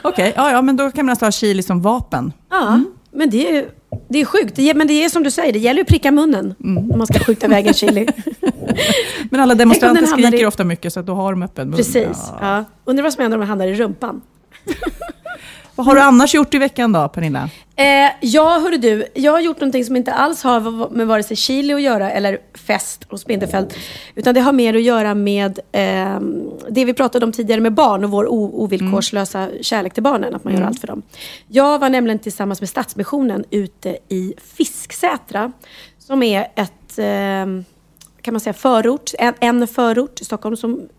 Okej, 0.03 0.33
ja, 0.35 0.51
ja, 0.51 0.61
men 0.61 0.77
då 0.77 0.91
kan 0.91 1.05
man 1.05 1.09
alltså 1.11 1.25
ha 1.25 1.31
chili 1.31 1.63
som 1.63 1.81
vapen. 1.81 2.33
Ja, 2.49 2.81
men 3.11 3.29
det 3.29 3.57
är, 3.57 3.65
det 4.09 4.21
är 4.21 4.25
sjukt. 4.25 4.55
Det, 4.55 4.73
men 4.73 4.87
det 4.87 4.93
är 5.05 5.09
som 5.09 5.23
du 5.23 5.31
säger, 5.31 5.53
det 5.53 5.59
gäller 5.59 5.81
att 5.81 5.87
pricka 5.87 6.11
munnen 6.11 6.55
när 6.57 6.97
man 6.97 7.07
ska 7.07 7.19
skjuta 7.19 7.45
iväg 7.45 7.67
en 7.67 7.73
chili. 7.73 8.07
Men 9.31 9.39
alla 9.39 9.55
demonstranter 9.55 10.05
skriker 10.05 10.41
i- 10.41 10.45
ofta 10.45 10.63
mycket, 10.63 10.93
så 10.93 10.99
att 10.99 11.05
då 11.05 11.13
har 11.13 11.31
de 11.31 11.43
öppen 11.43 11.67
mun. 11.69 11.77
Precis. 11.77 12.07
Ja. 12.31 12.37
Ja. 12.41 12.63
Undrar 12.85 13.03
vad 13.03 13.13
som 13.13 13.21
händer 13.21 13.37
om 13.37 13.39
den 13.39 13.49
hamnar 13.49 13.67
i 13.67 13.73
rumpan. 13.75 14.21
Vad 15.75 15.85
har 15.85 15.95
du 15.95 16.01
annars 16.01 16.33
gjort 16.33 16.53
i 16.53 16.57
veckan 16.57 16.91
då, 16.91 17.07
Pernilla? 17.09 17.49
Eh, 17.79 18.11
ja, 18.21 18.59
hörru 18.59 18.77
du. 18.77 19.07
Jag 19.13 19.31
har 19.31 19.39
gjort 19.39 19.59
någonting 19.59 19.85
som 19.85 19.95
inte 19.95 20.13
alls 20.13 20.43
har 20.43 20.89
med 20.89 21.07
vare 21.07 21.23
sig 21.23 21.37
chili 21.37 21.73
att 21.73 21.81
göra 21.81 22.11
eller 22.11 22.39
fest 22.53 23.05
hos 23.09 23.25
Bindefält. 23.25 23.77
Utan 24.15 24.35
det 24.35 24.41
har 24.41 24.53
mer 24.53 24.73
att 24.73 24.81
göra 24.81 25.15
med 25.15 25.59
eh, 25.71 26.19
det 26.69 26.85
vi 26.85 26.93
pratade 26.93 27.25
om 27.25 27.31
tidigare 27.31 27.61
med 27.61 27.73
barn 27.73 28.03
och 28.03 28.11
vår 28.11 28.27
ovillkorslösa 28.31 29.49
kärlek 29.61 29.93
till 29.93 30.03
barnen. 30.03 30.35
Att 30.35 30.43
man 30.43 30.53
gör 30.53 30.61
allt 30.61 30.79
för 30.79 30.87
dem. 30.87 31.01
Jag 31.47 31.79
var 31.79 31.89
nämligen 31.89 32.19
tillsammans 32.19 32.61
med 32.61 32.69
Stadsmissionen 32.69 33.45
ute 33.49 33.97
i 34.09 34.33
Fisksätra. 34.37 35.51
Som 35.99 36.23
är 36.23 36.47
ett, 36.55 36.99
eh, 36.99 37.63
kan 38.21 38.33
man 38.33 38.39
säga, 38.39 38.53
förort. 38.53 39.11
En, 39.19 39.33
en 39.39 39.67
förort 39.67 40.21
i 40.21 40.25
Stockholm 40.25 40.57
som 40.57 40.89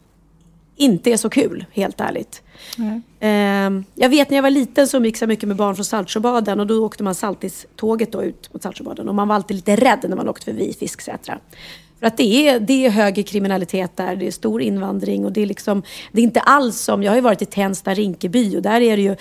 inte 0.78 1.10
är 1.10 1.16
så 1.16 1.30
kul, 1.30 1.64
helt 1.72 2.00
ärligt. 2.00 2.42
Ehm, 3.20 3.84
jag 3.94 4.08
vet 4.08 4.30
när 4.30 4.36
jag 4.36 4.42
var 4.42 4.50
liten 4.50 4.88
så 4.88 4.96
umgicks 4.96 5.20
jag 5.20 5.28
mycket 5.28 5.48
med 5.48 5.56
barn 5.56 5.74
från 5.74 5.84
Saltsjöbaden 5.84 6.60
och 6.60 6.66
då 6.66 6.86
åkte 6.86 7.02
man 7.02 7.14
Saltis-tåget 7.14 8.12
då 8.12 8.22
ut 8.22 8.52
mot 8.52 8.62
Saltsjöbaden 8.62 9.08
och 9.08 9.14
man 9.14 9.28
var 9.28 9.34
alltid 9.34 9.54
lite 9.56 9.76
rädd 9.76 10.04
när 10.08 10.16
man 10.16 10.28
åkte 10.28 10.44
förbi 10.44 10.76
Fisksätra. 10.78 11.38
För 11.98 12.06
att 12.06 12.16
det 12.16 12.48
är, 12.48 12.60
det 12.60 12.86
är 12.86 12.90
högre 12.90 13.22
kriminalitet 13.22 13.96
där, 13.96 14.16
det 14.16 14.26
är 14.26 14.30
stor 14.30 14.62
invandring 14.62 15.24
och 15.24 15.32
det 15.32 15.42
är 15.42 15.46
liksom, 15.46 15.82
det 16.12 16.20
är 16.20 16.24
inte 16.24 16.40
alls 16.40 16.80
som, 16.80 17.02
jag 17.02 17.10
har 17.10 17.16
ju 17.16 17.22
varit 17.22 17.42
i 17.42 17.46
Tensta, 17.46 17.94
Rinkeby 17.94 18.56
och 18.56 18.62
där 18.62 18.80
är 18.80 18.96
det 18.96 19.02
ju 19.02 19.16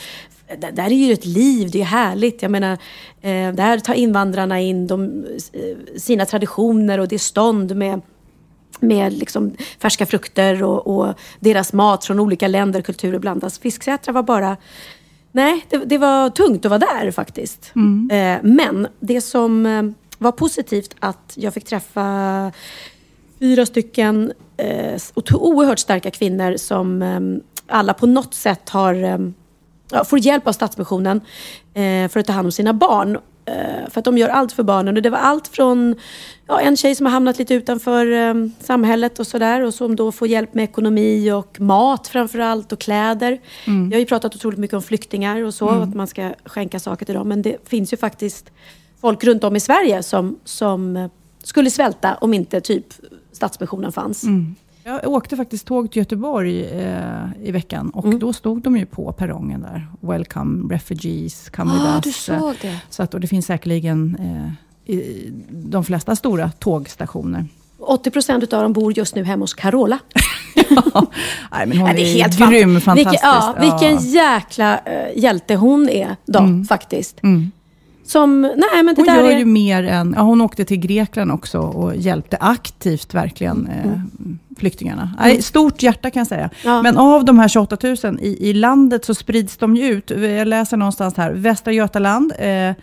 där 0.59 0.71
där 0.71 0.85
är 0.85 1.07
ju 1.07 1.13
ett 1.13 1.25
liv, 1.25 1.71
det 1.71 1.81
är 1.81 1.85
härligt. 1.85 2.41
Jag 2.41 2.51
menar, 2.51 2.71
eh, 3.21 3.53
där 3.53 3.79
tar 3.79 3.93
invandrarna 3.93 4.61
in 4.61 4.87
de, 4.87 5.25
eh, 5.53 5.97
sina 5.97 6.25
traditioner 6.25 6.99
och 6.99 7.07
det 7.07 7.15
är 7.15 7.19
stånd 7.19 7.75
med 7.75 8.01
med 8.79 9.13
liksom 9.13 9.55
färska 9.79 10.05
frukter 10.05 10.63
och, 10.63 10.87
och 10.87 11.13
deras 11.39 11.73
mat 11.73 12.05
från 12.05 12.19
olika 12.19 12.47
länder, 12.47 12.81
kulturer 12.81 13.19
blandas. 13.19 13.59
Fisksätra 13.59 14.11
var 14.11 14.23
bara... 14.23 14.57
Nej, 15.31 15.65
det, 15.69 15.77
det 15.77 15.97
var 15.97 16.29
tungt 16.29 16.65
att 16.65 16.69
vara 16.69 16.79
där 16.79 17.11
faktiskt. 17.11 17.71
Eh, 18.11 18.37
men 18.43 18.87
det 18.99 19.21
som 19.21 19.65
eh, 19.65 19.83
var 20.17 20.31
positivt 20.31 20.95
att 20.99 21.33
jag 21.35 21.53
fick 21.53 21.65
träffa 21.65 22.51
fyra 23.39 23.65
stycken 23.65 24.33
eh, 24.57 25.01
oerhört 25.33 25.79
starka 25.79 26.11
kvinnor 26.11 26.57
som 26.57 27.01
eh, 27.01 27.19
alla 27.67 27.93
på 27.93 28.07
något 28.07 28.33
sätt 28.33 28.69
har, 28.69 29.03
eh, 29.03 30.03
får 30.03 30.19
hjälp 30.19 30.47
av 30.47 30.51
Stadsmissionen 30.51 31.21
eh, 31.73 32.09
för 32.09 32.19
att 32.19 32.25
ta 32.25 32.33
hand 32.33 32.45
om 32.45 32.51
sina 32.51 32.73
barn. 32.73 33.17
Eh, 33.47 33.89
för 33.89 33.99
att 33.99 34.05
de 34.05 34.17
gör 34.17 34.29
allt 34.29 34.51
för 34.51 34.63
barnen. 34.63 34.97
Och 34.97 35.03
det 35.03 35.09
var 35.09 35.17
allt 35.17 35.47
från 35.47 35.95
ja, 36.47 36.59
en 36.59 36.77
tjej 36.77 36.95
som 36.95 37.05
har 37.05 37.13
hamnat 37.13 37.39
lite 37.39 37.53
utanför 37.53 38.11
eh, 38.11 38.33
samhället 38.59 39.19
och 39.19 39.27
sådär. 39.27 39.61
Och 39.61 39.73
som 39.73 39.95
då 39.95 40.11
får 40.11 40.27
hjälp 40.27 40.53
med 40.53 40.63
ekonomi 40.63 41.31
och 41.31 41.61
mat 41.61 42.07
framför 42.07 42.39
allt 42.39 42.71
och 42.71 42.79
kläder. 42.79 43.41
Mm. 43.67 43.85
Jag 43.91 43.95
har 43.95 43.99
ju 43.99 44.05
pratat 44.05 44.35
otroligt 44.35 44.59
mycket 44.59 44.75
om 44.75 44.81
flyktingar 44.81 45.43
och 45.43 45.53
så. 45.53 45.69
Att 45.69 45.95
man 45.95 46.07
ska 46.07 46.33
skänka 46.45 46.79
saker 46.79 47.05
till 47.05 47.15
dem. 47.15 47.27
Men 47.27 47.41
det 47.41 47.69
finns 47.69 47.93
ju 47.93 47.97
faktiskt 47.97 48.51
folk 49.01 49.23
runt 49.23 49.43
om 49.43 49.55
i 49.55 49.59
Sverige 49.59 50.03
som, 50.03 50.39
som 50.43 50.97
eh, 50.97 51.09
skulle 51.43 51.69
svälta 51.69 52.15
om 52.15 52.33
inte 52.33 52.61
typ 52.61 52.85
Stadsmissionen 53.31 53.91
fanns. 53.91 54.23
Mm. 54.23 54.55
Jag 54.87 55.07
åkte 55.11 55.37
faktiskt 55.37 55.67
tåg 55.67 55.91
till 55.91 55.99
Göteborg 55.99 56.65
eh, 56.65 57.25
i 57.43 57.51
veckan 57.51 57.89
och 57.89 58.05
Mm. 58.05 58.19
då 58.19 58.33
stod 58.33 58.61
de 58.61 58.77
ju 58.77 58.85
på 58.85 59.11
perrongen 59.11 59.61
där. 59.61 59.87
Welcome 59.99 60.73
refugees, 60.75 61.49
come 61.49 61.73
with 61.73 61.85
Ah, 61.85 61.95
us. 61.95 62.03
du 62.03 62.11
såg 62.11 62.55
det. 62.61 62.79
Så 62.89 63.03
att, 63.03 63.13
och 63.13 63.19
det 63.19 63.27
finns 63.27 63.45
säkerligen 63.45 64.17
eh, 64.19 64.93
i 64.95 65.31
de 65.51 65.83
flesta 65.83 66.15
stora 66.15 66.51
tågstationer. 66.59 67.45
80 67.79 68.11
procent 68.11 68.43
utav 68.43 68.63
dem 68.63 68.73
bor 68.73 68.97
just 68.97 69.15
nu 69.15 69.23
hemma 69.23 69.43
hos 69.43 69.53
Carola. 69.53 69.99
Nej, 71.51 71.65
men 71.67 71.77
hon 71.77 71.87
Ja, 71.87 71.93
det 71.93 72.01
är 72.01 72.13
helt 72.13 72.37
grym, 72.49 72.77
fant- 72.77 72.79
fantastisk. 72.79 73.23
Vilken, 73.23 73.29
ja, 73.29 73.55
vilken 73.61 74.11
jäkla 74.11 74.75
uh, 74.77 75.19
hjälte 75.23 75.55
hon 75.55 75.89
är 75.89 76.15
då, 76.25 76.63
faktiskt. 76.69 77.23
Mm. 77.23 77.51
Som, 78.05 78.41
nej 78.41 78.83
men 78.83 78.95
det 78.95 79.01
Hon 79.01 79.05
där 79.05 79.15
gör 79.23 79.31
är... 79.31 79.37
ju 79.37 79.45
mer 79.45 79.83
än... 79.83 80.13
Ja, 80.17 80.21
hon 80.21 80.41
åkte 80.41 80.65
till 80.65 80.77
Grekland 80.79 81.31
också 81.31 81.59
och 81.59 81.95
hjälpte 81.95 82.37
aktivt 82.39 83.13
verkligen 83.13 83.67
Mm. 83.67 83.89
eh, 83.93 84.01
flyktingarna. 84.57 85.13
Nej, 85.19 85.41
stort 85.41 85.83
hjärta 85.83 86.09
kan 86.09 86.19
jag 86.19 86.27
säga. 86.27 86.49
Ja. 86.63 86.81
Men 86.81 86.97
av 86.97 87.25
de 87.25 87.39
här 87.39 87.47
28 87.47 87.77
000 87.83 88.19
i, 88.19 88.49
i 88.49 88.53
landet 88.53 89.05
så 89.05 89.15
sprids 89.15 89.57
de 89.57 89.75
ju 89.75 89.85
ut. 89.87 90.09
Jag 90.09 90.47
läser 90.47 90.77
någonstans 90.77 91.17
här. 91.17 91.31
Västra 91.31 91.73
Götaland 91.73 92.33
eh, 92.39 92.73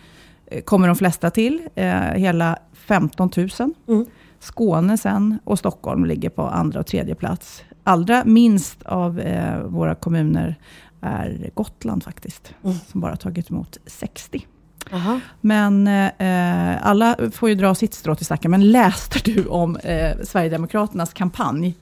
kommer 0.65 0.87
de 0.87 0.95
flesta 0.95 1.29
till. 1.29 1.61
Eh, 1.75 1.95
hela 1.95 2.57
15 2.73 3.29
000. 3.37 3.49
Mm. 3.87 4.05
Skåne 4.39 4.97
sen 4.97 5.39
och 5.43 5.59
Stockholm 5.59 6.05
ligger 6.05 6.29
på 6.29 6.41
andra 6.41 6.79
och 6.79 6.87
tredje 6.87 7.15
plats. 7.15 7.63
Allra 7.83 8.23
minst 8.25 8.83
av 8.83 9.19
eh, 9.19 9.59
våra 9.59 9.95
kommuner 9.95 10.55
är 11.01 11.49
Gotland 11.53 12.03
faktiskt. 12.03 12.53
Mm. 12.63 12.75
Som 12.91 13.01
bara 13.01 13.15
tagit 13.15 13.49
emot 13.49 13.77
60. 13.85 14.45
Jaha. 14.91 15.19
Men 15.41 15.87
eh, 15.87 16.87
alla 16.87 17.15
får 17.31 17.49
ju 17.49 17.55
dra 17.55 17.75
sitt 17.75 17.93
strå 17.93 18.15
till 18.15 18.25
stacken. 18.25 18.51
Men 18.51 18.71
läste 18.71 19.19
du 19.31 19.45
om 19.45 19.75
eh, 19.75 20.11
Sverigedemokraternas 20.23 21.13
kampanj? 21.13 21.75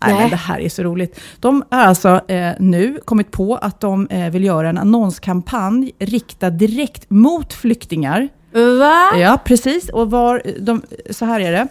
Nej. 0.00 0.14
Nej. 0.14 0.30
Det 0.30 0.36
här 0.36 0.60
är 0.60 0.68
så 0.68 0.82
roligt. 0.82 1.20
De 1.40 1.64
har 1.70 1.80
alltså 1.80 2.20
eh, 2.28 2.52
nu 2.58 3.00
kommit 3.04 3.30
på 3.30 3.56
att 3.56 3.80
de 3.80 4.06
eh, 4.06 4.30
vill 4.30 4.44
göra 4.44 4.68
en 4.68 4.78
annonskampanj 4.78 5.92
riktad 5.98 6.50
direkt 6.50 7.10
mot 7.10 7.52
flyktingar. 7.52 8.28
Va? 8.52 9.18
Ja, 9.18 9.38
precis. 9.44 9.88
Och 9.88 10.10
var, 10.10 10.42
de, 10.60 10.82
så 11.10 11.24
här 11.24 11.40
är 11.40 11.52
det. 11.52 11.68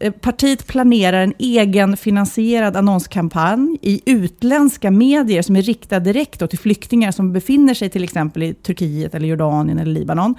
Eh, 0.00 0.12
Partiet 0.12 0.66
planerar 0.66 1.22
en 1.22 1.34
egenfinansierad 1.38 2.76
annonskampanj 2.76 3.78
i 3.82 4.00
utländska 4.06 4.90
medier 4.90 5.42
som 5.42 5.56
är 5.56 5.62
riktad 5.62 6.00
direkt 6.00 6.50
till 6.50 6.58
flyktingar 6.58 7.12
som 7.12 7.32
befinner 7.32 7.74
sig 7.74 7.88
till 7.90 8.04
exempel 8.04 8.42
i 8.42 8.54
Turkiet, 8.54 9.14
eller 9.14 9.28
Jordanien 9.28 9.78
eller 9.78 9.92
Libanon. 9.92 10.34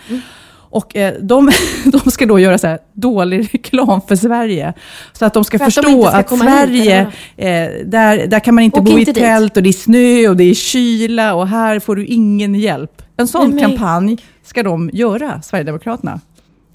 Och 0.73 0.95
eh, 0.95 1.13
de, 1.21 1.51
de 1.85 2.11
ska 2.11 2.25
då 2.25 2.39
göra 2.39 2.57
så 2.57 2.77
dålig 2.93 3.49
reklam 3.53 4.01
för 4.07 4.15
Sverige. 4.15 4.73
Så 5.13 5.25
att 5.25 5.33
de 5.33 5.43
ska 5.43 5.57
För 5.59 5.65
att 5.65 5.73
förstå 5.73 5.89
inte 5.89 6.07
ska 6.07 6.17
att 6.17 6.31
hit, 6.31 6.39
Sverige, 6.41 7.07
eller 7.37 7.79
eh, 7.79 7.85
där, 7.85 8.27
där 8.27 8.39
kan 8.39 8.55
man 8.55 8.63
inte 8.63 8.79
Åk 8.79 8.85
bo 8.85 8.91
i 8.91 8.99
inte 8.99 9.11
dit. 9.11 9.23
tält 9.23 9.57
och 9.57 9.63
det 9.63 9.69
är 9.69 9.73
snö 9.73 10.29
och 10.29 10.37
det 10.37 10.43
är 10.43 10.53
kyla 10.53 11.33
och 11.35 11.47
här 11.47 11.79
får 11.79 11.95
du 11.95 12.05
ingen 12.05 12.55
hjälp. 12.55 13.01
En 13.17 13.27
sån 13.27 13.49
Nej, 13.49 13.53
men- 13.61 13.69
kampanj 13.77 14.17
ska 14.43 14.63
de 14.63 14.89
göra, 14.93 15.41
Sverigedemokraterna. 15.41 16.19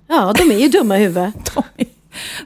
Ja, 0.09 0.35
de 0.39 0.51
är 0.51 0.59
ju 0.59 0.69
dumma 0.69 0.99
i 0.99 1.03
huvudet. 1.03 1.35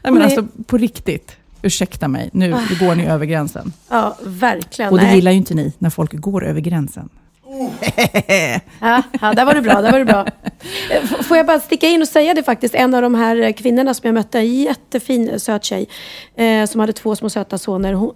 Nej, 0.03 0.13
men 0.13 0.23
alltså 0.23 0.47
på 0.67 0.77
riktigt, 0.77 1.37
ursäkta 1.63 2.09
mig, 2.09 2.31
nu 2.33 2.51
går 2.81 2.95
ni 2.95 3.07
över 3.07 3.27
gränsen. 3.27 3.73
Ja, 3.89 4.17
verkligen. 4.25 4.93
Och 4.93 4.99
det 4.99 5.05
Nej. 5.05 5.15
gillar 5.15 5.31
ju 5.31 5.37
inte 5.37 5.55
ni, 5.55 5.73
när 5.79 5.91
folk 5.91 6.13
går 6.13 6.45
över 6.45 6.61
gränsen. 6.61 7.09
Ja, 8.81 9.03
ja, 9.21 9.33
där 9.35 9.45
var 9.45 9.55
det 9.55 9.63
bra. 9.63 9.83
Där 9.83 9.93
var 9.93 9.99
det 9.99 10.05
bra. 10.05 10.27
Eh, 10.91 11.23
Får 11.23 11.37
jag 11.37 11.47
bara 11.47 11.61
sticka 11.61 11.89
in 11.89 12.03
och 12.03 12.09
säga 12.09 12.35
det 12.35 12.43
faktiskt. 12.43 12.75
En 12.75 12.95
av 12.95 13.03
de 13.03 13.15
här 13.15 13.37
eh, 13.37 13.53
kvinnorna 13.53 13.95
som 13.95 14.07
jag 14.07 14.15
mötte, 14.15 14.39
en 14.39 14.55
jättefin 14.55 15.41
söt 15.41 15.65
tjej, 15.65 15.89
eh, 16.37 16.67
som 16.67 16.81
hade 16.81 16.93
två 16.93 17.17
små 17.17 17.31
söta 17.31 17.59
soner. 17.59 17.93
Hon, 17.93 18.15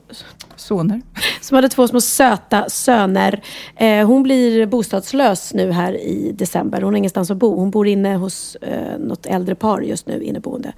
Soner. 0.57 1.01
som 1.41 1.55
hade 1.55 1.69
två 1.69 1.89
små 1.89 2.01
söta 2.01 2.69
söner. 2.71 3.43
Eh, 3.77 4.07
hon 4.07 4.23
blir 4.23 4.67
bostadslös 4.67 5.55
nu 5.55 5.73
här 5.73 5.93
i 5.93 6.33
december. 6.33 6.83
Hon 6.83 6.93
har 6.95 6.99
ingenstans 6.99 7.31
att 7.31 7.37
bo. 7.37 7.57
Hon 7.57 7.71
bor 7.71 7.87
inne 7.87 8.17
hos 8.17 8.57
eh, 8.57 8.99
något 8.99 9.27
äldre 9.27 9.55
par 9.55 9.81
just 9.81 10.07
nu, 10.07 10.23
inneboende. 10.23 10.73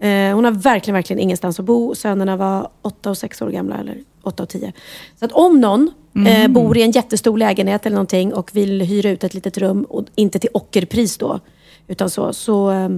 Eh, 0.00 0.34
hon 0.34 0.44
har 0.44 0.52
verkligen, 0.52 0.94
verkligen 0.94 1.20
ingenstans 1.20 1.60
att 1.60 1.66
bo. 1.66 1.94
Sönerna 1.94 2.36
var 2.36 2.68
åtta 2.82 3.10
och 3.10 3.18
sex 3.18 3.42
år 3.42 3.50
gamla, 3.50 3.76
eller 3.76 3.98
åtta 4.22 4.42
och 4.42 4.48
tio. 4.48 4.72
Så 5.18 5.24
att 5.24 5.32
om 5.32 5.60
någon 5.60 5.90
eh, 6.26 6.48
bor 6.48 6.78
i 6.78 6.82
en 6.82 6.90
jättestor 6.90 7.38
lägenhet 7.38 7.86
eller 7.86 7.94
någonting 7.94 8.34
och 8.34 8.50
vill 8.52 8.80
hyra 8.80 9.10
ut 9.10 9.24
ett 9.24 9.34
litet 9.34 9.58
rum, 9.58 9.82
och 9.82 10.04
inte 10.14 10.38
till 10.38 10.50
ockerpris 10.54 11.18
då, 11.18 11.40
utan 11.88 12.10
så, 12.10 12.32
så 12.32 12.70
eh, 12.70 12.88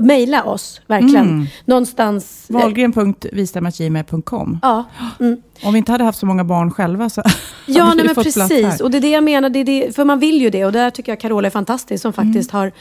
mejla 0.00 0.44
oss, 0.44 0.80
verkligen. 0.86 1.46
Någonstans... 1.64 2.50
eh, 2.50 2.56
Wahlgren.vistamagime.com. 2.56 4.58
Ja, 4.62 4.84
mm. 5.20 5.42
Om 5.62 5.72
vi 5.72 5.78
inte 5.78 5.92
hade 5.92 6.04
haft 6.04 6.18
så 6.18 6.26
många 6.26 6.44
barn 6.44 6.70
själva 6.70 7.10
så 7.10 7.22
Ja, 7.66 7.82
hade 7.82 7.96
nej, 7.96 8.06
men 8.06 8.14
precis. 8.24 8.80
Och 8.80 8.90
det 8.90 8.98
är 8.98 9.02
det 9.02 9.10
jag 9.10 9.24
menar. 9.24 9.50
Det 9.50 9.58
är 9.58 9.64
det, 9.64 9.96
för 9.96 10.04
man 10.04 10.18
vill 10.18 10.40
ju 10.40 10.50
det. 10.50 10.64
Och 10.64 10.72
där 10.72 10.90
tycker 10.90 11.12
jag 11.12 11.20
Carola 11.20 11.46
är 11.46 11.50
fantastisk 11.50 12.02
som 12.02 12.12
faktiskt 12.12 12.50
har, 12.50 12.72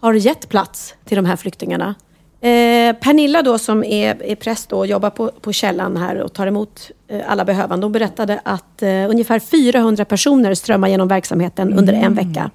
har 0.00 0.14
gett 0.14 0.48
plats 0.48 0.94
till 1.04 1.16
de 1.16 1.24
här 1.24 1.36
flyktingarna. 1.36 1.94
Eh, 2.40 2.96
Pernilla 2.96 3.42
då 3.42 3.58
som 3.58 3.84
är, 3.84 4.22
är 4.22 4.34
präst 4.34 4.72
och 4.72 4.86
jobbar 4.86 5.10
på, 5.10 5.30
på 5.40 5.52
källan 5.52 5.96
här 5.96 6.22
och 6.22 6.32
tar 6.32 6.46
emot 6.46 6.90
eh, 7.08 7.20
alla 7.28 7.44
behövande. 7.44 7.84
Hon 7.86 7.92
berättade 7.92 8.40
att 8.44 8.82
eh, 8.82 9.10
ungefär 9.10 9.38
400 9.38 10.04
personer 10.04 10.54
strömmar 10.54 10.88
genom 10.88 11.08
verksamheten 11.08 11.78
under 11.78 11.92
en 11.92 12.14
vecka. 12.14 12.50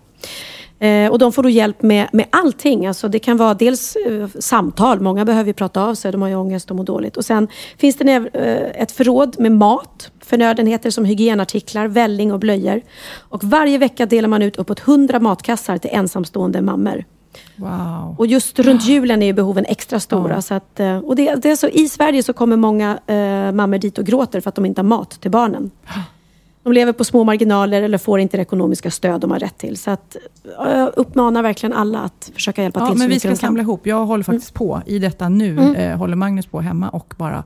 Eh, 0.81 1.11
och 1.11 1.19
de 1.19 1.31
får 1.31 1.43
då 1.43 1.49
hjälp 1.49 1.81
med, 1.81 2.07
med 2.13 2.25
allting. 2.29 2.87
Alltså 2.87 3.07
det 3.07 3.19
kan 3.19 3.37
vara 3.37 3.53
dels 3.53 3.97
samtal, 4.39 4.99
många 4.99 5.25
behöver 5.25 5.47
ju 5.47 5.53
prata 5.53 5.83
av 5.83 5.95
sig, 5.95 6.11
de 6.11 6.21
har 6.21 6.29
ju 6.29 6.35
ångest 6.35 6.69
och 6.69 6.75
mår 6.75 6.83
dåligt. 6.83 7.17
Och 7.17 7.25
sen 7.25 7.47
finns 7.77 7.95
det 7.95 8.29
eh, 8.33 8.81
ett 8.81 8.91
förråd 8.91 9.39
med 9.39 9.51
mat, 9.51 10.11
förnödenheter 10.19 10.89
som 10.89 11.05
hygienartiklar, 11.05 11.87
välling 11.87 12.33
och 12.33 12.39
blöjor. 12.39 12.81
Och 13.19 13.43
varje 13.43 13.77
vecka 13.77 14.05
delar 14.05 14.29
man 14.29 14.41
ut 14.41 14.57
uppåt 14.57 14.79
100 14.87 15.19
matkassar 15.19 15.77
till 15.77 15.89
ensamstående 15.93 16.61
mammor. 16.61 17.03
Wow. 17.55 18.15
Och 18.17 18.27
just 18.27 18.59
runt 18.59 18.87
julen 18.87 19.21
är 19.21 19.25
ju 19.25 19.33
behoven 19.33 19.65
extra 19.65 19.99
stora. 19.99 20.41
Så 20.41 20.53
att, 20.53 20.79
eh, 20.79 20.97
och 20.97 21.15
det, 21.15 21.35
det 21.35 21.49
är 21.49 21.55
så, 21.55 21.67
I 21.67 21.89
Sverige 21.89 22.23
så 22.23 22.33
kommer 22.33 22.57
många 22.57 22.99
eh, 23.07 23.51
mammor 23.51 23.77
dit 23.77 23.97
och 23.97 24.05
gråter 24.05 24.41
för 24.41 24.49
att 24.49 24.55
de 24.55 24.65
inte 24.65 24.81
har 24.81 24.87
mat 24.87 25.21
till 25.21 25.31
barnen. 25.31 25.71
De 26.63 26.73
lever 26.73 26.93
på 26.93 27.03
små 27.03 27.23
marginaler 27.23 27.81
eller 27.81 27.97
får 27.97 28.19
inte 28.19 28.37
det 28.37 28.41
ekonomiska 28.41 28.91
stöd 28.91 29.21
de 29.21 29.31
har 29.31 29.39
rätt 29.39 29.57
till. 29.57 29.77
Så 29.77 29.91
att, 29.91 30.15
eh, 30.65 30.79
jag 30.79 30.91
uppmanar 30.95 31.43
verkligen 31.43 31.73
alla 31.73 31.99
att 31.99 32.31
försöka 32.33 32.63
hjälpa 32.63 32.79
Ja, 32.79 32.87
till 32.87 32.97
men 32.97 33.09
vi 33.09 33.19
ska 33.19 33.35
samla 33.35 33.61
ihop. 33.61 33.87
Jag 33.87 34.05
håller 34.05 34.23
faktiskt 34.23 34.53
på 34.53 34.81
i 34.85 34.99
detta 34.99 35.29
nu. 35.29 35.51
Mm. 35.51 35.75
Eh, 35.75 35.97
håller 35.97 36.15
Magnus 36.15 36.45
på 36.45 36.61
hemma 36.61 36.89
och 36.89 37.13
bara 37.17 37.43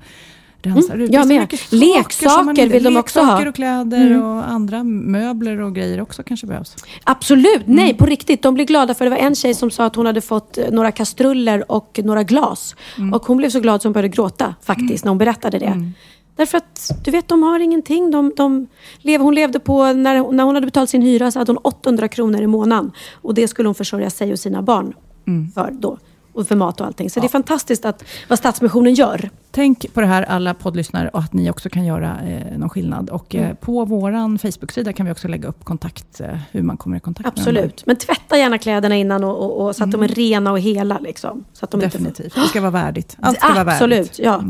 jag 0.70 0.78
Det 1.10 1.26
med. 1.28 1.42
saker 1.42 1.58
som 1.58 2.46
man 2.46 2.56
Leksaker 2.56 2.70
vill 2.70 2.84
de 2.84 2.98
också 2.98 3.20
ha. 3.20 3.26
Leksaker 3.26 3.48
och 3.50 3.56
kläder 3.56 4.08
Mm. 4.12 4.24
och 4.24 4.50
andra 4.50 4.84
möbler 4.84 5.62
och 5.62 5.76
grejer 5.76 6.02
också 6.02 6.24
kanske 6.24 6.48
behövs. 6.48 6.76
Absolut, 7.04 7.64
Mm. 7.68 7.76
nej 7.76 7.94
på 7.94 8.06
riktigt. 8.06 8.42
De 8.42 8.54
blir 8.54 8.66
glada 8.66 8.94
för 8.94 9.06
det 9.06 9.12
var 9.12 9.18
en 9.18 9.36
tjej 9.36 9.54
som 9.54 9.72
sa 9.72 9.86
att 9.86 9.96
hon 9.96 10.06
hade 10.06 10.22
fått 10.22 10.58
eh, 10.58 10.66
några 10.72 10.92
kastruller 10.92 11.72
och 11.72 12.00
några 12.04 12.24
glas. 12.24 12.76
Mm. 12.98 13.14
Och 13.14 13.26
hon 13.26 13.38
blev 13.38 13.50
så 13.50 13.60
glad 13.60 13.82
som 13.82 13.90
hon 13.90 13.94
började 13.94 14.10
gråta 14.16 14.56
faktiskt 14.64 15.06
när 15.06 15.10
hon 15.10 15.18
berättade 15.18 15.60
det. 15.60 15.92
Därför 16.36 16.58
att 16.58 16.92
du 17.06 17.12
vet, 17.12 17.28
de 17.28 17.44
har 17.44 17.60
ingenting. 17.60 18.12
De, 18.12 18.34
de 18.38 18.68
lev, 19.02 19.22
hon 19.22 19.36
levde 19.36 19.60
på, 19.60 19.94
när, 19.94 20.32
när 20.32 20.44
hon 20.44 20.56
hade 20.56 20.68
betalat 20.68 20.90
sin 20.90 21.02
hyra 21.02 21.32
så 21.32 21.40
hade 21.40 21.52
hon 21.52 21.58
800 21.58 22.08
kronor 22.08 22.42
i 22.42 22.48
månaden. 22.48 22.92
Och 23.22 23.34
det 23.34 23.48
skulle 23.48 23.68
hon 23.68 23.76
försörja 23.76 24.10
sig 24.10 24.32
och 24.32 24.40
sina 24.40 24.62
barn 24.62 24.94
Mm. 25.28 25.52
för 25.52 25.70
då. 25.72 25.98
Och 26.36 26.48
för 26.48 26.56
mat 26.56 26.82
och 26.82 26.88
allting. 26.88 27.10
Så 27.10 27.20
det 27.20 27.26
är 27.26 27.30
fantastiskt 27.30 27.86
att, 27.86 28.04
vad 28.30 28.40
Stadsmissionen 28.40 28.94
gör. 28.94 29.30
Tänk 29.52 29.94
på 29.94 30.02
det 30.02 30.08
här 30.08 30.24
alla 30.24 30.54
poddlyssnare 30.54 31.10
och 31.10 31.20
att 31.20 31.34
ni 31.34 31.50
också 31.52 31.70
kan 31.70 31.86
göra 31.86 32.18
eh, 32.28 32.58
någon 32.58 32.70
skillnad. 32.70 33.10
Och 33.10 33.36
Mm. 33.36 33.50
eh, 33.50 33.56
på 33.56 33.86
vår 33.86 34.38
Facebook-sida 34.38 34.94
kan 34.94 35.06
vi 35.06 35.12
också 35.12 35.28
lägga 35.28 35.48
upp 35.50 35.64
kontakt, 35.66 36.22
eh, 36.22 36.28
hur 36.52 36.62
man 36.62 36.78
kommer 36.78 36.98
i 36.98 37.00
kontakt 37.00 37.26
med 37.26 37.34
dem. 37.36 37.42
Absolut. 37.42 37.86
Men 37.86 37.96
tvätta 37.96 38.38
gärna 38.38 38.58
kläderna 38.58 38.96
innan 38.96 39.24
och, 39.24 39.38
och, 39.44 39.66
och 39.68 39.76
så 39.76 39.84
att 39.84 39.92
de 39.92 40.04
är 40.04 40.08
rena 40.08 40.52
och 40.52 40.60
hela. 40.60 41.00
Liksom. 41.00 41.44
Så 41.54 41.66
att 41.66 41.72
de 41.72 41.82
inte 41.84 41.90
får- 41.98 42.04
Definitivt. 42.06 42.36
Det 42.36 42.42
ska 42.48 42.62
vara 42.62 42.72
värdigt. 42.72 43.18
Allt 43.22 43.38
ska 43.38 43.48
vara 43.54 43.64
värdigt. 43.64 43.82
Absolut, 43.82 44.20
ja. 44.20 44.42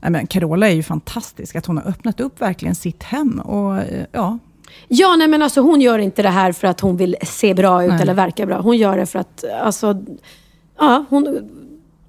Nej, 0.00 0.10
men 0.10 0.26
Carola 0.26 0.68
är 0.68 0.74
ju 0.74 0.82
fantastisk, 0.82 1.56
att 1.56 1.66
hon 1.66 1.76
har 1.76 1.88
öppnat 1.88 2.20
upp 2.20 2.40
verkligen 2.40 2.74
sitt 2.74 3.02
hem. 3.02 3.40
Och, 3.40 3.78
eh, 3.78 4.04
ja, 4.12 4.38
Ja, 4.88 5.16
nej 5.16 5.28
men 5.28 5.42
alltså 5.42 5.60
hon 5.60 5.80
gör 5.80 5.98
inte 5.98 6.22
det 6.22 6.28
här 6.28 6.52
för 6.52 6.66
att 6.68 6.80
hon 6.80 6.96
vill 6.96 7.16
se 7.22 7.54
bra 7.54 7.84
ut 7.84 7.90
Nej. 7.90 8.02
eller 8.02 8.14
verka 8.14 8.46
bra. 8.46 8.60
Hon 8.60 8.76
gör 8.76 8.96
det 8.96 9.06
för 9.06 9.18
att, 9.18 9.44
alltså, 9.62 10.02
ja, 10.78 11.04
hon... 11.10 11.50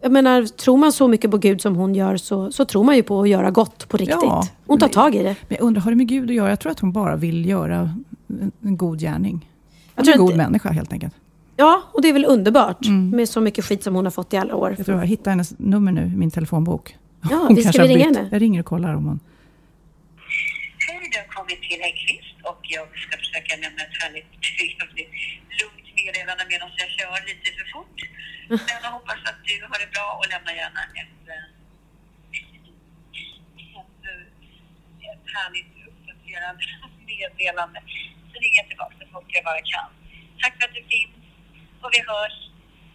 Jag 0.01 0.11
menar, 0.11 0.43
tror 0.45 0.77
man 0.77 0.91
så 0.91 1.07
mycket 1.07 1.31
på 1.31 1.37
Gud 1.37 1.61
som 1.61 1.75
hon 1.75 1.95
gör 1.95 2.17
så, 2.17 2.51
så 2.51 2.65
tror 2.65 2.83
man 2.83 2.95
ju 2.95 3.03
på 3.03 3.21
att 3.21 3.29
göra 3.29 3.51
gott 3.51 3.87
på 3.89 3.97
riktigt. 3.97 4.17
Ja, 4.21 4.47
hon 4.67 4.79
tar 4.79 4.87
men- 4.87 4.93
tag 4.93 5.15
i 5.15 5.23
det. 5.23 5.35
Men 5.47 5.57
jag 5.59 5.61
undrar, 5.61 5.81
har 5.81 5.91
det 5.91 5.97
med 5.97 6.07
Gud 6.07 6.29
att 6.29 6.35
göra? 6.35 6.49
Jag 6.49 6.59
tror 6.59 6.71
att 6.71 6.79
hon 6.79 6.91
bara 6.91 7.15
vill 7.15 7.45
göra 7.45 7.89
en, 8.27 8.51
en 8.61 8.77
god 8.77 8.99
gärning. 8.99 9.49
Jag 9.95 10.01
Hon 10.03 10.09
är 10.09 10.13
en 10.13 10.19
god 10.19 10.31
inte- 10.31 10.37
människa 10.37 10.69
helt 10.69 10.93
enkelt. 10.93 11.13
Ja, 11.55 11.81
och 11.93 12.01
det 12.01 12.09
är 12.09 12.13
väl 12.13 12.25
underbart 12.25 12.85
Mm. 12.85 13.09
med 13.09 13.29
så 13.29 13.41
mycket 13.41 13.65
skit 13.65 13.83
som 13.83 13.95
hon 13.95 14.05
har 14.05 14.11
fått 14.11 14.33
i 14.33 14.37
alla 14.37 14.55
år. 14.55 14.75
Jag 14.77 14.85
tror 14.85 14.97
jag 14.99 15.05
hittar 15.07 15.31
hennes 15.31 15.59
nummer 15.59 15.91
nu 15.91 16.01
i 16.01 16.15
min 16.15 16.31
telefonbok. 16.31 16.97
Ja, 17.31 17.37
Hon 17.47 17.55
vi 17.55 17.61
ska 17.61 17.71
kanske 17.71 17.87
vi 17.87 17.93
ringa 17.95 18.05
henne? 18.05 18.29
Jag 18.31 18.41
ringer 18.41 18.59
och 18.59 18.65
kollar 18.65 18.93
om 18.95 19.05
hon... 19.05 19.19
Hej, 20.87 20.99
du 21.13 21.17
har 21.23 21.29
kommit 21.37 21.59
till 21.69 21.79
Häggkvist 21.85 22.35
och 22.51 22.61
jag 22.75 22.85
ska 23.03 23.13
försöka 23.23 23.51
lämna 23.63 23.81
ett 23.87 23.95
härligt 24.03 24.29
trevligt, 24.47 25.13
lugnt 25.59 25.87
meddelande 25.99 26.43
medan 26.53 26.69
jag 26.81 26.89
kör 26.97 27.15
lite 27.29 27.49
för 27.57 27.67
fort. 27.75 27.97
Men 28.49 28.59
jag 28.83 28.91
hoppas 28.97 29.19
att 29.29 29.39
du 29.49 29.55
har 29.69 29.77
det 29.83 29.89
bra 29.95 30.07
och 30.19 30.27
lämna 30.33 30.51
gärna 30.61 30.81
ett, 31.01 31.17
ett, 31.35 31.47
eh, 34.09 35.11
ett 35.11 35.25
härligt 35.35 35.71
uppdaterat 35.87 36.57
meddelande. 37.09 37.79
Så 38.31 38.35
ringer 38.43 38.57
jag 38.61 38.67
tillbaka 38.67 38.93
så 38.99 39.05
fort 39.13 39.29
jag 39.37 39.43
bara 39.43 39.61
kan. 39.73 39.89
Tack 40.41 40.53
för 40.57 40.63
att 40.67 40.75
du 40.77 40.83
finns 40.93 41.15
och 41.81 41.89
vi 41.95 41.99
hörs. 42.11 42.37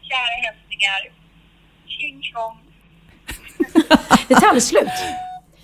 Kära 0.08 0.34
hälsningar. 0.44 1.00
Tjing 1.86 2.22
tjong. 2.22 2.56
Aldrig 4.48 4.62
slut. 4.62 4.98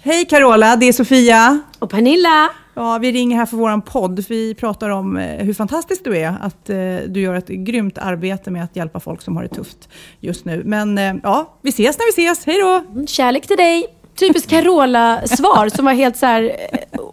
Hej 0.03 0.27
Carola, 0.27 0.77
det 0.77 0.87
är 0.87 0.93
Sofia. 0.93 1.63
Och 1.79 1.91
Pernilla. 1.91 2.51
Ja, 2.79 2.99
vi 2.99 3.13
ringer 3.13 3.37
här 3.37 3.47
för 3.47 3.57
vår 3.57 3.81
podd. 3.81 4.25
Vi 4.29 4.55
pratar 4.55 4.91
om 4.91 5.17
eh, 5.17 5.45
hur 5.45 5.55
fantastisk 5.55 6.05
du 6.05 6.17
är. 6.17 6.37
Att 6.41 6.71
eh, 6.71 6.77
du 7.09 7.21
gör 7.21 7.35
ett 7.35 7.49
grymt 7.49 7.99
arbete 7.99 8.51
med 8.51 8.65
att 8.65 8.77
hjälpa 8.77 9.01
folk 9.01 9.23
som 9.23 9.37
har 9.37 9.43
det 9.43 9.49
tufft 9.49 9.89
just 10.21 10.45
nu. 10.45 10.63
Men 10.65 10.99
eh, 10.99 11.15
ja, 11.23 11.59
vi 11.63 11.69
ses 11.69 11.99
när 11.99 12.17
vi 12.17 12.23
ses. 12.23 12.47
Hej 12.47 12.61
då! 12.61 12.85
Mm, 12.93 13.07
kärlek 13.07 13.47
till 13.47 13.57
dig. 13.57 13.87
Typiskt 14.19 14.51
Carola-svar 14.51 15.69
som 15.69 15.85
var 15.85 15.93
helt 15.93 16.17
så 16.17 16.27
här, 16.27 16.57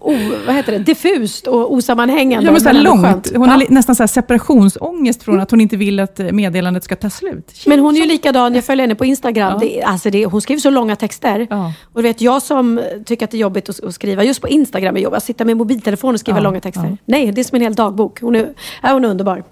o, 0.04 0.14
vad 0.45 0.56
heter 0.56 0.72
det, 0.72 0.80
diffust 0.80 1.47
och 1.47 1.74
osammanhängande. 1.74 2.45
Ja, 2.45 2.51
men 2.51 2.62
så 2.62 2.68
här 2.70 2.82
långt. 2.84 3.32
Hon 3.36 3.49
har 3.49 3.62
Ja. 3.62 3.68
nästan 3.70 3.95
så 3.95 4.04
här 4.04 4.08
separationsångest 4.08 5.24
från 5.24 5.39
att 5.39 5.51
hon 5.51 5.62
inte 5.62 5.78
vill 5.78 5.99
att 5.99 6.20
eh, 6.20 6.32
meddelandet 6.32 6.84
ska 6.84 6.95
ta 6.95 7.10
slut. 7.10 7.64
Men 7.66 7.80
hon 7.80 7.95
är 7.95 7.99
ju 7.99 8.06
likadan, 8.06 8.56
jag 8.56 8.64
följer 8.64 8.84
henne 8.84 8.95
på 8.95 9.06
Instagram. 9.06 9.60
Det, 9.60 9.84
alltså 9.84 10.10
det, 10.10 10.26
hon 10.26 10.41
skriver 10.41 10.60
så 10.60 10.70
långa 10.70 10.95
texter. 10.95 11.47
Ja. 11.49 11.74
Och 11.93 12.01
du 12.01 12.08
vet, 12.08 12.22
jag 12.22 12.41
som 12.41 12.82
tycker 13.06 13.26
att 13.26 13.32
det 13.32 13.38
är 13.38 13.39
jobbigt 13.39 13.70
att, 13.70 13.84
att 13.84 13.93
skriva, 13.95 14.24
just 14.24 14.41
på 14.41 14.47
Instagram 14.47 14.97
är 14.97 15.01
jobbigt, 15.01 15.18
att 15.18 15.24
sitta 15.24 15.45
med 15.45 15.58
mobiltelefon 15.58 16.14
och 16.14 16.20
skriva 16.20 16.38
Ja, 16.38 16.43
långa 16.43 16.60
texter. 16.62 16.86
ja. 16.89 16.97
Nej, 17.06 17.32
det 17.32 17.41
är 17.41 17.43
som 17.43 17.56
en 17.56 17.62
hel 17.62 17.76
dagbok. 17.76 18.22
Hon 18.22 18.36
är, 18.36 18.54
ja, 18.84 18.93
hon 18.93 19.06
är 19.06 19.10
underbar. 19.10 19.43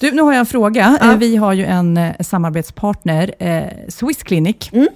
Du, 0.00 0.10
nu 0.10 0.22
har 0.22 0.32
jag 0.32 0.40
en 0.40 0.46
fråga. 0.46 0.98
Eh, 1.02 1.16
Vi 1.16 1.36
har 1.36 1.52
ju 1.52 1.64
en 1.64 1.96
eh, 1.96 2.12
samarbetspartner, 2.20 3.34
eh, 3.38 3.62
Swiss 3.88 4.22
Clinic. 4.22 4.56
Mm. 4.72 4.88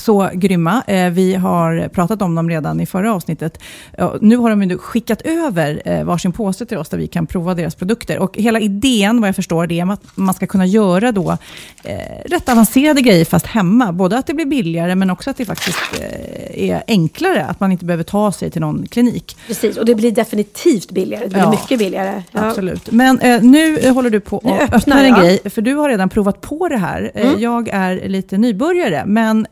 Så 0.00 0.30
grymma. 0.34 0.82
Eh, 0.86 1.10
Vi 1.10 1.34
har 1.34 1.88
pratat 1.88 2.22
om 2.22 2.34
dem 2.34 2.48
redan 2.50 2.80
i 2.80 2.86
förra 2.86 3.14
avsnittet. 3.14 3.58
Ja, 3.98 4.14
Nu 4.20 4.36
har 4.36 4.50
de 4.50 4.62
ju 4.62 4.78
skickat 4.78 5.22
över 5.22 5.82
eh, 5.84 6.04
varsin 6.04 6.32
påse 6.32 6.66
till 6.66 6.78
oss 6.78 6.88
där 6.88 6.98
vi 6.98 7.06
kan 7.06 7.26
prova 7.26 7.54
deras 7.54 7.74
produkter. 7.74 8.18
Och 8.18 8.36
hela 8.36 8.60
idén, 8.60 9.20
vad 9.20 9.28
jag 9.28 9.36
förstår, 9.36 9.66
det 9.66 9.80
är 9.80 9.92
att 9.92 10.02
man 10.14 10.34
ska 10.34 10.46
kunna 10.46 10.66
göra 10.66 11.12
då 11.12 11.36
eh, 11.84 11.96
rätt 12.24 12.48
avancerade 12.48 13.00
grejer 13.02 13.24
fast 13.24 13.46
hemma. 13.46 13.92
Både 13.92 14.18
att 14.18 14.26
det 14.26 14.34
blir 14.34 14.46
billigare 14.46 14.94
men 14.94 15.10
också 15.10 15.30
att 15.30 15.36
det 15.36 15.44
faktiskt 15.44 15.78
eh, 16.00 16.70
är 16.70 16.82
enklare. 16.86 17.44
Att 17.46 17.60
man 17.60 17.72
inte 17.72 17.84
behöver 17.84 18.04
ta 18.04 18.32
sig 18.32 18.50
till 18.50 18.60
någon 18.60 18.86
klinik. 18.86 19.36
Precis, 19.46 19.76
och 19.76 19.84
det 19.84 19.94
blir 19.94 20.12
definitivt 20.12 20.90
billigare. 20.90 21.24
Det 21.24 21.30
blir 21.30 21.40
Ja. 21.42 21.50
mycket 21.50 21.78
billigare. 21.78 22.22
Ja. 22.32 22.40
Absolut. 22.48 22.90
Men 22.92 23.20
eh, 23.20 23.42
nu 23.42 23.90
håller 23.90 24.10
du 24.10 24.20
på 24.20 24.36
att 24.38 24.44
öppnar 24.44 24.76
öppna 24.76 25.00
en 25.00 25.06
jag. 25.08 25.20
grej, 25.20 25.40
för 25.50 25.62
du 25.62 25.74
har 25.74 25.88
redan 25.88 26.08
provat 26.08 26.40
på 26.40 26.68
det 26.68 26.76
här. 26.76 27.10
Mm. 27.14 27.40
Jag 27.40 27.68
är 27.68 28.08
lite 28.08 28.38
nybörjare, 28.38 29.02
men 29.06 29.46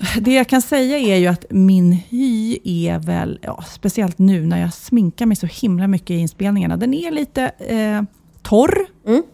det 0.20 0.32
jag 0.34 0.48
kan 0.48 0.62
säga 0.62 0.98
är 0.98 1.16
ju 1.16 1.26
att 1.26 1.44
min 1.50 1.92
hy 1.92 2.58
är 2.64 2.98
väl, 2.98 3.38
ja, 3.42 3.64
speciellt 3.70 4.18
nu 4.18 4.46
när 4.46 4.60
jag 4.60 4.74
sminkar 4.74 5.26
mig 5.26 5.36
så 5.36 5.46
himla 5.46 5.86
mycket 5.86 6.10
i 6.10 6.14
inspelningarna, 6.14 6.76
den 6.76 6.94
är 6.94 7.10
lite 7.10 7.42
eh, 7.58 8.02
torr, 8.42 8.86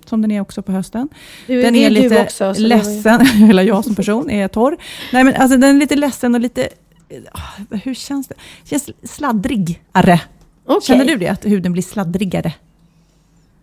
som 0.07 0.23
den 0.23 0.31
är 0.31 0.41
också 0.41 0.63
på 0.63 0.73
hösten. 0.73 1.01
Mm. 1.01 1.11
Du- 1.47 1.63
den 1.63 1.75
är 1.77 1.87
är 1.87 1.91
lite 1.91 2.23
också, 2.23 2.45
var 2.45 2.55
ju- 2.55 2.67
ledsen, 2.67 3.21
eller 3.51 3.63
jag 3.63 3.85
som 3.85 3.95
person 3.95 4.31
är 4.31 4.49
torr. 4.49 4.77
Nej, 5.13 5.25
men 5.25 5.35
alltså, 5.35 5.57
den 5.59 5.77
är 5.77 5.81
lite 5.81 5.97
ledsen 5.97 6.35
och 6.35 6.41
lite, 6.41 6.69
eh, 7.09 7.79
hur 7.85 7.95
känns 7.95 8.29
det? 8.29 8.35
Känns 8.65 8.91
sladdrigare. 9.03 10.21
Okej. 10.67 10.87
Känner 10.87 11.05
du 11.05 11.17
det, 11.17 11.29
att 11.29 11.45
huden 11.45 11.73
blir 11.73 11.83
sladdrigare? 11.83 12.53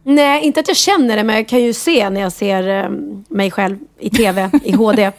Nej, 0.04 0.44
inte 0.44 0.60
att 0.60 0.68
jag 0.68 0.78
känner 0.78 1.16
det, 1.18 1.24
men 1.24 1.36
jag 1.36 1.48
kan 1.48 1.64
ju 1.64 1.74
se 1.74 2.10
när 2.10 2.22
jag 2.22 2.32
ser 2.32 2.84
eh, 2.84 2.90
mig 3.30 3.52
själv 3.52 3.78
i 4.00 4.10
TV, 4.10 4.50
i 4.64 4.72
HD. 4.76 5.12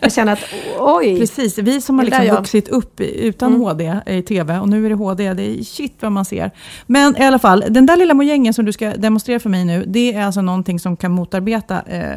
Jag 0.00 0.12
känner 0.12 0.32
att, 0.32 0.44
oj. 0.78 1.18
Precis, 1.18 1.58
vi 1.58 1.80
som 1.80 1.98
har 1.98 2.04
liksom 2.04 2.24
jag. 2.24 2.36
vuxit 2.36 2.68
upp 2.68 3.00
utan 3.00 3.48
Mm. 3.48 3.60
HD 3.60 3.96
i 4.06 4.22
TV 4.22 4.58
och 4.58 4.68
nu 4.68 4.84
är 4.86 4.88
det 4.88 4.94
HD, 4.94 5.34
det 5.34 5.42
är 5.42 5.64
shit 5.64 5.94
vad 6.00 6.12
man 6.12 6.24
ser. 6.24 6.50
Men 6.86 7.16
i 7.16 7.24
alla 7.24 7.38
fall, 7.38 7.64
den 7.68 7.86
där 7.86 7.96
lilla 7.96 8.14
mojängen 8.14 8.54
som 8.54 8.64
du 8.64 8.72
ska 8.72 8.90
demonstrera 8.90 9.40
för 9.40 9.50
mig 9.50 9.64
nu, 9.64 9.84
det 9.86 10.14
är 10.14 10.22
alltså 10.24 10.40
någonting 10.40 10.80
som 10.80 10.96
kan 10.96 11.12
motarbeta 11.12 11.82
eh, 11.82 12.12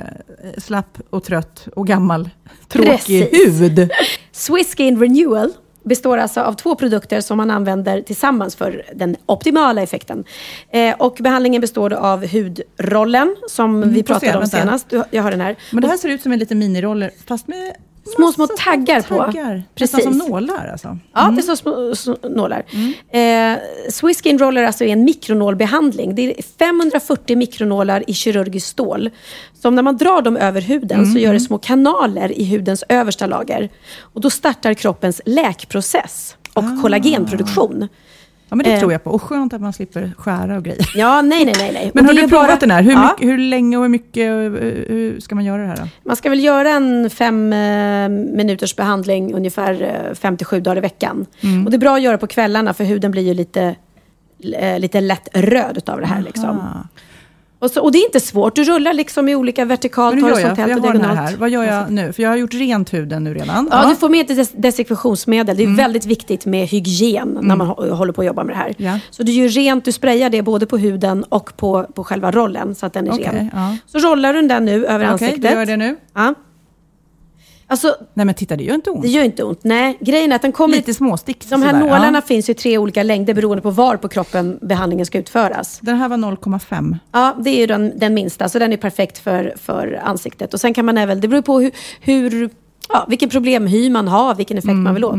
slapp 0.57 0.97
och 1.09 1.23
trött 1.23 1.67
och 1.75 1.87
gammal 1.87 2.29
tråkig 2.67 3.31
Precis. 3.31 3.61
hud. 3.61 3.89
Swiss 4.31 4.75
Skin 4.75 4.99
Renewal 4.99 5.51
består 5.83 6.17
alltså 6.17 6.41
av 6.41 6.53
två 6.53 6.75
produkter 6.75 7.21
som 7.21 7.37
man 7.37 7.51
använder 7.51 8.01
tillsammans 8.01 8.55
för 8.55 8.83
den 8.93 9.15
optimala 9.25 9.81
effekten. 9.81 10.23
Eh, 10.69 10.95
och 10.99 11.17
behandlingen 11.19 11.61
består 11.61 11.89
då 11.89 11.95
av 11.97 12.25
hudrollen 12.27 13.35
som 13.47 13.75
Mm, 13.83 13.93
vi 13.93 14.03
pratade 14.03 14.31
se, 14.31 14.37
om 14.37 14.41
vänta. 14.41 14.57
senast. 14.57 14.89
Du, 14.89 15.03
jag 15.11 15.23
har 15.23 15.31
den 15.31 15.41
här. 15.41 15.55
Men 15.71 15.81
det 15.81 15.87
här 15.87 15.97
ser 15.97 16.09
ut 16.09 16.21
som 16.21 16.31
en 16.31 16.39
liten 16.39 16.59
miniroller, 16.59 17.11
fast 17.27 17.47
med 17.47 17.73
Små, 18.15 18.31
små 18.31 18.47
taggar 18.47 19.01
på. 19.01 19.17
taggar. 19.17 19.63
Precis. 19.75 19.97
Nästan 19.97 20.13
som 20.19 20.29
nålar 20.29 20.67
alltså. 20.71 20.97
Ja, 21.13 21.31
det 21.35 21.41
är 21.41 21.43
så 21.43 21.55
små, 21.55 21.95
små 21.95 22.15
nålar. 22.23 22.63
Eh, 23.11 23.57
Swiss 23.89 24.21
Skin 24.21 24.39
Roller 24.39 24.63
alltså 24.63 24.83
är 24.83 24.89
en 24.89 25.03
mikronålbehandling. 25.03 26.15
Det 26.15 26.39
är 26.39 26.43
540 26.59 27.37
mikronålar 27.37 28.03
i 28.09 28.13
kirurgiskt 28.13 28.67
stål. 28.67 29.09
Som 29.61 29.75
när 29.75 29.83
man 29.83 29.97
drar 29.97 30.21
dem 30.21 30.37
över 30.37 30.61
huden 30.61 31.11
så 31.13 31.19
gör 31.19 31.33
det 31.33 31.39
små 31.39 31.57
kanaler 31.57 32.39
i 32.39 32.45
hudens 32.45 32.83
översta 32.89 33.25
lager. 33.25 33.69
Och 33.99 34.21
då 34.21 34.29
startar 34.29 34.73
kroppens 34.73 35.21
läkprocess 35.25 36.35
och 36.53 36.81
kollagenproduktion. 36.81 37.87
Ja, 38.51 38.55
men 38.55 38.63
det 38.63 38.73
Eh. 38.73 38.79
tror 38.79 38.91
jag 38.91 39.03
på. 39.03 39.09
Och 39.11 39.21
skönt 39.21 39.53
att 39.53 39.61
man 39.61 39.73
slipper 39.73 40.11
skära 40.17 40.57
och 40.57 40.63
grejer. 40.63 40.91
Ja, 40.95 41.21
nej, 41.21 41.45
nej, 41.45 41.53
nej. 41.57 41.71
nej. 41.73 41.91
Men 41.95 42.05
har 42.05 42.13
du 42.13 42.27
provat 42.27 42.47
bara- 42.47 42.55
den 42.59 42.71
här? 42.71 42.81
Hur, 42.83 42.91
Ja. 42.91 43.09
mycket, 43.11 43.27
hur 43.29 43.37
länge 43.37 43.77
och 43.77 43.83
hur 43.83 43.89
mycket 43.89 44.31
och 44.31 44.37
hur, 44.61 45.19
ska 45.19 45.35
man 45.35 45.45
göra 45.45 45.61
det 45.61 45.67
här 45.67 45.75
då? 45.77 45.87
Man 46.03 46.15
ska 46.15 46.29
väl 46.29 46.43
göra 46.43 46.69
en 46.69 47.09
fem 47.09 47.53
eh, 47.53 48.09
minuters 48.09 48.75
behandling 48.75 49.33
ungefär 49.33 49.81
eh, 50.09 50.13
fem 50.13 50.37
till 50.37 50.45
sju 50.45 50.59
dagar 50.61 50.77
i 50.77 50.79
veckan. 50.79 51.25
Mm. 51.41 51.65
Och 51.65 51.71
det 51.71 51.77
är 51.77 51.79
bra 51.79 51.95
att 51.95 52.01
göra 52.01 52.17
på 52.17 52.27
kvällarna 52.27 52.73
för 52.73 52.83
huden 52.83 53.11
blir 53.11 53.23
ju 53.23 53.33
lite, 53.33 53.75
eh, 54.59 54.79
lite 54.79 55.01
lätt 55.01 55.27
röd 55.33 55.77
utav 55.77 55.99
det 55.99 56.07
här. 56.07 56.21
Liksom. 56.21 56.59
Och, 57.61 57.71
så, 57.71 57.81
och 57.81 57.91
det 57.91 57.97
är 57.97 58.05
inte 58.05 58.19
svårt. 58.19 58.55
Du 58.55 58.63
rullar 58.63 58.93
liksom 58.93 59.29
i 59.29 59.35
olika 59.35 59.65
vertikalt, 59.65 60.15
gör 60.15 60.21
horisontellt 60.29 60.75
och 60.75 60.81
diagonalt. 60.81 61.19
här. 61.19 61.35
Vad 61.37 61.49
gör 61.49 61.63
jag 61.63 61.91
nu? 61.91 62.13
För 62.13 62.23
jag 62.23 62.29
har 62.29 62.37
gjort 62.37 62.53
rent 62.53 62.93
huden 62.93 63.23
nu 63.23 63.33
redan. 63.33 63.67
Ja, 63.71 63.85
du 63.89 63.95
får 63.95 64.09
med 64.09 64.25
des- 64.27 64.51
desinfektionsmedel. 64.61 65.59
Mm. 65.59 65.75
Det 65.75 65.81
är 65.81 65.83
väldigt 65.85 66.05
viktigt 66.05 66.45
med 66.45 66.67
hygien 66.67 67.37
när 67.41 67.55
man 67.55 67.67
hå- 67.67 67.89
håller 67.89 68.13
på 68.13 68.21
att 68.21 68.27
jobba 68.27 68.43
med 68.43 68.55
det 68.55 68.59
här. 68.59 68.73
Ja. 68.77 68.99
Så 69.11 69.23
du 69.23 69.31
gör 69.31 69.47
rent, 69.47 69.85
du 69.85 69.91
sprayar 69.91 70.29
det 70.29 70.41
både 70.41 70.65
på 70.65 70.77
huden 70.77 71.23
och 71.23 71.57
på, 71.57 71.83
på 71.83 72.03
själva 72.03 72.31
rollen 72.31 72.75
så 72.75 72.85
att 72.85 72.93
den 72.93 73.07
är 73.07 73.11
Okej, 73.13 73.29
ren. 73.33 73.49
ja. 73.53 73.77
Så 73.85 73.99
rollar 74.09 74.33
du 74.33 74.41
den 74.47 74.65
nu 74.65 74.85
över 74.85 74.95
Okej, 75.05 75.07
ansiktet. 75.11 75.41
då 75.41 75.47
gör 75.49 75.57
jag 75.57 75.67
det 75.67 75.77
nu. 75.77 75.95
Ja. 76.15 76.33
Alltså, 77.71 77.95
Nej 78.13 78.25
men 78.25 78.35
titta, 78.35 78.55
det 78.55 78.63
gör 78.63 78.75
inte 78.75 78.89
ont. 78.89 79.01
det 79.01 79.07
gör 79.07 79.23
inte 79.23 79.43
ont. 79.43 79.59
Nej, 79.63 79.97
grejen 80.01 80.31
är 80.31 80.35
att 80.35 80.41
den 80.41 80.51
kommer... 80.51 80.75
Lite 80.75 80.93
småstick. 80.93 81.49
De 81.49 81.61
här 81.61 81.71
sådär, 81.71 81.85
nålarna 81.85 82.17
Ja. 82.17 82.21
finns 82.21 82.49
i 82.49 82.53
tre 82.53 82.77
olika 82.77 83.03
längder 83.03 83.33
beroende 83.33 83.61
på 83.61 83.69
var 83.71 83.97
på 83.97 84.07
kroppen 84.07 84.59
behandlingen 84.61 85.05
ska 85.05 85.17
utföras. 85.17 85.79
Den 85.81 85.95
här 85.97 86.09
var 86.09 86.17
0,5. 86.17 86.97
Ja, 87.11 87.35
det 87.39 87.49
är 87.49 87.57
ju 87.57 87.65
den, 87.67 87.99
den 87.99 88.13
minsta, 88.13 88.49
så 88.49 88.59
den 88.59 88.73
är 88.73 88.77
perfekt 88.77 89.17
för, 89.17 89.53
för 89.61 90.01
ansiktet. 90.03 90.53
Och 90.53 90.59
sen 90.59 90.73
kan 90.73 90.85
man 90.85 90.97
även, 90.97 91.21
det 91.21 91.27
beror 91.27 91.41
på 91.41 91.59
hur, 91.59 91.71
hur 92.01 92.49
ja, 92.89 93.05
vilken 93.07 93.29
problemhy 93.29 93.89
man 93.89 94.07
har, 94.07 94.35
vilken 94.35 94.57
effekt 94.57 94.75
man 94.75 94.93
vill 94.93 95.05
åt. 95.05 95.15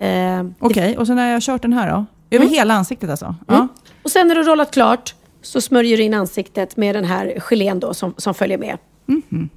Eh, 0.00 0.08
Mm, 0.08 0.54
Okej, 0.58 0.98
och 0.98 1.06
så 1.06 1.14
när 1.14 1.32
jag 1.32 1.42
kört 1.42 1.62
den 1.62 1.72
här 1.72 1.90
då? 1.90 2.04
Över 2.36 2.44
Mm. 2.44 2.54
hela 2.54 2.74
ansiktet 2.74 3.10
alltså? 3.10 3.34
Ja. 3.46 3.68
Och 4.02 4.10
sen 4.10 4.28
när 4.28 4.34
du 4.34 4.40
har 4.40 4.46
rollat 4.48 4.70
klart 4.70 5.14
så 5.42 5.60
smörjer 5.60 5.96
du 5.96 6.02
in 6.02 6.14
ansiktet 6.14 6.76
med 6.76 6.94
den 6.94 7.04
här 7.04 7.38
gelén 7.40 7.80
då 7.80 7.94
som, 7.94 8.14
som 8.16 8.34
följer 8.34 8.58
med. 8.58 8.78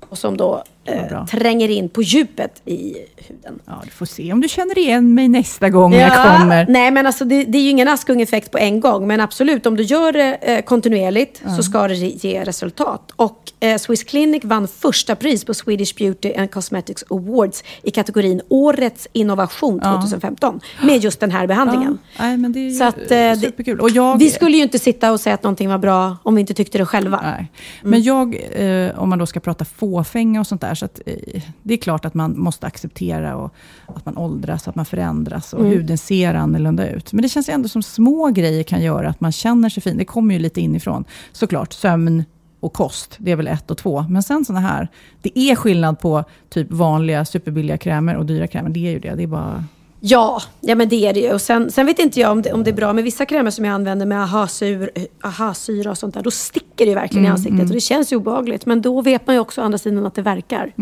Och 0.09 0.17
som 0.17 0.38
då 0.38 0.63
eh, 0.86 1.26
tränger 1.26 1.70
in 1.70 1.90
på 1.90 2.02
djupet 2.02 2.62
i 2.66 2.96
huden. 3.18 3.60
ja, 3.66 3.82
du 3.84 3.90
får 3.92 4.06
se 4.06 4.34
om 4.34 4.42
du 4.42 4.48
känner 4.50 4.78
igen 4.78 5.14
mig 5.16 5.28
nästa 5.28 5.70
gång 5.70 5.94
jag 5.94 6.12
kommer. 6.40 6.66
Nej, 6.70 6.92
men 6.92 7.06
alltså 7.08 7.26
det, 7.26 7.44
det 7.44 7.58
är 7.58 7.62
ju 7.62 7.70
ingen 7.70 7.88
Askung-effekt 7.88 8.52
på 8.52 8.58
en 8.58 8.80
gång. 8.80 9.08
Men 9.08 9.22
absolut, 9.22 9.66
om 9.66 9.78
du 9.78 9.84
gör 9.84 10.12
det 10.14 10.36
eh, 10.42 10.62
kontinuerligt 10.62 11.42
så 11.58 11.64
ska 11.64 11.88
det 11.88 11.96
ge- 11.96 12.44
resultat. 12.44 13.12
Och 13.16 13.52
eh, 13.60 13.78
Swiss 13.78 14.04
Clinic 14.04 14.44
vann 14.46 14.68
första 14.68 15.16
pris 15.16 15.46
på 15.46 15.54
Swedish 15.54 15.96
Beauty 15.98 16.34
and 16.34 16.52
Cosmetics 16.52 17.04
Awards 17.10 17.64
i 17.84 17.92
kategorin 17.92 18.42
Årets 18.50 19.08
innovation 19.14 19.80
2015. 19.80 20.60
Med 20.84 21.04
just 21.04 21.20
den 21.20 21.32
här 21.32 21.48
behandlingen. 21.48 21.98
Ja, 22.18 22.24
nej, 22.24 22.38
men 22.38 22.52
det 22.54 22.60
är 22.60 22.70
ju 22.70 22.72
Så 22.72 22.84
att, 22.84 23.12
eh, 23.12 23.34
superkul. 23.34 23.80
Och 23.80 23.90
jag, 23.90 24.18
Vi 24.20 24.30
skulle 24.30 24.58
ju 24.58 24.64
inte 24.64 24.80
sitta 24.80 25.12
och 25.12 25.20
säga 25.20 25.34
att 25.34 25.44
någonting 25.44 25.70
var 25.70 25.78
bra 25.78 26.18
om 26.24 26.36
vi 26.36 26.42
inte 26.42 26.54
tyckte 26.54 26.78
det 26.78 26.86
själva. 26.86 27.20
Nej. 27.24 27.52
Men 27.84 28.02
jag, 28.04 28.36
eh, 28.52 29.00
om 29.00 29.10
man 29.10 29.20
då 29.20 29.26
ska 29.26 29.40
prata 29.40 29.66
fåfänga 29.66 30.40
och 30.40 30.48
sånt 30.48 30.62
där, 30.62 30.70
så 30.76 30.86
att, 30.86 31.01
eh, 31.05 31.41
det 31.63 31.74
är 31.74 31.78
klart 31.78 32.05
att 32.05 32.13
man 32.13 32.39
måste 32.39 32.67
acceptera 32.67 33.36
och, 33.36 33.53
att 33.88 34.05
man 34.05 34.17
åldras, 34.17 34.67
att 34.67 34.76
man 34.76 34.86
förändras 34.86 35.53
och 35.53 35.59
Mm. 35.59 35.72
huden 35.72 35.97
ser 35.97 36.34
annorlunda 36.34 36.89
ut. 36.89 37.13
Men 37.13 37.22
det 37.22 37.30
känns 37.30 37.49
ju 37.49 37.53
ändå 37.53 37.69
som 37.69 37.84
små 37.84 38.28
grejer 38.28 38.63
kan 38.63 38.82
göra 38.82 39.09
att 39.09 39.22
man 39.22 39.32
känner 39.32 39.69
sig 39.69 39.84
fin. 39.84 39.97
Det 39.97 40.05
kommer 40.05 40.34
ju 40.34 40.39
lite 40.39 40.61
inifrån. 40.61 41.05
Såklart, 41.32 41.74
sömn, 41.74 42.24
och 42.59 42.74
kost. 42.74 43.15
Det 43.17 43.32
är 43.32 43.36
väl 43.36 43.47
ett 43.47 43.72
och 43.72 43.78
två. 43.78 44.05
Men 44.09 44.24
sen 44.24 44.45
sådana 44.45 44.67
här, 44.67 44.88
det 45.22 45.39
är 45.39 45.55
skillnad 45.55 45.99
på 45.99 46.24
typ 46.49 46.72
vanliga 46.72 47.26
superbilliga 47.26 47.78
krämer 47.78 48.15
och 48.15 48.26
dyra 48.26 48.47
krämer. 48.47 48.69
Det 48.69 48.88
är 48.88 48.91
ju 48.91 48.99
det. 48.99 49.15
Det 49.15 49.24
är 49.24 49.28
bara... 49.28 49.63
Ja, 50.04 50.41
ja 50.62 50.76
men 50.76 50.89
det 50.89 51.08
är 51.08 51.14
det 51.14 51.20
ju. 51.20 51.34
Och 51.34 51.41
sen, 51.41 51.72
sen 51.72 51.86
vet 51.86 51.99
inte 51.99 52.20
jag 52.20 52.32
om 52.32 52.41
det, 52.41 52.54
om 52.54 52.64
det 52.64 52.70
är 52.70 52.76
bra 52.76 52.93
med 52.93 53.04
vissa 53.04 53.26
krämer 53.26 53.52
som 53.52 53.66
jag 53.66 53.74
använder 53.74 54.06
med 54.06 54.24
aha-syra 54.24 54.89
aha 55.24 55.54
och 55.91 55.97
sånt 55.97 56.14
där. 56.14 56.22
Då 56.22 56.32
sticker 56.32 56.86
det 56.86 56.95
verkligen 56.95 57.26
i 57.26 57.30
ansiktet 57.30 57.68
och 57.68 57.76
det 57.76 57.80
känns 57.80 58.12
ju 58.12 58.16
obehagligt. 58.16 58.66
Men 58.66 58.82
då 58.82 59.02
vet 59.02 59.28
man 59.28 59.36
ju 59.36 59.39
också 59.39 59.62
å 59.62 59.64
andra 59.64 59.78
sidan 59.78 60.06
att 60.06 60.16
det 60.16 60.22
verkar. 60.22 60.74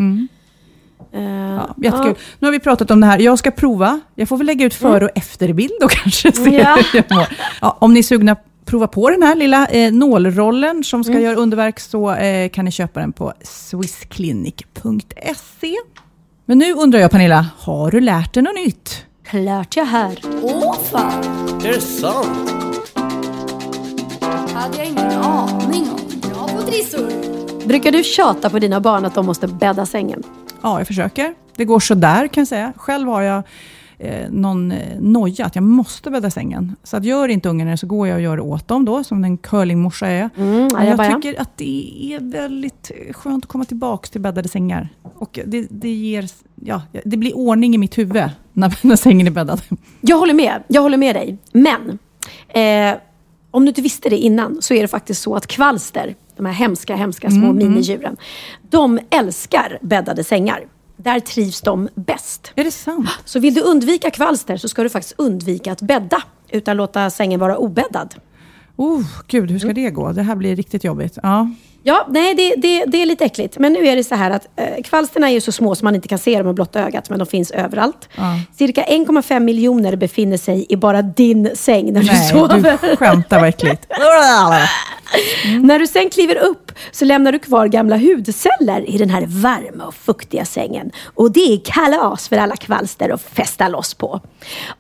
Eh, 1.13 1.49
Ja, 1.59 1.76
jättekul. 1.78 2.15
Nu 2.39 2.47
har 2.47 2.51
vi 2.51 2.59
pratat 2.59 2.91
om 2.91 3.01
det 3.01 3.07
här. 3.07 3.20
Jag 3.20 3.39
ska 3.39 3.51
prova. 3.51 3.99
Jag 4.15 4.30
får 4.30 4.38
väl 4.38 4.47
lägga 4.47 4.65
ut 4.65 4.74
före 4.74 5.05
och 5.05 5.11
efterbild 5.15 5.72
då 5.82 5.88
kanske. 5.88 6.32
Ja. 6.49 6.78
ja, 7.61 7.78
om 7.82 7.93
ni 7.93 7.99
är 7.99 8.03
sugna 8.03 8.36
prova 8.65 8.88
på 8.88 9.09
den 9.09 9.24
här 9.24 9.36
lilla 9.36 9.67
eh, 9.67 9.91
nålrollen 9.91 10.84
som 10.84 11.03
ska 11.03 11.20
göra 11.20 11.36
underverk 11.36 11.80
så 11.80 12.13
eh, 12.13 12.49
kan 12.49 12.65
ni 12.65 12.72
köpa 12.72 12.99
den 12.99 13.13
på 13.13 13.34
swissclinic.se. 13.43 15.76
Men 16.45 16.57
nu 16.57 16.74
undrar 16.74 16.99
jag 16.99 17.11
Pernilla, 17.11 17.45
har 17.57 17.91
du 17.91 17.99
lärt 17.99 18.34
dig 18.34 18.43
något 18.43 18.55
nytt? 18.55 19.05
Klart 19.30 19.75
jag 19.75 19.86
hör. 19.86 20.19
Åh 20.41 20.80
fan! 20.80 21.23
Är 21.65 21.73
det 21.73 21.82
sant? 21.82 22.49
hade 24.53 24.77
jag 24.77 24.88
ingen 24.88 25.11
aning 25.11 25.89
om. 25.91 26.30
Bra 26.30 26.47
på 26.47 26.61
trissor! 26.61 27.67
Brukar 27.67 27.91
du 27.91 28.03
tjata 28.03 28.49
på 28.49 28.59
dina 28.59 28.80
barn 28.80 29.05
att 29.05 29.15
de 29.15 29.25
måste 29.25 29.47
bädda 29.47 29.86
sängen? 29.86 30.23
Ja, 30.61 30.77
jag 30.77 30.88
försöker. 30.88 31.34
Det 31.55 31.65
går 31.65 31.80
så 31.80 31.93
där 31.93 32.27
kan 32.27 32.41
jag 32.41 32.47
säga. 32.47 32.73
Själv 32.77 33.07
har 33.07 33.21
jag 33.21 33.43
eh, 34.00 34.32
någon 34.32 34.72
eh, 34.72 35.00
noja 35.00 35.45
att 35.45 35.56
jag 35.56 35.64
måste 35.64 36.12
bädda 36.12 36.32
sängen. 36.32 36.76
Så 36.84 36.97
att 36.97 37.04
gör 37.04 37.28
inte 37.28 37.50
ungarna 37.50 37.72
det 37.72 37.78
så 37.78 37.88
går 37.88 38.08
jag 38.08 38.16
och 38.16 38.22
gör 38.22 38.36
det 38.36 38.41
åt 38.41 38.68
dem 38.68 38.86
då, 38.86 39.04
som 39.04 39.22
den 39.22 39.38
curlingmorsa 39.38 40.08
är. 40.08 40.30
Mm, 40.38 40.70
jag 40.97 41.16
tycker 41.16 41.41
att 41.41 41.58
det 41.58 42.14
är 42.14 42.20
väldigt 42.20 42.91
skönt 43.12 43.45
att 43.45 43.50
komma 43.50 43.66
tillbaka 43.66 44.08
till 44.08 44.22
bäddade 44.22 44.50
sängar. 44.50 44.89
Och 45.04 45.39
det, 45.45 45.68
det, 45.70 45.89
ger, 45.89 46.26
ja, 46.56 46.82
det 47.06 47.18
blir 47.18 47.38
ordning 47.38 47.76
i 47.76 47.78
mitt 47.78 47.97
huvud 47.97 48.30
när, 48.54 48.80
när 48.88 48.95
sängen 48.95 49.28
är 49.28 49.32
bäddad. 49.32 49.62
Jag 50.02 50.18
håller 50.18 50.34
med. 50.34 50.64
Jag 50.68 50.82
håller 50.82 50.97
med 50.97 51.16
dig. 51.16 51.38
Men 51.52 52.00
eh, 52.47 53.00
om 53.52 53.66
du 53.66 53.70
inte 53.70 53.82
visste 53.82 54.10
det 54.10 54.18
innan 54.18 54.62
så 54.62 54.74
är 54.74 54.82
det 54.82 54.88
faktiskt 54.88 55.22
så 55.22 55.36
att 55.36 55.47
kvalster, 55.47 56.16
de 56.38 56.45
här 56.45 56.54
hemska, 56.54 56.95
hemska 56.95 57.30
små 57.30 57.54
minidjuren, 57.54 58.18
de 58.70 59.00
älskar 59.10 59.78
bäddade 59.82 60.24
sängar. 60.24 60.66
Där 61.04 61.20
trivs 61.20 61.62
de 61.62 61.89
bäst. 61.95 62.52
Är 62.56 62.64
det 62.64 62.72
sant? 62.72 63.10
Så 63.26 63.39
vill 63.39 63.54
du 63.54 63.62
undvika 63.62 64.12
kvalster 64.12 64.58
så 64.58 64.70
ska 64.70 64.84
du 64.84 64.89
faktiskt 64.89 65.16
undvika 65.18 65.72
att 65.72 65.82
bädda 65.82 66.22
utan 66.50 66.78
låta 66.78 67.10
sängen 67.10 67.39
vara 67.39 67.58
obäddad. 67.58 68.16
Oh, 68.76 69.04
gud, 69.28 69.52
hur 69.52 69.60
ska 69.60 69.74
det 69.74 69.89
gå? 69.89 70.12
Det 70.12 70.22
här 70.24 70.36
blir 70.36 70.56
riktigt 70.56 70.84
jobbigt. 70.84 71.18
Ja. 71.24 71.50
Ja, 71.84 72.08
nej, 72.10 72.36
det, 72.36 72.56
det, 72.56 72.86
det 72.86 73.02
är 73.02 73.06
lite 73.06 73.26
äckligt. 73.26 73.58
Men 73.60 73.74
nu 73.74 73.88
är 73.88 73.95
det 73.95 74.04
så 74.04 74.16
här 74.16 74.32
att 74.32 74.47
eh, 74.56 74.84
kvalsterna 74.84 75.30
är 75.30 75.34
ju 75.34 75.41
så 75.41 75.52
små 75.52 75.76
som 75.76 75.86
man 75.86 75.95
inte 75.95 76.08
kan 76.08 76.20
se 76.20 76.38
dem 76.38 76.45
med 76.45 76.56
blotta 76.56 76.80
ögat, 76.80 77.10
men 77.10 77.20
de 77.20 77.26
finns 77.26 77.52
överallt. 77.52 78.10
Cirka 78.58 78.84
1,5 78.84 79.39
miljoner 79.39 79.95
befinner 79.95 80.38
sig 80.38 80.66
i 80.70 80.76
bara 80.76 81.02
din 81.02 81.50
säng 81.56 81.93
när 81.93 82.02
du 82.02 82.08
Nej, 82.08 82.30
sover. 82.30 82.78
du 82.89 82.95
skämtar 82.95 83.39
vad 83.39 83.50
äckligt. 83.50 83.86
När 85.62 85.80
du 85.80 85.88
sen 85.88 86.10
kliver 86.10 86.36
upp 86.36 86.72
så 86.91 87.05
lämnar 87.05 87.32
du 87.32 87.39
kvar 87.39 87.68
gamla 87.68 87.97
hudceller 87.97 88.89
i 88.89 88.97
den 88.97 89.10
här 89.10 89.26
varma 89.28 89.86
och 89.86 89.93
fuktiga 89.93 90.45
sängen. 90.45 90.91
Och 91.16 91.32
det 91.32 91.53
är 91.53 91.60
kalas 91.66 92.30
för 92.30 92.38
alla 92.38 92.55
kvalster 92.55 93.10
att 93.10 93.22
fästa 93.22 93.68
loss 93.68 93.93
på. 93.93 94.22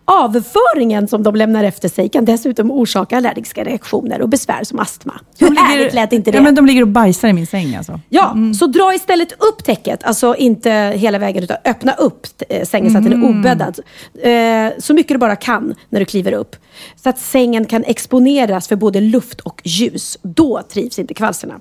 Avföringen 0.05 1.07
som 1.07 1.23
de 1.23 1.35
lämnar 1.35 1.63
efter 1.63 1.89
sig 1.89 2.09
kan 2.09 2.25
dessutom 2.25 2.71
orsaka 2.71 3.17
allergiska 3.17 3.63
reaktioner 3.63 4.21
och 4.21 4.29
besvär 4.29 4.63
som 4.63 4.79
astma. 4.79 5.13
Hur 5.39 5.55
härligt 5.55 5.93
lät 5.93 6.13
inte 6.13 6.31
det? 6.31 6.37
Ja, 6.37 6.43
men 6.43 6.55
de 6.55 6.65
ligger 6.65 6.81
och 6.81 6.87
bajsar 6.87 7.27
i 7.27 7.33
min 7.33 7.47
säng 7.47 7.75
alltså. 7.75 7.99
Ja, 8.09 8.35
så 8.59 8.67
dra 8.67 8.93
istället 8.93 9.31
upp 9.31 9.63
täcket. 9.63 10.03
Alltså 10.03 10.35
inte 10.35 10.71
hela 10.95 11.19
vägen, 11.19 11.43
utan 11.43 11.57
öppna 11.65 11.93
upp 11.93 12.27
eh, 12.49 12.65
sängen 12.65 12.91
så 12.91 12.97
att 12.97 13.03
den 13.03 13.23
är 13.23 13.29
obäddad. 13.29 13.79
Eh, 14.23 14.79
så 14.79 14.93
mycket 14.93 15.13
du 15.15 15.17
bara 15.17 15.35
kan 15.35 15.75
när 15.89 15.99
du 15.99 16.05
kliver 16.05 16.31
upp. 16.31 16.55
Så 17.03 17.09
att 17.09 17.19
sängen 17.19 17.65
kan 17.65 17.83
exponeras 17.83 18.67
för 18.67 18.75
både 18.75 19.01
luft 19.01 19.39
och 19.39 19.61
ljus. 19.63 20.17
Då 20.21 20.61
trivs 20.71 20.99
inte 20.99 21.13
kvalsterna. 21.13 21.59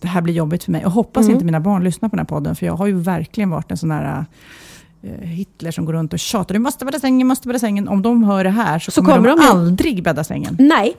det 0.00 0.08
här 0.08 0.20
blir 0.20 0.34
jobbigt 0.34 0.64
för 0.64 0.72
mig. 0.72 0.82
Jag 0.82 0.90
hoppas 0.90 1.22
Mm. 1.24 1.32
inte 1.34 1.44
mina 1.44 1.60
barn 1.60 1.84
lyssnar 1.84 2.08
på 2.08 2.16
den 2.16 2.20
här 2.20 2.26
podden, 2.26 2.56
för 2.56 2.66
jag 2.66 2.74
har 2.74 2.86
ju 2.86 2.92
verkligen 3.00 3.50
varit 3.50 3.70
en 3.70 3.76
sån 3.76 3.90
här 3.90 4.24
eh, 5.02 5.10
Hitler 5.28 5.70
som 5.70 5.84
går 5.84 5.92
runt 5.92 6.12
och 6.12 6.18
tjatar, 6.18 6.54
du 6.54 6.58
måste 6.58 6.84
bädda 6.84 6.98
sängen, 6.98 7.26
måste 7.26 7.48
bädda 7.48 7.58
sängen. 7.58 7.88
Om 7.88 8.02
de 8.02 8.24
hör 8.24 8.44
det 8.44 8.50
här 8.50 8.78
så, 8.78 8.90
Så 8.90 9.00
kommer, 9.02 9.16
kommer 9.16 9.28
de, 9.28 9.40
aldrig 9.48 10.02
bädda 10.02 10.24
sängen. 10.24 10.56
Nej. 10.60 10.94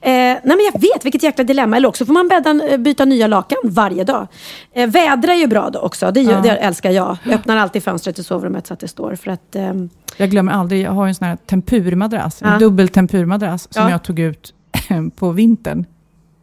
Eh, 0.00 0.10
nej 0.10 0.40
men 0.44 0.58
jag 0.72 0.80
vet 0.80 1.04
vilket 1.04 1.22
jäkla 1.22 1.44
dilemma. 1.44 1.76
Eller 1.76 1.88
också 1.88 2.06
får 2.06 2.12
man 2.12 2.28
bädda, 2.28 2.68
eh, 2.68 2.78
byta 2.78 3.04
nya 3.04 3.26
lakan 3.26 3.58
varje 3.64 4.04
dag. 4.04 4.26
Eh, 4.72 4.90
vädra 4.90 5.32
är 5.32 5.38
ju 5.38 5.46
bra 5.46 5.70
då 5.70 5.78
också. 5.78 6.10
Det, 6.10 6.20
gör, 6.20 6.42
det 6.42 6.50
älskar 6.56 6.90
jag. 6.90 7.16
Jag 7.24 7.34
öppnar 7.34 7.56
alltid 7.56 7.82
fönstret 7.82 8.18
i 8.18 8.24
sovrummet 8.24 8.66
så 8.66 8.74
att 8.74 8.80
det 8.80 8.88
står. 8.88 9.14
För 9.14 9.30
att, 9.30 9.56
ehm, 9.56 9.88
Jag 10.16 10.30
glömmer 10.30 10.52
aldrig, 10.52 10.82
jag 10.82 10.90
har 10.92 11.06
en 11.08 11.14
sån 11.14 11.28
här 11.28 11.36
tempurmadrass, 11.36 12.38
Ja. 12.40 12.52
en 12.52 12.58
dubbel 12.60 12.88
tempurmadrass 12.88 13.68
som 13.74 13.82
Ja. 13.82 13.90
jag 13.90 14.02
tog 14.02 14.18
ut 14.18 14.54
på 15.16 15.30
vintern. 15.32 15.84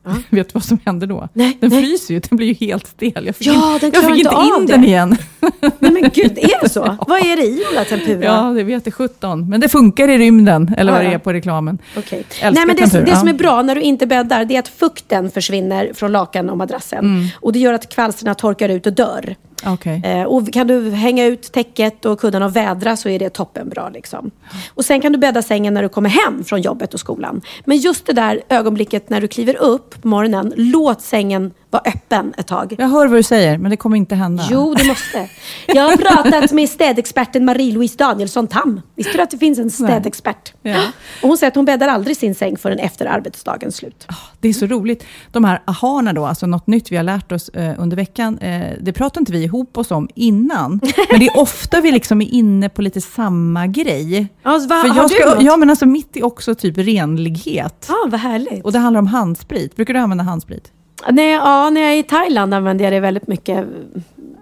Vet 0.29 0.47
du 0.47 0.53
vad 0.53 0.63
som 0.63 0.79
hände 0.85 1.05
då? 1.05 1.27
Nej, 1.33 1.57
den 1.61 1.69
nej. 1.69 1.83
fryser 1.83 2.13
ju, 2.13 2.19
den 2.19 2.37
blir 2.37 2.47
ju 2.47 2.53
helt 2.67 2.87
stel. 2.87 3.25
Jag 3.25 3.35
fick, 3.35 3.47
Ja, 3.47 3.77
den 3.81 3.91
jag 3.93 4.03
fick 4.03 4.25
inte 4.25 4.35
in 4.57 4.65
det. 4.65 4.73
den 4.73 4.83
igen. 4.83 5.17
nej 5.79 5.91
men 5.91 6.09
gud, 6.13 6.37
är 6.37 6.61
det 6.61 6.69
så? 6.69 6.81
Vad 7.07 7.19
är 7.19 7.35
det 7.35 7.43
i 7.45 7.63
den 7.65 7.75
där 7.75 7.83
tempura? 7.85 8.25
Ja, 8.25 8.53
det 8.55 8.63
vet 8.63 8.85
jag 8.85 8.93
17. 8.93 9.49
Men 9.49 9.61
det 9.61 9.69
funkar 9.69 10.07
i 10.07 10.17
rymden, 10.17 10.75
eller 10.77 10.91
vad 10.91 11.01
Ja, 11.01 11.03
det 11.05 11.11
ja. 11.11 11.15
är 11.15 11.19
på 11.19 11.33
reklamen. 11.33 11.77
Älskar 11.95 12.51
Nej, 12.51 12.65
men 12.65 12.75
det, 12.75 12.83
det 12.83 13.15
som 13.15 13.27
ja. 13.27 13.33
är 13.33 13.37
bra 13.37 13.61
när 13.61 13.75
du 13.75 13.81
inte 13.81 14.07
bäddar, 14.07 14.45
det 14.45 14.55
är 14.55 14.59
att 14.59 14.67
fukten 14.67 15.31
försvinner 15.31 15.91
från 15.93 16.11
lakan 16.11 16.49
och 16.49 16.57
madrassen. 16.57 16.99
Mm. 16.99 17.27
Och 17.35 17.53
det 17.53 17.59
gör 17.59 17.73
att 17.73 17.89
kvalsterna 17.89 18.35
torkar 18.35 18.69
ut 18.69 18.85
och 18.87 18.93
dör. 18.93 19.35
Okej. 19.65 20.01
Eh, 20.05 20.23
och 20.23 20.53
kan 20.53 20.67
du 20.67 20.89
hänga 20.89 21.25
ut 21.25 21.51
täcket 21.51 22.05
och 22.05 22.19
kuddarna 22.19 22.45
och 22.45 22.55
vädra 22.55 22.97
så 22.97 23.09
är 23.09 23.19
det 23.19 23.29
toppenbra. 23.29 23.89
Liksom. 23.89 24.31
Och 24.73 24.85
sen 24.85 25.01
kan 25.01 25.11
du 25.11 25.17
bädda 25.17 25.41
sängen 25.41 25.73
när 25.73 25.83
du 25.83 25.89
kommer 25.89 26.09
hem 26.09 26.43
från 26.43 26.61
jobbet 26.61 26.93
och 26.93 26.99
skolan. 26.99 27.41
Men 27.65 27.77
just 27.77 28.05
det 28.05 28.13
där 28.13 28.41
ögonblicket 28.49 29.09
när 29.09 29.21
du 29.21 29.27
kliver 29.27 29.55
upp 29.57 29.98
på 30.01 30.07
morgonen, 30.07 30.53
låt 30.55 31.01
sängen 31.01 31.51
vara 31.71 31.83
öppen 31.85 32.33
ett 32.37 32.47
tag. 32.47 32.75
Jag 32.77 32.87
hör 32.87 33.07
vad 33.07 33.19
du 33.19 33.23
säger, 33.23 33.57
men 33.57 33.71
det 33.71 33.77
kommer 33.77 33.97
inte 33.97 34.15
hända. 34.15 34.43
Jo, 34.51 34.73
det 34.73 34.83
måste. 34.87 35.29
Jag 35.67 35.83
har 35.83 35.97
pratat 35.97 36.51
med 36.51 36.69
städexperten 36.69 37.45
Marie-Louise 37.49 37.97
Danielsson 37.97 38.47
Tam. 38.47 38.81
Visste 38.95 39.17
du 39.17 39.21
att 39.23 39.31
det 39.31 39.37
finns 39.37 39.59
en 39.59 39.71
städexpert? 39.71 40.53
Ja. 40.61 40.81
Och 41.21 41.27
hon 41.27 41.37
säger 41.37 41.51
att 41.51 41.55
hon 41.55 41.65
bäddar 41.65 41.87
aldrig 41.87 42.17
sin 42.17 42.35
säng 42.35 42.57
förrän 42.57 42.79
efter 42.79 43.05
arbetsdagens 43.05 43.75
slut. 43.75 44.07
Det 44.39 44.49
är 44.49 44.53
så 44.53 44.65
roligt. 44.65 45.05
De 45.31 45.45
här 45.45 45.61
aharna 45.65 46.13
då, 46.13 46.25
alltså 46.25 46.47
något 46.47 46.67
nytt 46.67 46.91
vi 46.91 46.95
har 46.95 47.03
lärt 47.03 47.31
oss 47.31 47.49
eh, 47.49 47.75
under 47.77 47.97
veckan, 47.97 48.37
eh, 48.37 48.73
det 48.81 48.93
pratar 48.93 49.21
inte 49.21 49.31
vi 49.31 49.43
ihop 49.43 49.77
oss 49.77 49.91
om 49.91 50.09
innan. 50.15 50.79
Men 51.11 51.19
det 51.19 51.27
är 51.27 51.37
ofta 51.37 51.81
vi 51.81 51.91
liksom 51.91 52.21
är 52.21 52.33
inne 52.33 52.69
på 52.69 52.81
lite 52.81 53.01
samma 53.01 53.67
grej. 53.67 54.27
Ja, 54.43 54.51
vad, 54.51 54.81
För 54.81 54.87
har 54.87 54.95
jag 54.95 55.09
du 55.09 55.15
ska, 55.15 55.29
något? 55.29 55.43
ja, 55.43 55.57
men 55.57 55.69
alltså 55.69 55.85
mitt 55.85 56.17
i 56.17 56.21
också 56.23 56.55
typ 56.55 56.77
renlighet. 56.77 57.85
Ja, 57.87 57.95
vad 58.07 58.19
härligt. 58.19 58.65
Och 58.65 58.71
det 58.71 58.79
handlar 58.79 58.99
om 58.99 59.07
handsprit. 59.07 59.75
Brukar 59.75 59.93
du 59.93 59.99
använda 59.99 60.23
handsprit? 60.23 60.71
Nej, 61.09 61.31
ja, 61.31 61.69
när 61.69 61.81
jag 61.81 61.91
är 61.93 61.97
i 61.97 62.03
Thailand 62.03 62.53
använder 62.53 62.83
jag 62.85 62.93
det 62.93 62.99
väldigt 62.99 63.27
mycket. 63.27 63.65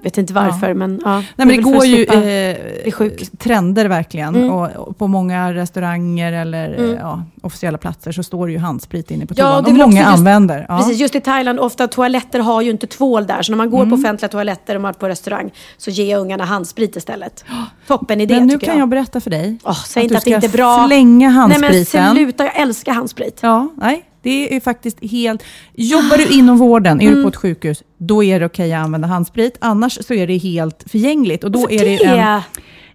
Vet 0.04 0.18
inte 0.18 0.34
varför, 0.34 0.74
men 0.74 1.02
ja. 1.06 1.16
Nej, 1.18 1.24
men 1.36 1.48
det 1.48 1.58
går 1.58 1.78
att 1.78 1.88
ju 1.88 2.04
eh, 2.04 2.58
trender 3.38 3.86
verkligen. 3.86 4.36
Mm. 4.36 4.52
Och, 4.52 4.70
och 4.88 4.98
på 4.98 5.08
många 5.08 5.54
restauranger 5.54 6.34
eller 6.34 6.74
Mm. 6.74 6.96
ja, 6.96 7.24
officiella 7.42 7.78
platser 7.78 8.12
så 8.12 8.24
står 8.24 8.48
det 8.48 8.54
ju 8.54 8.60
handsprit 8.60 9.12
inne 9.12 9.26
på 9.26 9.34
Ja, 9.38 9.44
toan. 9.52 9.64
det 9.64 9.70
är 9.70 9.74
och 9.74 9.78
väl 9.80 9.88
många 9.88 10.02
just- 10.02 10.18
använder. 10.18 10.66
Ja. 10.70 10.78
Precis, 10.78 11.00
just 11.00 11.16
i 11.16 11.22
Thailand, 11.22 11.60
ofta 11.60 11.88
toaletter 11.88 12.40
har 12.40 12.62
ju 12.62 12.72
inte 12.72 12.88
tvål 12.88 13.28
där. 13.28 13.42
Så 13.42 13.52
när 13.52 13.58
man 13.58 13.70
går 13.70 13.86
på 13.86 13.96
offentliga 13.96 14.30
toaletter 14.30 14.76
och 14.76 14.82
man 14.82 14.90
är 14.90 14.94
på 14.94 15.10
restaurang 15.10 15.52
så 15.78 15.92
ger 15.92 16.12
jag 16.12 16.22
ungarna 16.22 16.46
handsprit 16.46 16.96
istället. 16.96 17.46
Toppen 17.88 18.22
idé 18.22 18.36
Men 18.36 18.48
nu 18.48 18.60
kan 18.60 18.74
jag. 18.74 18.82
jag 18.82 18.90
berätta 18.90 19.22
för 19.22 19.30
dig 19.30 19.58
Åh, 19.64 19.84
säg 19.86 20.00
att 20.02 20.04
inte 20.04 20.14
du 20.14 20.18
att 20.18 20.24
det 20.24 20.30
ska 20.32 20.36
inte 20.36 20.48
är 20.48 20.58
bra. 20.58 20.88
slänga 20.88 21.28
Nej 21.28 21.36
handspriten. 21.38 22.04
men 22.04 22.16
sluta, 22.16 22.44
jag 22.46 22.56
älskar 22.60 22.94
handsprit. 22.94 23.40
Ja, 23.42 23.68
nej. 23.78 24.04
Det 24.28 24.56
är 24.56 24.60
faktiskt 24.60 24.98
helt... 25.12 25.44
Jobbar 25.76 26.18
du 26.18 26.38
inom 26.40 26.58
vården, 26.58 27.02
är 27.02 27.06
du 27.06 27.12
Mm. 27.12 27.24
på 27.24 27.30
ett 27.30 27.36
sjukhus, 27.36 27.84
då 27.98 28.24
är 28.24 28.40
det 28.40 28.46
okej 28.46 28.74
att 28.74 28.86
använda 28.86 29.08
handsprit. 29.08 29.58
Annars 29.60 29.98
så 30.06 30.14
är 30.14 30.28
det 30.28 30.38
helt 30.38 30.84
förgängligt. 30.88 31.44
Och 31.44 31.52
då 31.52 31.60
Varför 31.60 31.74
är 31.76 31.86
det 31.86 31.98
det? 31.98 32.04
en, 32.06 32.42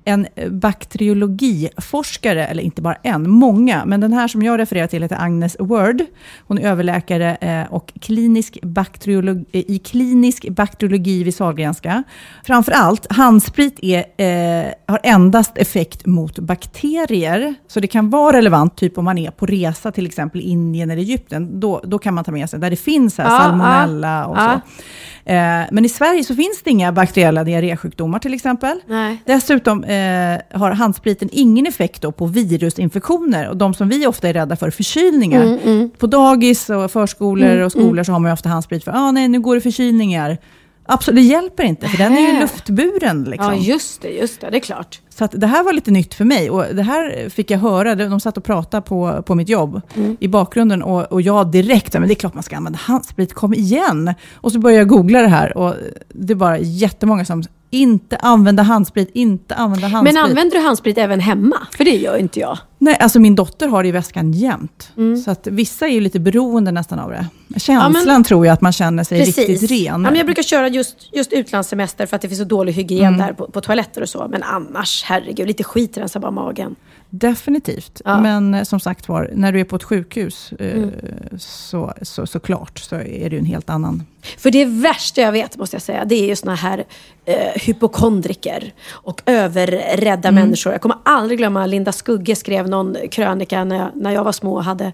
en 0.05 0.27
bakteriologiforskare, 0.51 2.47
eller 2.47 2.63
inte 2.63 2.83
bara 2.83 2.95
en, 3.03 3.31
många, 3.31 3.85
men 3.85 4.01
den 4.01 4.13
här 4.13 4.29
som 4.29 4.43
jag 4.43 4.59
refererar 4.59 4.87
till 4.87 5.03
heter 5.03 5.17
Agnes 5.21 5.57
Word. 5.59 6.03
Hon 6.47 6.59
är 6.59 6.69
överläkare 6.69 7.37
eh, 7.41 7.73
och 7.73 7.93
klinisk 8.01 8.59
eh, 8.63 9.43
i 9.53 9.81
klinisk 9.85 10.49
bakteriologi 10.49 11.25
vid 11.25 11.35
Sahlgrenska. 11.35 12.03
Framför 12.45 12.73
allt, 12.73 13.13
handsprit 13.13 13.79
är, 13.83 13.99
eh, 13.99 14.73
har 14.87 15.01
endast 15.03 15.59
effekt 15.59 16.07
mot 16.07 16.39
bakterier, 16.39 17.55
så 17.69 17.81
det 17.81 17.87
kan 17.87 18.11
vara 18.11 18.37
relevant, 18.37 18.77
typ 18.77 18.99
om 18.99 19.05
man 19.05 19.19
är 19.19 19.31
på 19.31 19.47
resa 19.47 19.93
till 19.93 20.07
exempel 20.07 20.41
i 20.41 20.45
Indien 20.45 20.91
eller 20.91 21.03
Egypten, 21.03 21.61
då, 21.61 21.81
då 21.85 21.99
kan 21.99 22.15
man 22.15 22.25
ta 22.25 22.33
med 22.33 22.51
sig, 22.51 22.61
där 22.61 22.71
det 22.71 22.77
finns 22.77 23.19
här, 23.19 23.25
Ja, 23.25 23.39
salmonella 23.39 24.27
och 24.27 24.37
ja. 24.37 24.61
så. 24.65 24.83
Eh, 25.25 25.61
men 25.71 25.85
i 25.85 25.89
Sverige 25.89 26.25
så 26.25 26.35
finns 26.35 26.63
det 26.65 26.71
inga 26.71 26.93
bakteriella 26.93 27.45
diarrésjukdomar 27.45 28.19
till 28.19 28.35
exempel. 28.35 28.81
Nej. 28.87 29.23
Dessutom, 29.25 29.85
eh, 29.85 30.41
har 30.53 30.71
handspriten 30.71 31.29
ingen 31.33 31.67
effekt 31.67 32.05
på 32.17 32.27
virusinfektioner. 32.27 33.49
Och 33.49 33.57
de 33.57 33.75
som 33.75 33.89
vi 33.89 34.07
ofta 34.07 34.29
är 34.29 34.33
rädda 34.33 34.57
för, 34.57 34.71
förkylningar. 34.71 35.43
Mm, 35.43 35.91
På 35.99 36.07
dagis 36.07 36.71
och 36.71 36.91
förskolor 36.91 37.59
och 37.59 37.73
skolor 37.73 38.05
så 38.05 38.13
har 38.13 38.19
man 38.19 38.33
ofta 38.33 38.49
handsprit 38.49 38.85
för, 38.85 38.93
ah, 38.93 39.11
nej 39.11 39.29
nu 39.29 39.41
går 39.41 39.55
det 39.55 39.61
förkylningar. 39.61 40.39
Absolut, 40.87 41.17
det 41.17 41.23
hjälper 41.23 41.63
inte, 41.65 41.89
för 41.89 41.99
den 41.99 42.13
är 42.17 42.33
ju 42.33 42.41
luftburen. 42.41 43.25
Liksom. 43.25 43.55
Ja, 43.55 43.61
just 43.61 44.03
det, 44.03 44.09
just 44.09 44.41
det, 44.41 44.51
det 44.51 44.57
är 44.57 44.61
klart. 44.61 45.01
Så 45.19 45.25
att 45.25 45.33
det 45.41 45.47
här 45.47 45.63
var 45.65 45.73
lite 45.73 45.91
nytt 45.91 46.15
för 46.15 46.25
mig. 46.25 46.51
Och 46.51 46.65
det 46.75 46.83
här 46.83 47.29
fick 47.29 47.51
jag 47.51 47.59
höra, 47.59 47.95
de 47.95 48.21
satt 48.21 48.37
och 48.37 48.45
pratade 48.45 48.83
på, 48.83 49.23
på 49.27 49.35
mitt 49.35 49.49
jobb 49.49 49.81
Mm. 49.97 50.17
i 50.21 50.29
bakgrunden. 50.29 50.83
Och, 50.83 51.03
och 51.13 51.23
jag 51.23 51.51
direkt, 51.51 51.93
men 51.95 52.03
det 52.09 52.13
är 52.13 52.15
klart 52.15 52.35
man 52.35 52.43
ska 52.43 52.57
använda 52.57 52.79
handsprit, 52.79 53.35
kom 53.35 53.55
igen! 53.55 54.15
Och 54.35 54.53
så 54.53 54.59
började 54.59 54.81
jag 54.81 54.89
googla 54.89 55.23
det 55.23 55.29
här. 55.29 55.59
Och 55.59 55.75
det 56.09 56.33
är 56.33 56.35
bara 56.35 56.59
jättemånga 56.59 57.25
som 57.25 57.43
inte 57.73 58.17
använda 58.17 58.63
handsprit, 58.63 59.11
inte 59.13 59.55
använda 59.55 59.87
handsprit. 59.89 60.15
Men 60.15 60.25
använder 60.25 60.57
du 60.57 60.63
handsprit 60.63 60.99
även 60.99 61.21
hemma? 61.21 61.57
För 61.77 61.85
det 61.85 61.97
gör 61.97 62.17
inte 62.17 62.41
jag. 62.41 62.59
Nej, 62.79 62.97
alltså 63.01 63.21
min 63.21 63.35
dotter 63.35 63.69
har 63.69 63.83
det 63.83 63.89
i 63.89 63.93
väskan 63.93 64.33
jämt. 64.33 64.93
Mm. 64.97 65.17
Så 65.17 65.31
att 65.31 65.47
vissa 65.47 65.87
är 65.87 65.91
ju 65.91 66.01
lite 66.01 66.21
beroende 66.21 66.73
nästan 66.73 66.99
av 66.99 67.11
det. 67.11 67.27
Känslan 67.61 68.25
tror 68.25 68.47
jag 68.47 68.55
att 68.55 68.61
man 68.61 68.73
känner 68.73 69.05
sig 69.05 69.21
riktigt 69.21 69.71
ren. 69.71 69.87
Ja, 69.87 69.99
men 69.99 70.15
jag 70.15 70.27
brukar 70.27 70.43
köra 70.43 70.69
just, 70.69 70.97
just 71.13 71.33
utlandssemester 71.33 72.07
för 72.07 72.17
att 72.17 72.23
det 72.23 72.29
finns 72.29 72.41
så 72.41 72.45
dålig 72.45 72.73
hygien 72.73 73.19
där 73.19 73.33
på, 73.33 73.47
på 73.47 73.61
toaletter 73.61 74.01
och 74.01 74.09
så. 74.09 74.27
Men 74.31 74.43
annars, 74.43 75.05
herregud, 75.07 75.47
lite 75.47 75.65
skit 75.65 75.99
rensar 75.99 76.21
bara 76.21 76.31
magen. 76.31 76.77
Definitivt. 77.15 78.03
Ja. 78.05 78.21
Men 78.21 78.55
eh, 78.55 78.63
som 78.63 78.81
sagt 78.81 79.09
var, 79.09 79.31
när 79.35 79.53
du 79.53 79.61
är 79.61 79.65
på 79.65 79.77
ett 79.77 79.83
sjukhus, 79.83 80.53
eh, 80.59 80.73
Mm. 80.77 80.91
så, 81.39 81.93
så, 82.03 82.27
så 82.27 82.41
klart, 82.41 82.79
så 82.79 82.97
är 82.97 83.31
det 83.31 83.39
en 83.39 83.45
helt 83.45 83.71
annan... 83.71 84.03
För 84.39 84.51
det 84.51 84.65
värsta 84.65 85.21
jag 85.21 85.33
vet, 85.33 85.57
måste 85.57 85.75
jag 85.77 85.83
säga, 85.83 86.05
det 86.05 86.15
är 86.15 86.27
ju 86.27 86.37
såna 86.37 86.55
här 86.55 86.85
eh, 87.25 87.37
hypokondriker 87.63 88.75
och 88.91 89.23
överrädda 89.27 90.29
Mm. 90.29 90.45
människor. 90.45 90.73
Jag 90.73 90.81
kommer 90.81 90.97
aldrig 91.03 91.39
glömma 91.39 91.67
Linda 91.67 91.93
Skugge 91.93 92.37
skrev 92.37 92.69
någon 92.69 92.97
krönika 93.11 93.65
när 93.65 93.77
jag, 93.77 93.89
när 93.95 94.11
jag 94.11 94.25
var 94.25 94.33
små 94.33 94.55
och 94.55 94.65
hade, 94.65 94.93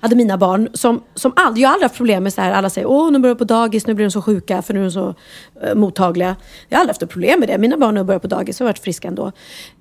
hade 0.00 0.16
mina 0.16 0.38
barn. 0.38 0.68
Som, 0.74 1.02
som 1.14 1.32
aldrig, 1.36 1.64
jag 1.64 1.68
har 1.68 1.74
aldrig 1.74 1.84
haft 1.84 1.96
problem 1.96 2.22
med 2.22 2.32
så 2.32 2.40
här, 2.40 2.52
alla 2.52 2.70
säger 2.70 2.86
åh 2.88 3.12
nu 3.12 3.18
börjar 3.18 3.34
på 3.34 3.44
dagis, 3.44 3.86
nu 3.86 3.94
blir 3.94 4.04
de 4.06 4.10
så 4.10 4.22
sjuka 4.22 4.62
för 4.62 4.74
nu 4.74 4.80
är 4.80 4.84
de 4.84 4.90
så 4.90 5.14
eh, 5.62 5.74
mottagliga. 5.74 6.36
Jag 6.68 6.78
har 6.78 6.80
aldrig 6.80 6.94
haft 7.02 7.12
problem 7.12 7.40
med 7.40 7.48
det. 7.48 7.58
Mina 7.58 7.76
barn 7.76 7.96
har 7.96 8.04
börjat 8.04 8.22
på 8.22 8.28
dagis 8.28 8.60
och 8.60 8.64
varit 8.66 8.78
friska 8.78 9.08
ändå. 9.08 9.32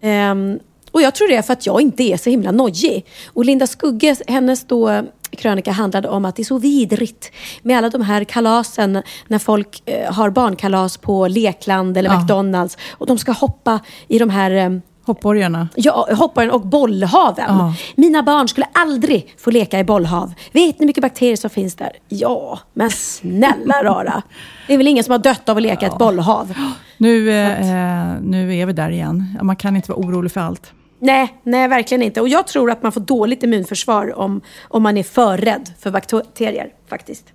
Ehm, 0.02 0.60
och 0.92 1.02
jag 1.02 1.16
tror 1.16 1.28
det 1.28 1.36
är 1.36 1.42
för 1.42 1.54
att 1.54 1.66
jag 1.66 1.82
inte 1.82 2.04
är 2.04 2.18
så 2.18 2.30
himla 2.30 2.52
nojig. 2.52 3.06
Och 3.28 3.46
Linda 3.46 3.68
Skugge, 3.68 4.16
hennes 4.28 4.64
då 4.64 5.04
krönika 5.32 5.72
handlade 5.72 6.10
om 6.10 6.26
att 6.26 6.36
det 6.36 6.42
är 6.42 6.44
så 6.44 6.58
vidrigt 6.58 7.32
med 7.62 7.78
alla 7.78 7.90
de 7.90 8.02
här 8.02 8.24
kalasen 8.24 9.02
när 9.28 9.40
folk 9.40 9.82
eh, 9.86 10.14
har 10.14 10.30
barnkalas 10.30 10.98
på 10.98 11.28
Lekland 11.28 11.98
eller 11.98 12.10
Ja. 12.10 12.20
McDonalds 12.20 12.78
och 12.92 13.08
de 13.08 13.18
ska 13.18 13.32
hoppa 13.32 13.80
i 14.08 14.20
de 14.20 14.30
här 14.30 14.52
eh, 14.52 14.70
Hoppborgarna. 15.08 15.70
Ja, 15.76 16.08
hopparen 16.12 16.52
och 16.52 16.62
bollhaven. 16.62 17.46
Ja. 17.48 17.74
Mina 17.96 18.24
barn 18.24 18.48
skulle 18.48 18.68
aldrig 18.74 19.36
få 19.38 19.52
leka 19.52 19.80
i 19.80 19.84
bollhav. 19.84 20.34
Vet 20.52 20.54
ni 20.54 20.76
hur 20.80 20.86
mycket 20.86 21.02
bakterier 21.02 21.36
som 21.36 21.50
finns 21.50 21.76
där? 21.76 21.92
Ja, 22.10 22.60
men 22.74 22.90
snälla 22.92 23.84
rara. 23.84 24.22
Det 24.68 24.74
är 24.74 24.78
väl 24.78 24.88
ingen 24.88 25.04
som 25.04 25.12
har 25.12 25.20
dött 25.20 25.50
av 25.50 25.58
att 25.58 25.64
leka 25.64 25.86
i 25.86 25.90
ett 25.90 25.98
bollhav? 25.98 26.54
Nu, 26.98 27.32
eh, 27.32 28.16
nu 28.22 28.56
är 28.56 28.66
vi 28.66 28.74
där 28.74 28.90
igen. 28.90 29.36
Ja, 29.38 29.44
Man 29.44 29.56
kan 29.56 29.76
inte 29.76 29.92
vara 29.92 30.00
orolig 30.00 30.32
för 30.32 30.42
allt. 30.42 30.72
Nej, 31.00 31.40
nej, 31.44 31.68
verkligen 31.68 32.02
inte. 32.02 32.22
Och 32.22 32.30
jag 32.30 32.48
tror 32.48 32.72
att 32.72 32.84
man 32.84 32.92
får 32.92 33.02
dåligt 33.02 33.44
immunförsvar 33.44 34.20
om, 34.20 34.42
om 34.68 34.84
man 34.84 34.98
är 34.98 35.04
för 35.04 35.38
rädd 35.38 35.70
för 35.80 35.92
bakterier, 35.92 36.70
faktiskt. 36.90 37.26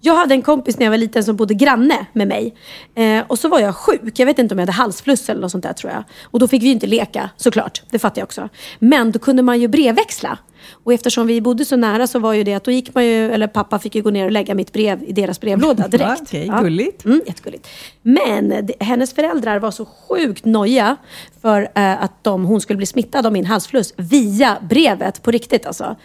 Jag 0.00 0.14
hade 0.14 0.34
en 0.34 0.42
kompis 0.42 0.78
när 0.78 0.86
jag 0.86 0.90
var 0.90 0.98
liten 0.98 1.24
som 1.24 1.36
bodde 1.36 1.54
granne 1.54 2.06
med 2.12 2.28
mig. 2.28 2.54
Eh, 2.94 3.24
och 3.26 3.38
så 3.38 3.48
var 3.48 3.60
jag 3.60 3.76
sjuk. 3.76 4.18
Jag 4.18 4.26
vet 4.26 4.38
inte 4.38 4.54
om 4.54 4.58
jag 4.58 4.66
hade 4.66 4.76
halsfluss 4.76 5.28
eller 5.28 5.40
något 5.40 5.50
sånt 5.50 5.64
där 5.64 5.72
tror 5.72 5.92
jag. 5.92 6.04
Och 6.22 6.38
då 6.38 6.48
fick 6.48 6.62
vi 6.62 6.66
ju 6.66 6.72
inte 6.72 6.86
leka, 6.86 7.30
såklart. 7.36 7.82
Det 7.90 7.98
fattar 7.98 8.20
jag 8.20 8.26
också. 8.26 8.48
Men 8.78 9.12
då 9.12 9.18
kunde 9.18 9.42
man 9.42 9.60
ju 9.60 9.68
brevväxla. 9.68 10.38
Och 10.84 10.92
eftersom 10.92 11.26
vi 11.26 11.40
bodde 11.40 11.64
så 11.64 11.76
nära 11.76 12.06
så 12.06 12.18
var 12.18 12.32
ju 12.32 12.44
det 12.44 12.54
att 12.54 12.64
då 12.64 12.70
gick 12.70 12.94
man 12.94 13.06
ju, 13.06 13.32
eller 13.32 13.46
pappa 13.46 13.78
fick 13.78 13.94
ju 13.94 14.02
gå 14.02 14.10
ner 14.10 14.24
och 14.24 14.32
lägga 14.32 14.54
mitt 14.54 14.72
brev 14.72 15.02
i 15.06 15.12
deras 15.12 15.40
brevlåda 15.40 15.88
direkt. 15.88 16.22
Okej, 16.22 16.50
gulligt. 16.62 17.04
Mm, 17.04 17.20
jättegulligt. 17.26 17.68
Men 18.02 18.48
det, 18.48 18.74
hennes 18.80 19.14
föräldrar 19.14 19.58
var 19.58 19.70
så 19.70 19.84
sjukt 19.84 20.44
noja 20.44 20.96
för 21.42 21.62
eh, 21.74 22.02
att 22.02 22.24
de, 22.24 22.44
hon 22.44 22.60
skulle 22.60 22.76
bli 22.76 22.86
smittad 22.86 23.26
av 23.26 23.32
min 23.32 23.46
halsfluss 23.46 23.94
via 23.96 24.56
brevet 24.68 25.22
på 25.22 25.30
riktigt 25.30 25.66
alltså. 25.66 25.96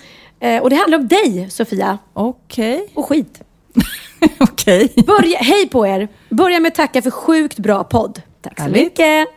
Eh, 0.43 0.61
och 0.61 0.69
det 0.69 0.75
handlar 0.75 0.97
om 0.99 1.07
dig, 1.07 1.49
Sofia. 1.49 1.97
okej. 2.13 2.87
Och 2.93 3.05
skit. 3.05 3.41
Okej. 4.39 4.93
Börja, 5.07 5.37
hej 5.37 5.69
på 5.69 5.87
er! 5.87 6.07
Börja 6.29 6.59
med 6.59 6.69
att 6.69 6.75
tacka 6.75 7.01
för 7.01 7.11
sjukt 7.11 7.57
bra 7.59 7.83
podd. 7.83 8.21
Tack 8.41 8.53
så 8.57 8.61
Härligt. 8.63 8.83
mycket. 8.83 9.27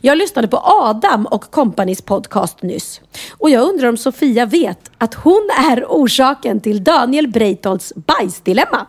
Jag 0.00 0.18
lyssnade 0.18 0.48
på 0.48 0.56
Adam 0.64 1.26
och 1.26 1.50
Companys 1.50 2.02
podcast 2.02 2.62
nyss. 2.62 3.00
Och 3.38 3.50
jag 3.50 3.68
undrar 3.68 3.88
om 3.88 3.96
Sofia 3.96 4.46
vet 4.46 4.90
att 4.98 5.14
hon 5.14 5.48
är 5.70 5.84
orsaken 5.88 6.60
till 6.60 6.84
Daniel 6.84 7.28
Breitholtz 7.28 7.92
bajsdilemma. 7.96 8.86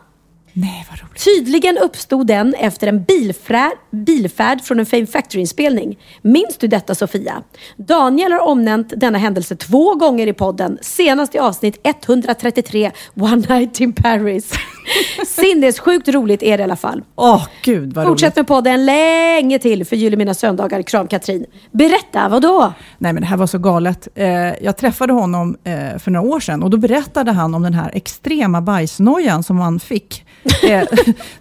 Nej, 0.56 0.86
vad 0.89 0.99
roligt. 0.99 1.24
Tydligen 1.24 1.78
uppstod 1.78 2.28
den 2.28 2.54
efter 2.54 2.88
en 2.88 3.04
bilfärd, 3.04 3.72
bilfärd 3.91 4.62
från 4.62 4.80
en 4.80 4.86
Fame 4.86 5.06
Factory-inspelning. 5.06 5.97
Minns 6.22 6.58
du 6.60 6.68
detta 6.68 6.95
Sofia? 6.95 7.43
Daniel 7.78 8.32
har 8.32 8.39
omnämnt 8.39 8.93
denna 8.97 9.18
händelse 9.18 9.56
två 9.56 9.95
gånger 9.95 10.28
i 10.28 10.34
podden, 10.34 10.78
senast 10.82 11.36
i 11.36 11.39
avsnitt 11.39 11.80
133, 11.84 12.91
One 13.16 13.36
Night 13.49 13.80
in 13.80 13.93
Paris. 13.93 14.51
Sinnessjukt 15.28 16.08
roligt 16.08 16.43
är 16.43 16.58
det 16.58 16.62
i 16.62 16.64
alla 16.64 16.76
fall. 16.76 17.04
Åh, 17.16 17.47
gud 17.64 17.93
vad 17.93 18.08
Fortsätt 18.08 18.28
roligt. 18.28 18.36
med 18.36 18.47
podden 18.47 18.86
länge 18.86 19.60
till, 19.60 19.86
förgyller 19.86 20.18
mina 20.18 20.34
söndagar. 20.34 20.82
Kram 20.82 21.08
Katrin. 21.08 21.45
Berätta, 21.72 22.30
vad 22.30 22.41
då? 22.41 22.74
Nej, 22.97 23.14
men 23.14 23.22
det 23.22 23.28
här 23.28 23.38
var 23.38 23.47
så 23.47 23.58
galet. 23.58 24.08
Eh, 24.16 24.28
jag 24.64 24.78
träffade 24.78 25.14
honom 25.14 25.58
eh, 25.64 25.99
för 25.99 26.12
några 26.12 26.30
år 26.30 26.39
sedan 26.39 26.64
och 26.64 26.70
då 26.70 26.78
berättade 26.78 27.32
han 27.32 27.56
om 27.56 27.62
den 27.64 27.74
här 27.74 27.91
extrema 27.93 28.62
bajsnojan 28.62 29.43
som 29.43 29.60
han 29.60 29.80
fick. 29.80 30.26
Eh, 30.63 30.83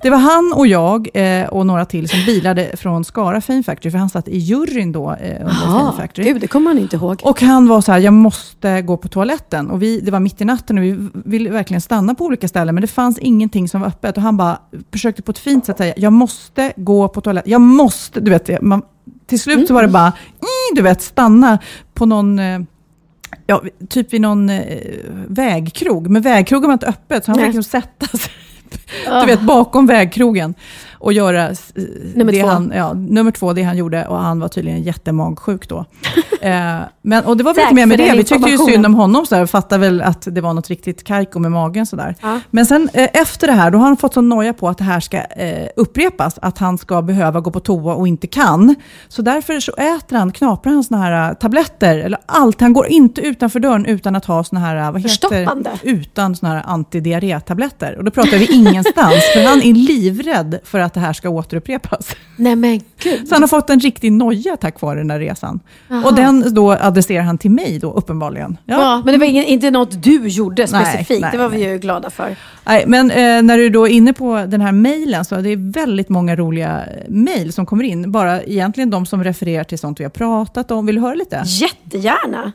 det 0.03 0.11
var 0.11 0.19
han 0.19 0.53
och 0.57 0.67
jag 0.67 1.09
eh, 1.15 1.49
och 1.49 1.67
några 1.67 1.85
till 1.85 2.09
som 2.09 2.25
bilade 2.27 2.77
från 2.77 3.05
Skara 3.05 3.41
Fame 3.41 3.63
Factory, 3.63 3.91
för 3.91 3.99
han 3.99 4.09
satt 4.09 4.29
i 4.29 4.39
juryn 4.39 4.93
då 4.93 5.11
eh, 5.13 5.41
under 5.41 5.55
Fame 5.55 5.93
Factory. 5.97 6.25
gud, 6.33 6.41
det 6.41 6.47
kommer 6.47 6.65
man 6.75 6.79
inte 6.79 6.97
ihåg. 6.97 7.21
Och 7.25 7.41
han 7.43 7.69
var 7.69 7.81
så 7.81 7.93
här, 7.93 7.99
jag 7.99 8.13
måste 8.13 8.83
gå 8.83 8.97
på 8.97 9.09
toaletten. 9.09 9.71
Och 9.71 9.83
vi, 9.83 10.01
det 10.01 10.11
var 10.11 10.21
mitt 10.21 10.41
i 10.41 10.45
natten 10.45 10.79
och 10.79 10.85
vi 10.85 11.09
ville 11.13 11.51
verkligen 11.51 11.81
stanna 11.81 12.15
på 12.15 12.25
olika 12.25 12.49
ställen, 12.49 12.75
men 12.75 12.83
det 12.83 12.89
fanns 12.89 13.19
ingenting 13.19 13.69
som 13.69 13.81
var 13.81 13.89
öppet. 13.89 14.17
Och 14.17 14.23
han 14.23 14.37
bara 14.37 14.59
försökte 14.93 15.23
på 15.23 15.31
ett 15.31 15.39
fint 15.39 15.67
sätt 15.67 15.79
säga, 15.79 15.95
jag 15.97 16.13
måste 16.13 16.73
gå 16.77 17.09
på 17.09 17.21
toaletten. 17.21 17.51
Jag 17.51 17.61
måste, 17.61 18.21
du 18.21 18.31
vet, 18.31 18.63
man, 18.63 18.83
till 19.27 19.41
slut 19.41 19.69
så 19.69 19.75
var 19.75 19.83
det 19.83 19.89
bara, 19.89 20.07
"Mm", 20.07 20.75
du 20.77 20.83
vet, 20.83 21.03
stanna 21.03 21.59
på 21.95 22.07
någon 22.07 22.41
Ja, 23.47 23.63
typ 23.89 24.13
vid 24.13 24.21
någon 24.21 24.51
eh, 24.51 24.63
vägkrog. 25.29 26.09
Men 26.11 26.23
vägkrogen 26.23 26.67
var 26.67 26.73
inte 26.73 26.87
öppet, 26.87 27.25
så 27.25 27.31
han 27.31 27.39
fick 27.39 27.47
liksom 27.47 27.63
sätta 27.63 28.07
sig 28.19 28.31
du 29.21 29.27
vet, 29.27 29.41
bakom 29.41 29.87
vägkrogen 29.87 30.55
och 31.03 31.13
göra 31.13 31.49
eh, 31.49 31.57
Nummer 32.15 32.33
det 32.33 32.41
två. 32.41 32.49
Han, 32.49 32.73
ja, 32.75 32.93
nummer 32.93 33.31
två, 33.31 33.53
det 33.53 33.63
han 33.63 33.77
gjorde. 33.77 34.07
Och 34.07 34.19
han 34.19 34.41
var 34.41 34.49
tydligen 34.49 34.83
jättemagsjuk 34.83 35.69
då. 35.69 35.79
eh, 36.41 36.77
men, 37.03 37.25
och 37.25 37.37
det 37.37 37.45
var 37.45 37.55
väl 37.55 37.63
inte 37.63 37.75
mer 37.75 37.87
med 37.87 37.99
det. 37.99 38.13
Vi 38.13 38.25
tyckte 38.25 38.51
ju 38.51 38.59
synd 38.59 38.87
om 38.87 38.95
honom, 38.95 39.27
så 39.27 39.37
här, 39.37 39.47
fattade 39.47 39.81
väl 39.81 40.03
att 40.03 40.29
det 40.31 40.41
var 40.41 40.55
något 40.55 40.69
riktigt 40.69 41.05
kajko 41.05 41.39
med 41.39 41.53
magen. 41.53 41.87
Så 41.87 41.97
där. 41.97 42.15
Ja. 42.23 42.41
Men 42.51 42.67
sen 42.67 42.89
eh, 42.93 43.09
efter 43.13 43.47
det 43.47 43.53
här, 43.53 43.71
då 43.71 43.79
har 43.79 43.85
han 43.85 43.97
fått 43.97 44.15
sån 44.15 44.29
noja 44.29 44.53
på 44.53 44.69
att 44.69 44.79
det 44.79 44.85
här 44.85 45.01
ska 45.01 45.17
eh, 45.17 45.69
upprepas. 45.77 46.39
Att 46.43 46.59
han 46.59 46.79
ska 46.79 47.03
behöva 47.03 47.41
gå 47.41 47.51
på 47.51 47.61
toa 47.61 47.95
och 47.95 48.09
inte 48.09 48.27
kan. 48.27 48.75
Så 49.09 49.23
därför 49.23 49.61
så 49.61 49.73
äter 49.73 50.17
han, 50.17 50.33
knaprar 50.33 50.73
han 50.73 50.85
såna 50.85 51.01
här 51.01 51.35
tabletter, 51.35 51.99
eller 51.99 52.19
allt. 52.27 52.61
Han 52.61 52.73
går 52.73 52.87
inte 52.87 53.21
utanför 53.21 53.61
dörren 53.61 53.87
utan 53.87 54.17
att 54.17 54.25
ha 54.25 54.45
såna 54.45 54.61
här, 54.61 54.93
vad 54.93 55.01
heter. 55.01 55.47
Utan 55.83 56.37
såna 56.37 56.53
här 56.53 56.63
antidiarrétabletter. 56.67 57.99
Och 57.99 58.05
då 58.05 58.11
pratar 58.11 58.39
vi 58.39 58.53
ingenstans, 58.53 59.33
för 59.35 59.45
han 59.49 59.63
är 59.63 59.75
livrädd 59.75 60.59
för 60.65 60.79
att 60.79 60.92
att 60.93 60.95
det 60.95 61.01
här 61.07 61.13
ska 61.13 61.29
återupprepas. 61.31 62.17
Nej 62.37 62.57
men 62.57 62.81
gud. 63.03 63.29
Så 63.29 63.35
han 63.35 63.43
har 63.43 63.49
fått 63.49 63.71
en 63.71 63.81
riktig 63.81 64.13
noja 64.13 64.57
tack 64.57 64.81
vare 64.81 64.99
den 64.99 65.11
här 65.11 65.19
resan. 65.19 65.61
Aha. 65.91 66.09
Och 66.09 66.15
den 66.15 66.55
då 66.55 66.73
adresserar 66.73 67.23
han 67.23 67.39
till 67.39 67.51
mig 67.51 67.79
då, 67.79 67.93
uppenbarligen. 67.93 68.57
Ja. 68.65 69.03
men 69.05 69.13
det 69.15 69.19
var 69.19 69.27
ingen, 69.27 69.45
inte 69.45 69.71
något 69.71 70.03
du 70.03 70.29
gjorde 70.29 70.67
Nej, 70.73 70.85
specifikt. 70.85 71.21
nej, 71.21 71.31
det 71.33 71.39
var 71.39 71.49
vi 71.49 71.71
ju 71.71 71.79
glada 71.79 72.11
för. 72.11 72.37
Nej, 72.65 72.85
men 72.87 73.11
eh, 73.11 73.43
när 73.43 73.59
du 73.59 73.71
då 73.71 73.89
är 73.89 73.93
inne 73.93 74.13
på 74.13 74.45
den 74.49 74.61
här 74.61 74.73
mejlen, 74.73 75.25
så 75.25 75.35
det 75.37 75.51
är 75.51 75.73
väldigt 75.73 76.09
många 76.09 76.37
roliga 76.37 76.83
mejl 77.09 77.53
som 77.53 77.67
kommer 77.67 77.85
in. 77.85 78.13
Bara 78.13 78.43
egentligen 78.43 78.91
de 78.91 79.07
som 79.07 79.25
refererar 79.25 79.65
till 79.65 79.79
sånt 79.79 80.01
vi 80.01 80.05
har 80.05 80.11
pratat 80.11 80.71
om. 80.71 80.87
Vill 80.87 80.95
du 80.95 81.01
höra 81.01 81.15
lite? 81.15 81.43
Jättegärna. 81.47 82.53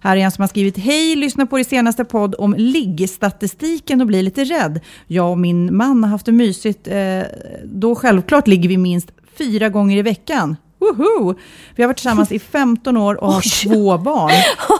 Här 0.00 0.16
är 0.16 0.20
en 0.20 0.30
som 0.30 0.42
har 0.42 0.48
skrivit, 0.48 0.78
hej, 0.78 1.16
lyssna 1.16 1.46
på 1.46 1.58
er 1.58 1.64
senaste 1.64 2.04
podd 2.04 2.34
om 2.38 2.54
liggstatistiken 2.58 4.00
och 4.00 4.06
blir 4.06 4.22
lite 4.22 4.44
rädd. 4.44 4.80
Jag 5.06 5.30
och 5.30 5.38
min 5.38 5.76
man 5.76 6.04
har 6.04 6.10
haft 6.10 6.26
det 6.26 6.32
mysigt. 6.32 6.88
Eh, 6.88 7.22
då 7.64 7.94
självklart 7.94 8.46
ligger 8.46 8.68
vi 8.68 8.76
minst 8.76 9.08
fyra 9.38 9.68
gånger 9.68 9.96
i 9.96 10.02
veckan. 10.02 10.56
Woho! 10.78 11.34
Vi 11.76 11.82
har 11.82 11.88
varit 11.88 11.96
tillsammans 11.96 12.32
i 12.32 12.38
15 12.52 12.96
år 12.96 13.24
och 13.24 13.32
har 13.32 13.64
två 13.64 13.98
barn. 13.98 14.30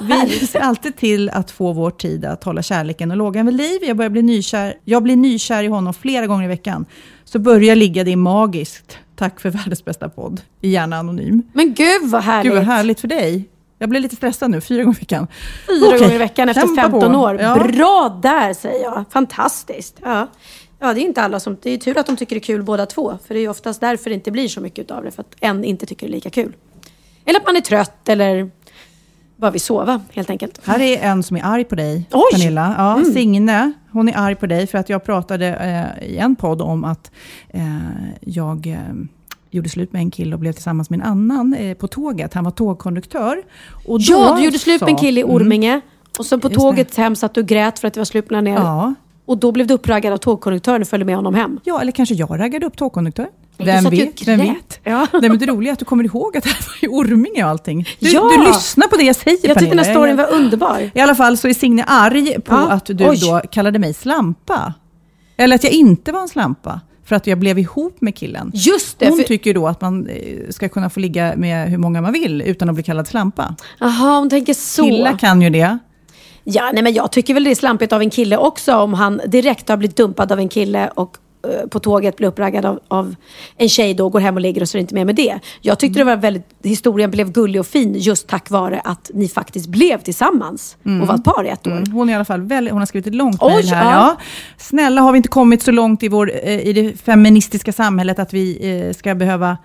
Vi 0.28 0.46
ser 0.46 0.60
alltid 0.60 0.96
till 0.96 1.30
att 1.30 1.50
få 1.50 1.72
vår 1.72 1.90
tid 1.90 2.24
att 2.24 2.44
hålla 2.44 2.62
kärleken 2.62 3.10
och 3.10 3.16
lågan 3.16 3.46
vid 3.46 3.54
liv. 3.54 3.78
Jag, 3.82 3.96
börjar 3.96 4.10
bli 4.10 4.22
nykär, 4.22 4.74
jag 4.84 5.02
blir 5.02 5.16
nykär 5.16 5.62
i 5.62 5.66
honom 5.66 5.94
flera 5.94 6.26
gånger 6.26 6.44
i 6.44 6.48
veckan. 6.48 6.86
Så 7.24 7.38
börjar 7.38 7.76
ligga, 7.76 8.04
det 8.04 8.12
är 8.12 8.16
magiskt. 8.16 8.98
Tack 9.16 9.40
för 9.40 9.50
världens 9.50 9.84
bästa 9.84 10.08
podd. 10.08 10.40
Gärna 10.60 10.96
anonym. 10.96 11.42
Men 11.52 11.74
gud 11.74 12.10
vad 12.10 12.22
härligt. 12.22 12.52
Gud 12.52 12.58
vad 12.58 12.74
härligt 12.74 13.00
för 13.00 13.08
dig. 13.08 13.48
Jag 13.82 13.88
blir 13.88 14.00
lite 14.00 14.16
stressad 14.16 14.50
nu, 14.50 14.60
fyra 14.60 14.82
gånger 14.84 14.96
i 14.96 15.00
veckan. 15.00 15.26
Fyra 15.66 15.86
Okej, 15.88 15.98
gånger 16.00 16.14
i 16.14 16.18
veckan 16.18 16.48
efter 16.48 16.60
kämpa 16.60 16.82
15 16.82 17.12
på. 17.12 17.18
år. 17.18 17.40
Ja. 17.40 17.54
Bra 17.72 18.20
där 18.22 18.54
säger 18.54 18.82
jag. 18.84 19.04
Fantastiskt. 19.10 19.96
Ja. 20.02 20.26
ja, 20.78 20.94
det 20.94 21.00
är 21.00 21.02
inte 21.02 21.22
alla 21.22 21.40
som... 21.40 21.56
Det 21.62 21.70
är 21.70 21.78
tur 21.78 21.98
att 21.98 22.06
de 22.06 22.16
tycker 22.16 22.36
det 22.36 22.38
är 22.38 22.42
kul 22.44 22.62
båda 22.62 22.86
två. 22.86 23.18
För 23.26 23.34
det 23.34 23.40
är 23.40 23.48
oftast 23.48 23.80
därför 23.80 24.10
det 24.10 24.14
inte 24.14 24.30
blir 24.30 24.48
så 24.48 24.60
mycket 24.60 24.90
av 24.90 25.04
det. 25.04 25.10
För 25.10 25.20
att 25.20 25.34
en 25.40 25.64
inte 25.64 25.86
tycker 25.86 26.06
det 26.06 26.10
är 26.10 26.14
lika 26.14 26.30
kul. 26.30 26.56
Eller 27.24 27.40
att 27.40 27.46
man 27.46 27.56
är 27.56 27.60
trött 27.60 28.08
eller 28.08 28.50
bara 29.36 29.50
vill 29.50 29.60
sova 29.60 30.00
helt 30.12 30.30
enkelt. 30.30 30.60
Här 30.66 30.80
är 30.80 30.98
en 31.02 31.22
som 31.22 31.36
är 31.36 31.44
arg 31.44 31.64
på 31.64 31.74
dig, 31.74 32.08
Oj! 32.12 32.22
Pernilla. 32.32 32.74
Ja, 32.78 32.92
Mm. 32.96 33.12
Signe, 33.12 33.72
hon 33.92 34.08
är 34.08 34.16
arg 34.18 34.34
på 34.34 34.46
dig 34.46 34.66
för 34.66 34.78
att 34.78 34.88
jag 34.88 35.04
pratade 35.04 35.46
eh, 36.00 36.08
i 36.08 36.16
en 36.18 36.36
podd 36.36 36.62
om 36.62 36.84
att 36.84 37.10
eh, 37.48 37.62
jag 38.20 38.66
eh, 38.66 38.78
gjorde 39.50 39.68
slut 39.68 39.92
med 39.92 40.00
en 40.00 40.10
kille 40.10 40.34
och 40.34 40.40
blev 40.40 40.52
tillsammans 40.52 40.90
med 40.90 41.00
en 41.00 41.06
annan 41.06 41.54
eh, 41.54 41.74
på 41.76 41.88
tåget. 41.88 42.34
Han 42.34 42.44
var 42.44 42.50
tågkonduktör. 42.50 43.42
Och 43.86 43.98
då 43.98 44.04
Ja, 44.12 44.34
du 44.38 44.44
gjorde 44.44 44.58
slut 44.58 44.80
med 44.80 44.90
en 44.90 44.96
sa- 44.96 45.02
kille 45.02 45.20
i 45.20 45.22
Mm. 45.22 45.36
Orminge. 45.36 45.80
Och 46.18 46.26
så 46.26 46.38
på 46.40 46.48
tåget 46.48 46.96
hem 46.96 47.16
satt 47.16 47.34
du 47.34 47.40
och 47.40 47.46
grät 47.46 47.78
för 47.78 47.88
att 47.88 47.94
det 47.94 48.00
var 48.00 48.04
slut 48.04 48.30
med 48.30 48.44
ner. 48.44 48.54
Ja. 48.54 48.94
Och 49.26 49.38
då 49.38 49.52
blev 49.52 49.66
du 49.66 49.74
uppraggad 49.74 50.12
av 50.12 50.16
tågkonduktören 50.16 50.82
och 50.82 50.88
följde 50.88 51.04
med 51.04 51.16
honom 51.16 51.34
hem. 51.34 51.60
Ja, 51.64 51.80
eller 51.80 51.92
kanske 51.92 52.14
jag 52.14 52.40
raggade 52.40 52.66
upp 52.66 52.76
tågkonduktör. 52.76 53.26
Nej, 53.56 53.66
Vem 53.82 53.90
vet? 53.90 54.28
Vem 54.28 54.40
vet? 54.40 54.80
Ja. 54.84 55.06
Nej, 55.12 55.28
men 55.28 55.38
det 55.38 55.46
roliga 55.46 55.70
är 55.70 55.72
att 55.72 55.78
du 55.78 55.84
kommer 55.84 56.04
ihåg 56.04 56.36
att 56.36 56.44
det 56.44 56.50
här 56.50 56.66
var 56.66 56.88
i 56.88 56.88
Orminge 57.12 57.44
och 57.44 57.50
allting. 57.50 57.86
Du, 57.98 58.08
Ja! 58.10 58.30
du 58.38 58.44
lyssnar 58.44 58.86
på 58.86 58.96
det 58.96 59.02
jag 59.02 59.16
säger 59.16 59.48
Jag 59.48 59.58
tyckte 59.58 59.74
den 59.76 59.84
här 59.84 59.92
storyn 59.94 60.16
var 60.16 60.32
underbar. 60.32 60.90
I 60.94 61.00
alla 61.00 61.14
fall 61.14 61.36
så 61.36 61.48
är 61.48 61.54
Signe 61.54 61.84
arg 61.84 62.40
på 62.40 62.54
Ja, 62.54 62.70
att 62.70 62.84
du 62.86 63.08
oj. 63.08 63.18
då 63.20 63.40
kallade 63.50 63.78
mig 63.78 63.94
slampa. 63.94 64.74
Eller 65.36 65.54
att 65.56 65.64
jag 65.64 65.72
inte 65.72 66.12
var 66.12 66.20
en 66.20 66.28
slampa. 66.28 66.80
För 67.10 67.16
att 67.16 67.26
jag 67.26 67.38
blev 67.38 67.58
ihop 67.58 68.00
med 68.00 68.14
killen. 68.14 68.50
Just 68.54 68.98
det. 68.98 69.08
Hon 69.08 69.16
för- 69.18 69.24
tycker 69.24 69.54
då 69.54 69.68
att 69.68 69.80
man 69.80 70.06
eh, 70.06 70.48
ska 70.50 70.68
kunna 70.68 70.90
få 70.90 71.00
ligga 71.00 71.34
med 71.36 71.70
hur 71.70 71.78
många 71.78 72.00
man 72.00 72.12
vill 72.12 72.42
utan 72.42 72.68
att 72.68 72.74
bli 72.74 72.84
kallad 72.84 73.06
slampa. 73.08 73.54
Jaha, 73.78 74.18
hon 74.18 74.30
tänker 74.30 74.54
så. 74.54 74.82
Killar 74.82 75.18
kan 75.18 75.42
ju 75.42 75.50
det. 75.50 75.78
Ja, 76.44 76.70
nej 76.74 76.82
men 76.82 76.94
jag 76.94 77.12
tycker 77.12 77.34
väl 77.34 77.44
det 77.44 77.50
är 77.50 77.54
slampigt 77.54 77.92
av 77.92 78.00
en 78.00 78.10
kille 78.10 78.36
också 78.36 78.76
om 78.76 78.94
han 78.94 79.20
direkt 79.26 79.68
har 79.68 79.76
blivit 79.76 79.96
dumpad 79.96 80.32
av 80.32 80.38
en 80.38 80.48
kille 80.48 80.88
och 80.94 81.16
på 81.70 81.78
tåget 81.78 82.16
blir 82.16 82.28
uppraggad 82.28 82.64
av, 82.64 82.80
av 82.88 83.14
en 83.56 83.68
tjej 83.68 83.94
då, 83.94 84.08
går 84.08 84.20
hem 84.20 84.34
och 84.34 84.40
ligger 84.40 84.60
och 84.62 84.68
så 84.68 84.76
är 84.76 84.78
det 84.78 84.82
inte 84.82 84.94
mer 84.94 85.04
med 85.04 85.14
det. 85.14 85.38
Jag 85.60 85.78
tyckte 85.78 86.00
det 86.00 86.04
var 86.04 86.16
väldigt, 86.16 86.46
historien 86.62 87.10
blev 87.10 87.32
gullig 87.32 87.60
och 87.60 87.66
fin 87.66 87.94
just 87.94 88.28
tack 88.28 88.50
vare 88.50 88.80
att 88.84 89.10
ni 89.14 89.28
faktiskt 89.28 89.66
blev 89.66 89.98
tillsammans 89.98 90.76
och 90.82 91.06
var 91.06 91.14
ett 91.14 91.24
par 91.24 91.44
i 91.44 91.48
ett 91.48 91.66
år. 91.66 91.72
Mm. 91.72 91.92
Hon 91.92 92.08
är 92.08 92.12
i 92.12 92.14
alla 92.14 92.24
fall 92.24 92.42
väldigt, 92.42 92.72
hon 92.72 92.80
har 92.80 92.86
skrivit 92.86 93.06
ett 93.06 93.14
långt 93.14 93.42
mejl 93.42 93.68
här. 93.68 93.84
ja. 93.84 93.90
Ja. 93.90 94.16
Snälla, 94.56 95.00
har 95.00 95.12
vi 95.12 95.16
inte 95.16 95.28
kommit 95.28 95.62
så 95.62 95.70
långt 95.70 96.02
i, 96.02 96.08
vår, 96.08 96.32
eh, 96.44 96.60
i 96.60 96.72
det 96.72 97.00
feministiska 97.00 97.72
samhället 97.72 98.18
att 98.18 98.32
vi 98.32 98.70
eh, 98.70 98.92
ska 98.92 99.14
behöva 99.14 99.58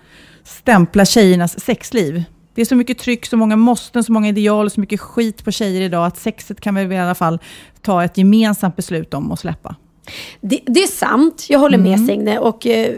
stämpla 0.44 1.04
tjejernas 1.04 1.60
sexliv? 1.60 2.24
Det 2.54 2.60
är 2.60 2.66
så 2.66 2.76
mycket 2.76 2.98
tryck, 2.98 3.26
så 3.26 3.36
många 3.36 3.56
måsten, 3.56 4.04
så 4.04 4.12
många 4.12 4.28
ideal, 4.28 4.70
så 4.70 4.80
mycket 4.80 5.00
skit 5.00 5.44
på 5.44 5.50
tjejer 5.50 5.80
idag 5.80 6.06
att 6.06 6.16
sexet 6.16 6.60
kan 6.60 6.74
vi 6.74 6.94
i 6.94 6.98
alla 6.98 7.14
fall 7.14 7.38
ta 7.82 8.04
ett 8.04 8.18
gemensamt 8.18 8.76
beslut 8.76 9.14
om 9.14 9.32
och 9.32 9.38
släppa. 9.38 9.76
Det, 10.40 10.60
det 10.66 10.82
är 10.82 10.86
sant, 10.86 11.46
jag 11.48 11.58
håller 11.58 11.78
Mm. 11.78 11.90
med 11.90 12.06
Signe. 12.08 12.38
Och, 12.38 12.66
eh, 12.66 12.94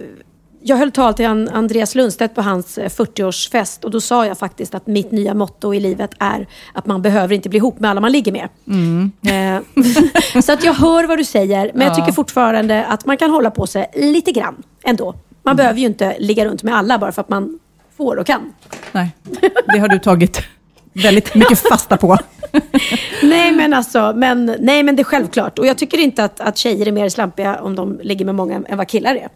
jag 0.62 0.76
höll 0.76 0.90
tal 0.90 1.14
till 1.14 1.26
an, 1.26 1.48
Andreas 1.48 1.94
Lundstedt 1.94 2.34
på 2.34 2.42
hans 2.42 2.78
eh, 2.78 2.88
40-årsfest 2.88 3.84
och 3.84 3.90
då 3.90 4.00
sa 4.00 4.26
jag 4.26 4.38
faktiskt 4.38 4.74
att 4.74 4.86
mitt 4.86 5.12
nya 5.12 5.34
motto 5.34 5.74
i 5.74 5.80
livet 5.80 6.10
är 6.18 6.46
att 6.74 6.86
man 6.86 7.02
behöver 7.02 7.34
inte 7.34 7.48
bli 7.48 7.56
ihop 7.56 7.80
med 7.80 7.90
alla 7.90 8.00
man 8.00 8.12
ligger 8.12 8.32
med. 8.32 8.48
Eh, 9.56 10.40
så 10.42 10.52
att 10.52 10.64
jag 10.64 10.72
hör 10.74 11.04
vad 11.04 11.18
du 11.18 11.24
säger, 11.24 11.70
men 11.74 11.82
jag 11.86 11.90
Ja. 11.90 11.94
tycker 11.94 12.12
fortfarande 12.12 12.84
att 12.84 13.06
man 13.06 13.16
kan 13.16 13.30
hålla 13.30 13.50
på 13.50 13.66
sig 13.66 13.90
lite 13.94 14.32
grann 14.32 14.62
ändå. 14.84 15.14
Man 15.42 15.56
behöver 15.56 15.80
ju 15.80 15.86
inte 15.86 16.16
ligga 16.18 16.44
runt 16.44 16.62
med 16.62 16.76
alla 16.76 16.98
bara 16.98 17.12
för 17.12 17.20
att 17.22 17.28
man 17.28 17.58
får 17.96 18.16
och 18.16 18.26
kan. 18.26 18.52
Nej, 18.92 19.10
det 19.72 19.78
har 19.78 19.88
du 19.88 19.98
tagit 19.98 20.40
väldigt 20.92 21.34
mycket 21.34 21.58
fasta 21.58 21.96
på. 21.96 22.16
Nej 23.22 23.52
men 23.52 23.74
alltså, 23.74 24.12
men, 24.16 24.56
nej, 24.60 24.82
men 24.82 24.96
det 24.96 25.02
är 25.02 25.04
självklart. 25.04 25.58
Och 25.58 25.66
jag 25.66 25.78
tycker 25.78 25.98
inte 25.98 26.24
att, 26.24 26.40
att 26.40 26.56
tjejer 26.56 26.86
är 26.86 26.92
mer 26.92 27.08
slampiga 27.08 27.62
om 27.62 27.74
de 27.74 28.00
ligger 28.02 28.24
med 28.24 28.34
många 28.34 28.62
än 28.68 28.78
vad 28.78 28.88
killar 28.88 29.14
är. 29.14 29.28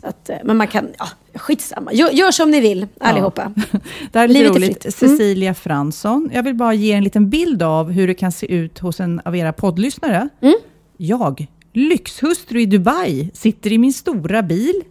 Så 0.00 0.06
att, 0.06 0.30
eh, 0.30 0.36
men 0.44 0.56
man 0.56 0.66
kan, 0.66 0.88
ja, 0.98 1.08
skitsamma. 1.34 1.92
Gör, 1.92 2.10
gör 2.10 2.30
som 2.30 2.50
ni 2.50 2.60
vill 2.60 2.86
allihopa. 3.00 3.52
Det 4.12 4.18
här 4.18 4.24
är 4.24 4.28
lite 4.28 4.44
är 4.44 4.50
roligt. 4.50 4.82
fritt. 4.82 5.02
Mm. 5.02 5.16
Cecilia 5.16 5.54
Fransson. 5.54 6.30
Jag 6.32 6.42
vill 6.42 6.54
bara 6.54 6.74
ge 6.74 6.92
en 6.92 7.04
liten 7.04 7.30
bild 7.30 7.62
av 7.62 7.90
hur 7.90 8.06
det 8.06 8.14
kan 8.14 8.32
se 8.32 8.52
ut 8.54 8.78
hos 8.78 9.00
en 9.00 9.20
av 9.24 9.36
era 9.36 9.52
poddlyssnare. 9.52 10.28
Mm. 10.40 10.54
Jag, 10.96 11.46
lyxhustru 11.72 12.60
i 12.60 12.66
Dubai, 12.66 13.30
sitter 13.34 13.72
i 13.72 13.78
min 13.78 13.92
stora 13.92 14.42
bil, 14.42 14.82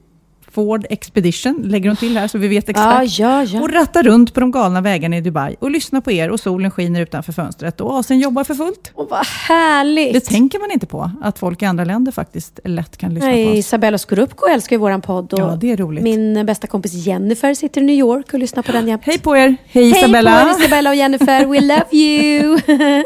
Ford 0.58 0.86
Expedition, 0.90 1.62
lägger 1.66 1.90
hon 1.90 1.98
till 1.98 2.18
här 2.18 2.28
så 2.28 2.38
vi 2.38 2.48
vet 2.48 2.70
exakt. 2.70 3.20
Ja, 3.20 3.44
ja, 3.44 3.44
ja. 3.44 3.62
Och 3.62 3.70
rattar 3.70 4.04
runt 4.04 4.34
på 4.34 4.40
de 4.40 4.52
galna 4.52 4.82
vägarna 4.82 5.18
i 5.18 5.22
Dubai 5.22 5.56
och 5.60 5.72
lyssnar 5.72 6.02
på 6.02 6.12
er 6.12 6.30
och 6.30 6.40
solen 6.40 6.72
skiner 6.72 7.02
utanför 7.02 7.34
fönstret 7.34 7.82
och 7.82 8.00
Asen 8.00 8.20
jobbar 8.20 8.44
för 8.44 8.56
fullt. 8.56 8.92
Åh, 8.96 9.08
vad 9.10 9.26
härligt! 9.26 10.14
Det 10.14 10.20
tänker 10.20 10.60
man 10.60 10.72
inte 10.72 10.86
på, 10.86 11.12
att 11.22 11.40
folk 11.40 11.62
i 11.62 11.66
andra 11.66 11.84
länder 11.84 12.12
faktiskt 12.12 12.60
lätt 12.64 12.98
kan 12.98 13.14
lyssna 13.14 13.30
på 13.30 13.36
Nej, 13.36 13.52
oss. 13.52 13.58
Isabella 13.58 13.98
Scorupco 13.98 14.48
älskar 14.48 14.76
ju 14.76 14.80
våran 14.80 15.02
podd. 15.02 15.34
Och 15.34 15.40
Ja, 15.40 15.58
det 15.62 15.72
är 15.72 15.78
roligt. 15.78 16.04
Min 16.04 16.46
bästa 16.46 16.68
kompis 16.68 16.94
Jennifer 16.94 17.54
sitter 17.54 17.82
i 17.82 17.84
New 17.84 17.96
York 17.96 18.34
och 18.34 18.40
lyssnar 18.40 18.64
på 18.64 18.72
den 18.72 18.88
jämt. 18.88 19.02
Hej 19.06 19.20
på 19.20 19.38
er! 19.38 19.56
Hej 19.68 19.90
Isabella! 19.90 20.32
Hej 20.32 20.44
på 20.44 20.50
er 20.50 20.62
Isabella 20.62 20.90
och 20.90 20.96
Jennifer, 20.96 21.46
we 21.46 21.62
love 21.62 21.86
you! 21.92 22.60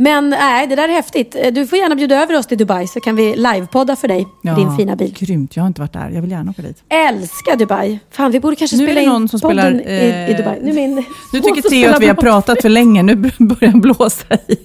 Men 0.00 0.30
nej, 0.30 0.66
det 0.66 0.76
där 0.76 0.88
är 0.88 0.92
häftigt. 0.92 1.36
Du 1.52 1.66
får 1.66 1.78
gärna 1.78 1.94
bjuda 1.94 2.22
över 2.22 2.38
oss 2.38 2.46
till 2.46 2.58
Dubai 2.58 2.86
så 2.86 3.00
kan 3.00 3.16
vi 3.16 3.36
livepodda 3.36 3.96
för 3.96 4.08
dig, 4.08 4.26
Ja, 4.42 4.54
din 4.54 4.76
fina 4.76 4.96
bil. 4.96 5.14
Grymt, 5.18 5.56
jag 5.56 5.62
har 5.62 5.68
inte 5.68 5.80
varit 5.80 5.92
där. 5.92 6.10
Jag 6.10 6.22
vill 6.22 6.30
gärna 6.30 6.50
åka 6.50 6.62
dit. 6.62 6.82
Älskar 6.88 7.56
Dubai. 7.56 7.98
Fan, 8.10 8.30
vi 8.30 8.40
borde 8.40 8.56
kanske 8.56 8.76
Nu 8.76 8.84
spela 8.84 9.00
in 9.00 9.28
som 9.28 9.40
podden 9.40 9.78
spelar, 9.78 9.92
i, 9.92 10.30
i 10.30 10.30
eh, 10.30 10.36
Dubai. 10.36 10.58
Nu, 10.62 10.72
min 10.72 10.94
Nu 11.32 11.40
tycker 11.40 11.70
Theo 11.70 11.90
att 11.94 12.02
vi 12.02 12.06
har 12.06 12.14
pratat 12.14 12.62
för 12.62 12.68
länge. 12.68 13.02
Nu 13.02 13.14
börjar 13.14 13.70
han 13.70 13.80
blåsa 13.80 14.34
i. 14.46 14.56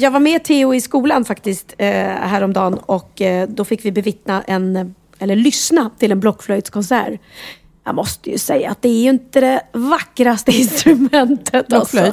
Jag 0.00 0.10
var 0.10 0.20
med 0.20 0.44
Theo 0.44 0.74
i 0.74 0.80
skolan 0.80 1.24
faktiskt 1.24 1.74
eh, 1.78 1.86
häromdagen 2.04 2.74
och 2.74 3.22
eh, 3.22 3.48
då 3.48 3.64
fick 3.64 3.84
vi 3.84 3.92
bevittna 3.92 4.42
en, 4.42 4.94
eller 5.18 5.36
lyssna 5.36 5.90
till 5.98 6.12
en 6.12 6.20
blockflöjtskonsert. 6.20 7.20
Jag 7.84 7.94
måste 7.94 8.30
ju 8.30 8.38
säga 8.38 8.70
att 8.70 8.82
det 8.82 8.88
är 8.88 9.02
ju 9.02 9.10
inte 9.10 9.40
det 9.40 9.62
vackraste 9.72 10.52
instrumentet. 10.56 11.72
Alltså. 11.72 12.12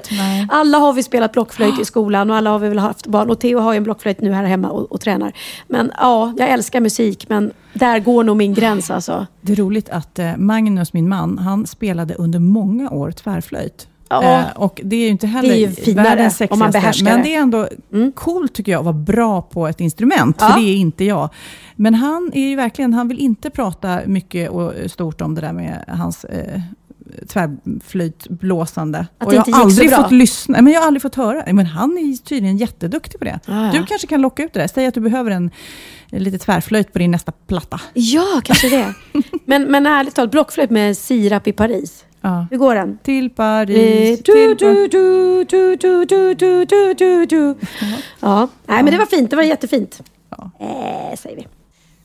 Alla 0.50 0.78
har 0.78 0.94
vi 0.94 1.04
spelat 1.04 1.32
blockflöjt 1.32 1.80
i 1.80 1.86
skolan 1.86 2.30
och 2.30 2.36
alla 2.36 2.50
har 2.50 2.60
vi 2.60 2.70
väl 2.70 2.80
haft 2.80 3.08
barn. 3.08 3.30
Och 3.30 3.40
Theo 3.40 3.60
har 3.60 3.74
ju 3.74 3.78
en 3.78 3.84
blockflöjt 3.84 4.22
nu 4.22 4.32
här 4.32 4.44
hemma 4.44 4.70
och, 4.70 4.92
och 4.92 5.02
tränar. 5.02 5.34
Men 5.68 5.92
ja, 5.98 6.34
jag 6.38 6.50
älskar 6.50 6.82
musik 6.82 7.30
men 7.30 7.54
där 7.74 8.00
går 8.00 8.24
nog 8.24 8.38
min 8.38 8.54
gräns 8.54 8.92
alltså. 8.92 9.28
Det 9.42 9.52
är 9.52 9.56
roligt 9.56 9.90
att 9.90 10.20
eh, 10.20 10.38
Magnus, 10.38 10.94
min 10.94 11.10
man, 11.10 11.38
han 11.38 11.68
spelade 11.68 12.14
under 12.14 12.40
många 12.40 12.90
år 12.90 13.12
tvärflöjt. 13.12 13.88
Ja. 14.12 14.40
Eh, 14.40 14.46
och 14.56 14.82
det 14.84 14.96
är 14.96 15.00
ju 15.00 15.08
inte 15.08 15.28
heller 15.28 15.56
ju 15.56 15.72
finare 15.72 16.04
världens 16.04 16.38
sexigaste, 16.38 17.04
Men 17.04 17.24
det. 17.24 17.36
är 17.36 17.40
ändå 17.40 17.68
coolt 18.16 18.54
tycker 18.54 18.72
jag 18.72 18.80
att 18.80 18.86
vara 18.86 18.94
bra 18.94 19.42
på 19.42 19.68
ett 19.68 19.80
instrument, 19.82 20.38
Ja. 20.40 20.48
för 20.50 20.60
det 20.62 20.68
är 20.70 20.76
inte 20.76 21.04
jag. 21.06 21.30
Men 21.76 21.94
han 21.94 22.32
är 22.34 22.48
ju 22.50 22.56
verkligen, 22.56 22.94
han 22.94 23.08
vill 23.08 23.20
inte 23.20 23.50
prata 23.50 24.00
mycket 24.06 24.50
och 24.50 24.74
stort 24.92 25.22
om 25.22 25.36
det 25.36 25.42
där 25.42 25.54
med 25.54 25.84
hans 25.88 26.26
eh, 26.26 26.62
tvärflöjtblåsande. 27.28 29.08
Och 29.18 29.34
jag 29.34 29.42
har 29.42 29.62
aldrig 29.62 29.96
fått 29.96 30.12
lyssna, 30.12 30.62
men 30.62 30.74
jag 30.74 30.80
har 30.82 30.88
aldrig 30.88 31.02
fått 31.02 31.16
höra. 31.16 31.54
Men 31.54 31.66
han 31.66 31.98
är 31.98 32.18
tydligen 32.18 32.58
jätteduktig 32.58 33.20
på 33.20 33.26
det. 33.26 33.40
Ja, 33.46 33.66
ja. 33.66 33.72
Du 33.72 33.86
kanske 33.86 34.08
kan 34.08 34.22
locka 34.22 34.44
ut 34.44 34.54
det 34.54 34.60
där. 34.60 34.68
Säg 34.68 34.86
att 34.86 34.94
du 34.94 35.02
behöver 35.02 35.32
en, 35.32 35.52
en 36.10 36.24
lite 36.24 36.38
tvärflöjt 36.38 36.94
på 36.94 37.00
din 37.00 37.12
nästa 37.12 37.32
platta. 37.32 37.82
Ja, 37.94 38.42
kanske 38.44 38.70
det. 38.70 38.94
men, 39.46 39.64
men 39.64 39.86
ärligt 39.86 40.16
talat, 40.16 40.32
blockflöjt 40.32 40.70
med 40.70 40.98
sirap 40.98 41.48
i 41.48 41.52
Paris. 41.52 42.06
Ja. 42.22 42.48
Hur 42.52 42.58
går 42.58 42.76
den? 42.76 42.98
Till 43.04 43.30
Paris. 43.30 44.20
Du, 44.24 44.56
du, 44.56 44.88
du, 44.88 45.44
du, 45.46 45.76
du, 45.76 46.06
du, 46.06 46.34
du, 46.36 46.66
du, 46.66 46.94
du, 46.94 47.26
du. 47.26 47.56
Ja, 48.20 48.48
nej 48.66 48.84
men 48.84 48.94
det 48.94 48.98
var 48.98 49.06
fint. 49.06 49.30
Det 49.30 49.36
var 49.36 49.44
jättefint. 49.44 50.02
Ja. 50.30 50.52
Eh, 50.60 51.16
säger 51.18 51.36
vi. 51.36 51.48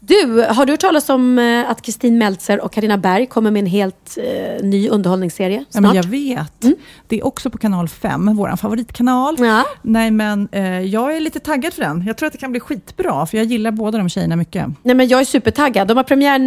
Du, 0.07 0.47
har 0.49 0.67
du 0.67 0.73
hört 0.73 0.81
talas 0.81 1.09
om 1.09 1.39
eh, 1.39 1.71
att 1.71 1.83
Kristin 1.83 2.19
Meltzer 2.19 2.61
och 2.61 2.73
Karina 2.73 2.99
Berg 2.99 3.27
kommer 3.27 3.51
med 3.51 3.61
en 3.61 3.67
helt 3.67 4.19
eh, 4.19 4.65
ny 4.67 4.89
underhållningsserie 4.89 5.59
Ja, 5.59 5.65
snart? 5.71 5.83
men 5.83 5.95
jag 5.97 6.05
vet. 6.05 6.65
Det 7.07 7.19
är 7.21 7.27
också 7.27 7.51
på 7.51 7.59
kanal 7.59 7.89
5, 7.89 8.37
vår 8.37 8.57
favoritkanal. 8.57 9.37
Ja. 9.39 9.65
Nej, 9.83 10.11
men 10.11 10.49
eh, 10.53 10.81
jag 10.81 11.17
är 11.17 11.21
lite 11.21 11.41
taggad 11.41 11.75
för 11.75 11.83
den. 11.83 12.05
Jag 12.07 12.17
tror 12.17 12.27
att 12.27 12.33
det 12.33 12.39
kan 12.39 12.51
bli 12.51 12.61
skitbra, 12.61 13.27
för 13.27 13.37
jag 13.37 13.47
gillar 13.47 13.71
båda 13.71 13.99
de 13.99 14.09
tjejerna 14.09 14.37
mycket. 14.37 14.67
Nej, 14.83 14.95
men 14.95 15.09
jag 15.09 15.21
är 15.21 15.25
supertaggad. 15.25 15.89
De 15.89 15.97
har 15.97 16.05
premiär 16.05 16.39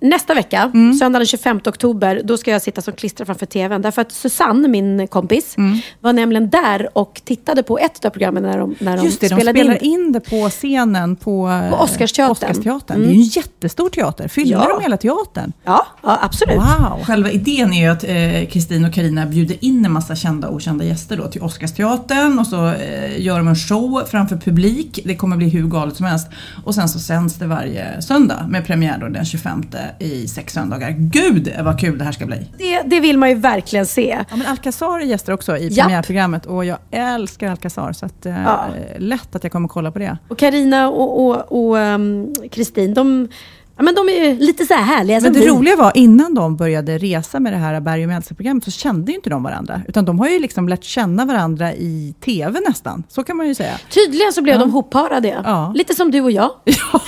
nästa 0.00 0.34
vecka, 0.34 0.70
Mm. 0.74 0.94
söndag 0.94 1.18
den 1.18 1.26
25 1.26 1.60
oktober. 1.66 2.20
Då 2.24 2.36
ska 2.36 2.50
jag 2.50 2.62
sitta 2.62 2.82
som 2.82 2.94
klistrad 2.94 3.26
framför 3.26 3.46
TVn. 3.46 3.82
Därför 3.82 4.02
att 4.02 4.12
Susanne, 4.12 4.68
min 4.68 5.08
kompis, 5.08 5.54
Mm. 5.58 5.78
var 6.00 6.12
nämligen 6.12 6.50
där 6.50 6.88
och 6.98 7.20
tittade 7.24 7.62
på 7.62 7.78
ett 7.78 8.04
av 8.04 8.10
programmen 8.10 8.42
när 8.42 8.58
de, 8.58 8.74
när 8.78 8.96
de 8.96 9.04
Just 9.04 9.20
det, 9.20 9.28
de 9.28 9.34
spelade 9.34 9.58
spelar 9.58 9.84
in. 9.84 10.00
in 10.00 10.12
det 10.12 10.20
på 10.20 10.48
scenen 10.50 11.16
på, 11.16 11.48
eh, 11.48 11.70
På 11.70 11.76
Oscarsteatern. 11.76 12.30
Oscarsteatern. 12.50 13.01
Mm. 13.02 13.08
Det 13.08 13.14
är 13.14 13.18
ju 13.18 13.22
en 13.22 13.28
jättestor 13.28 13.88
teater. 13.88 14.28
Fyller 14.28 14.52
Ja. 14.56 14.68
de 14.76 14.82
hela 14.82 14.96
teatern? 14.96 15.52
Ja, 15.64 15.86
ja 16.02 16.18
absolut. 16.22 16.56
Wow. 16.56 17.04
Själva 17.06 17.30
idén 17.30 17.72
är 17.72 17.80
ju 17.80 17.88
att 17.88 18.04
eh, 18.04 18.50
Kristin 18.52 18.84
och 18.84 18.92
Karina 18.94 19.26
bjuder 19.26 19.64
in 19.64 19.84
en 19.84 19.92
massa 19.92 20.16
kända 20.16 20.48
och 20.48 20.54
okända 20.56 20.84
gäster 20.84 21.16
då 21.16 21.26
till 21.28 21.42
Oscarsteatern 21.42 22.38
och 22.38 22.46
så 22.46 22.66
eh, 22.68 23.20
gör 23.22 23.38
de 23.38 23.48
en 23.48 23.56
show 23.56 24.02
framför 24.10 24.36
publik. 24.36 24.98
Det 25.04 25.14
kommer 25.16 25.36
bli 25.36 25.48
hur 25.48 25.66
galet 25.68 25.96
som 25.96 26.06
helst. 26.06 26.28
Och 26.64 26.74
sen 26.74 26.88
så 26.88 26.98
sänds 26.98 27.34
det 27.34 27.46
varje 27.46 28.02
söndag 28.02 28.46
med 28.48 28.66
premiär 28.66 28.98
då 29.00 29.08
den 29.08 29.24
25 29.24 29.62
i 29.98 30.28
sex 30.28 30.52
söndagar. 30.52 30.90
Gud 30.98 31.52
vad 31.64 31.80
kul 31.80 31.98
det 31.98 32.04
här 32.04 32.12
ska 32.12 32.26
bli! 32.26 32.46
Det, 32.58 32.82
det 32.86 33.00
vill 33.00 33.18
man 33.18 33.28
ju 33.28 33.34
verkligen 33.34 33.86
se. 33.86 34.18
Ja, 34.30 34.36
men 34.36 34.46
Alcazar 34.46 35.00
är 35.00 35.04
gäster 35.04 35.32
också 35.32 35.56
i 35.56 35.68
Japp. 35.68 35.86
premiärprogrammet 35.86 36.46
och 36.46 36.64
jag 36.64 36.78
älskar 36.90 37.50
Alcazar 37.50 37.92
så 37.92 38.06
att, 38.06 38.26
eh, 38.26 38.42
Ja. 38.42 38.66
lätt 38.98 39.34
att 39.36 39.42
jag 39.42 39.52
kommer 39.52 39.68
kolla 39.68 39.90
på 39.92 39.98
det. 39.98 40.18
Och 40.28 40.38
Karina 40.38 40.88
och 40.90 41.78
ehm, 41.78 42.34
Kristin, 42.50 42.91
de, 42.92 43.28
ja, 43.76 43.82
men 43.82 43.94
de 43.94 44.08
är 44.08 44.24
ju 44.24 44.38
lite 44.38 44.66
så 44.66 44.74
här 44.74 44.82
härliga 44.82 45.16
Men 45.16 45.22
som 45.24 45.32
det 45.32 45.38
vi. 45.40 45.48
roliga 45.48 45.76
var 45.76 45.92
innan 45.94 46.34
de 46.34 46.56
började 46.56 46.98
resa 46.98 47.40
med 47.40 47.52
det 47.52 47.56
här 47.56 47.80
Berg 47.80 48.02
och 48.02 48.08
Meltzer-programmet 48.08 48.64
så 48.64 48.70
kände 48.70 49.12
ju 49.12 49.16
inte 49.16 49.30
de 49.30 49.42
varandra. 49.42 49.80
Utan 49.88 50.04
de 50.04 50.18
har 50.18 50.28
ju 50.28 50.38
liksom 50.38 50.68
lärt 50.68 50.84
känna 50.84 51.24
varandra 51.24 51.72
i 51.74 52.14
TV 52.24 52.60
nästan. 52.68 53.02
Så 53.08 53.24
kan 53.24 53.36
man 53.36 53.48
ju 53.48 53.54
säga. 53.54 53.72
Tydligen 53.90 54.32
så 54.32 54.42
blev 54.42 54.58
de 54.58 54.70
hopparade. 54.70 55.40
Ja. 55.44 55.72
Lite 55.76 55.94
som 55.94 56.10
du 56.10 56.20
och 56.20 56.30
jag. 56.30 56.50
Ja, 56.92 56.98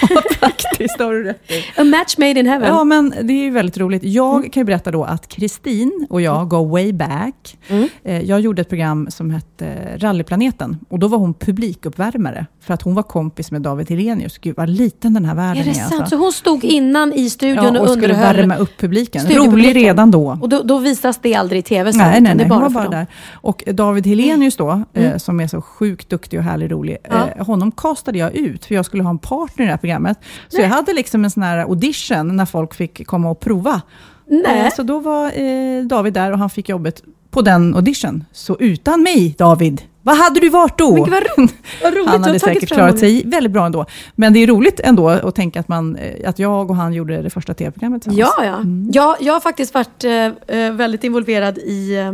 faktiskt 0.41 0.99
har 0.99 1.13
du 1.13 1.25
rätt 1.25 1.51
i. 1.51 1.81
A 1.81 1.85
match 1.85 2.15
made 2.19 2.41
in 2.41 2.47
heaven. 2.47 2.69
Ja, 2.69 2.85
men 2.85 3.11
det 3.23 3.33
är 3.33 3.43
ju 3.45 3.51
väldigt 3.51 3.79
roligt. 3.79 4.05
Jag 4.05 4.53
kan 4.53 4.61
ju 4.61 4.65
berätta 4.65 4.91
då 4.91 5.05
att 5.05 5.29
Kristin 5.29 6.07
och 6.11 6.21
jag 6.21 6.49
go 6.49 6.65
way 6.69 6.93
back. 6.93 7.57
Eh, 8.05 8.21
Jag 8.21 8.41
gjorde 8.41 8.63
ett 8.63 8.69
program 8.69 9.07
som 9.11 9.31
hette 9.31 9.75
Rallyplaneten 9.97 10.79
och 10.89 10.99
då 10.99 11.09
var 11.09 11.19
hon 11.19 11.35
publikuppvärmare 11.35 12.47
för 12.61 12.75
att 12.75 12.83
hon 12.83 12.95
var 12.95 13.03
kompis 13.03 13.51
med 13.51 13.63
David 13.63 13.91
Helenius. 13.91 14.39
Gud 14.39 14.57
vad 14.57 14.69
liten 14.69 15.15
den 15.15 15.25
här 15.25 15.35
världen 15.35 15.57
Är 15.63 15.67
är. 15.67 15.69
det 15.69 15.75
sant? 15.75 15.93
alltså. 16.01 16.17
Så 16.17 16.23
hon 16.23 16.33
stod 16.33 16.54
innan 16.63 17.13
i 17.13 17.31
studion 17.31 17.75
Ja, 17.75 17.81
och 17.81 17.87
och 17.87 17.91
skulle 17.91 18.15
värma 18.15 18.57
upp 18.57 18.77
publiken. 18.79 19.27
Rolig 19.27 19.77
redan 19.77 20.11
då. 20.11 20.39
Och 20.43 20.49
då, 20.49 20.63
då 20.63 20.79
visas 20.79 21.19
det 21.23 21.35
aldrig 21.35 21.59
i 21.59 21.63
TV 21.63 21.93
sen? 21.93 21.99
Nej, 21.99 22.21
nej, 22.21 22.33
det 22.35 22.37
nej. 22.37 22.49
Hon 22.49 22.61
bara 22.61 22.71
bara 22.71 22.89
där. 22.89 23.07
Och 23.33 23.65
David 23.67 24.07
Helenius 24.07 24.57
då, 24.57 24.71
Mm. 24.95 25.11
eh, 25.13 25.17
som 25.19 25.41
är 25.41 25.47
så 25.47 25.63
sjukt 25.63 26.09
duktig 26.11 26.39
och 26.39 26.45
härlig 26.45 26.73
rolig, 26.73 26.97
Ja. 27.11 27.29
eh, 27.37 27.47
honom 27.47 27.73
castade 27.73 28.19
jag 28.19 28.35
ut, 28.35 28.65
för 28.65 28.75
jag 28.75 28.87
skulle 28.87 29.03
ha 29.03 29.11
en 29.11 29.19
partner 29.19 29.65
i 29.65 29.67
det 29.67 29.71
här 29.73 29.79
programmet. 29.79 30.19
Så 30.49 30.61
jag 30.61 30.69
hade 30.69 30.93
liksom 30.93 31.25
en 31.25 31.31
sån 31.31 31.43
här 31.43 31.59
audition, 31.59 32.37
när 32.37 32.47
folk 32.47 32.75
fick 32.75 33.07
komma 33.07 33.31
och 33.31 33.41
prova. 33.41 33.83
Nej. 34.27 34.61
Eh, 34.67 34.71
så 34.77 34.83
då 34.83 34.99
var 34.99 35.25
eh, 35.27 35.85
David 35.85 36.13
där 36.13 36.33
och 36.33 36.39
han 36.39 36.51
fick 36.51 36.69
jobbet 36.69 37.03
på 37.31 37.43
den 37.43 37.75
audition. 37.75 38.25
Så 38.33 38.57
utan 38.61 39.03
mig, 39.03 39.35
David, 39.39 39.83
vad 40.05 40.17
hade 40.17 40.41
du 40.41 40.49
varit 40.49 40.79
då? 40.79 40.93
Men 40.93 41.11
vad 41.11 41.23
ro- 41.23 41.49
vad 41.83 41.95
roligt, 41.95 42.09
han 42.09 42.25
hade 42.25 42.41
säkert 42.41 42.69
klarat 42.69 42.99
sig 42.99 43.23
väldigt 43.27 43.53
bra 43.53 43.67
ändå. 43.67 43.87
Men 44.15 44.33
det 44.33 44.43
är 44.43 44.47
roligt 44.47 44.81
ändå 44.81 45.09
att 45.09 45.35
tänka 45.35 45.61
att, 45.61 45.69
man, 45.69 45.97
eh, 45.97 46.29
att 46.29 46.39
jag 46.39 46.71
och 46.71 46.77
han 46.77 46.93
gjorde 46.93 47.23
det 47.23 47.31
första 47.31 47.55
tv-programmet 47.55 48.03
tillsammans. 48.03 48.35
Ja, 48.39 48.45
ja. 48.45 48.61
Jag, 48.93 49.17
jag 49.27 49.33
har 49.33 49.41
faktiskt 49.41 49.75
varit 49.75 50.05
eh, 50.05 50.13
eh, 50.59 50.73
väldigt 50.73 51.05
involverad 51.05 51.59
i, 51.59 51.95
eh, 51.97 52.13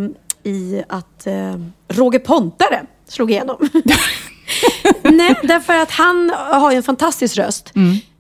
i 0.52 0.82
att 0.88 1.26
eh, 1.26 1.34
Roger 1.88 2.18
Pontare 2.18 2.82
slog 3.08 3.30
igenom. 3.30 3.56
Nej, 5.02 5.34
därför 5.42 5.76
att 5.76 5.90
han 5.90 6.32
har 6.36 6.70
ju 6.70 6.76
en 6.76 6.82
fantastisk 6.82 7.36
röst. 7.38 7.72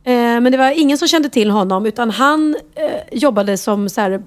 Eh, 0.04 0.12
men 0.12 0.52
det 0.52 0.58
var 0.58 0.70
ingen 0.80 0.98
som 0.98 1.08
kände 1.08 1.28
till 1.28 1.50
honom, 1.50 1.86
utan 1.86 2.10
han 2.10 2.56
jobbade 3.12 3.56
som 3.56 3.88
så 3.88 4.00
här, 4.00 4.22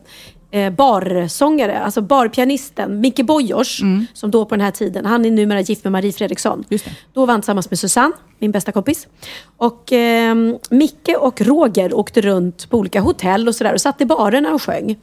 eh, 0.54 0.70
barsångare, 0.70 1.80
alltså 1.80 2.01
barpianisten 2.01 2.99
Micke 2.99 3.26
Boyors, 3.26 3.82
som 4.14 4.32
då 4.32 4.45
på 4.45 4.56
den 4.56 4.66
här 4.66 4.72
tiden, 4.72 5.06
han 5.06 5.26
är 5.26 5.32
numera 5.32 5.62
gift 5.62 5.84
med 5.84 5.91
Marie 5.91 6.12
Fredriksson. 6.14 6.64
Då 7.14 7.26
var 7.26 7.34
han 7.34 7.41
tillsammans 7.41 7.70
med 7.70 7.80
Susanne, 7.80 8.14
min 8.44 8.52
bästa 8.52 8.72
kompis. 8.72 9.08
Och 9.58 9.94
eh, 9.94 10.36
Micke 10.70 11.10
och 11.20 11.41
Roger 11.41 11.94
åkte 11.94 12.22
runt 12.22 12.70
på 12.70 12.78
olika 12.78 13.02
hotell 13.02 13.48
och 13.48 13.56
sådär 13.56 13.74
och 13.74 13.82
satt 13.82 14.02
i 14.02 14.06
barerna 14.06 14.54
och 14.54 14.62
sjöng. 14.62 14.96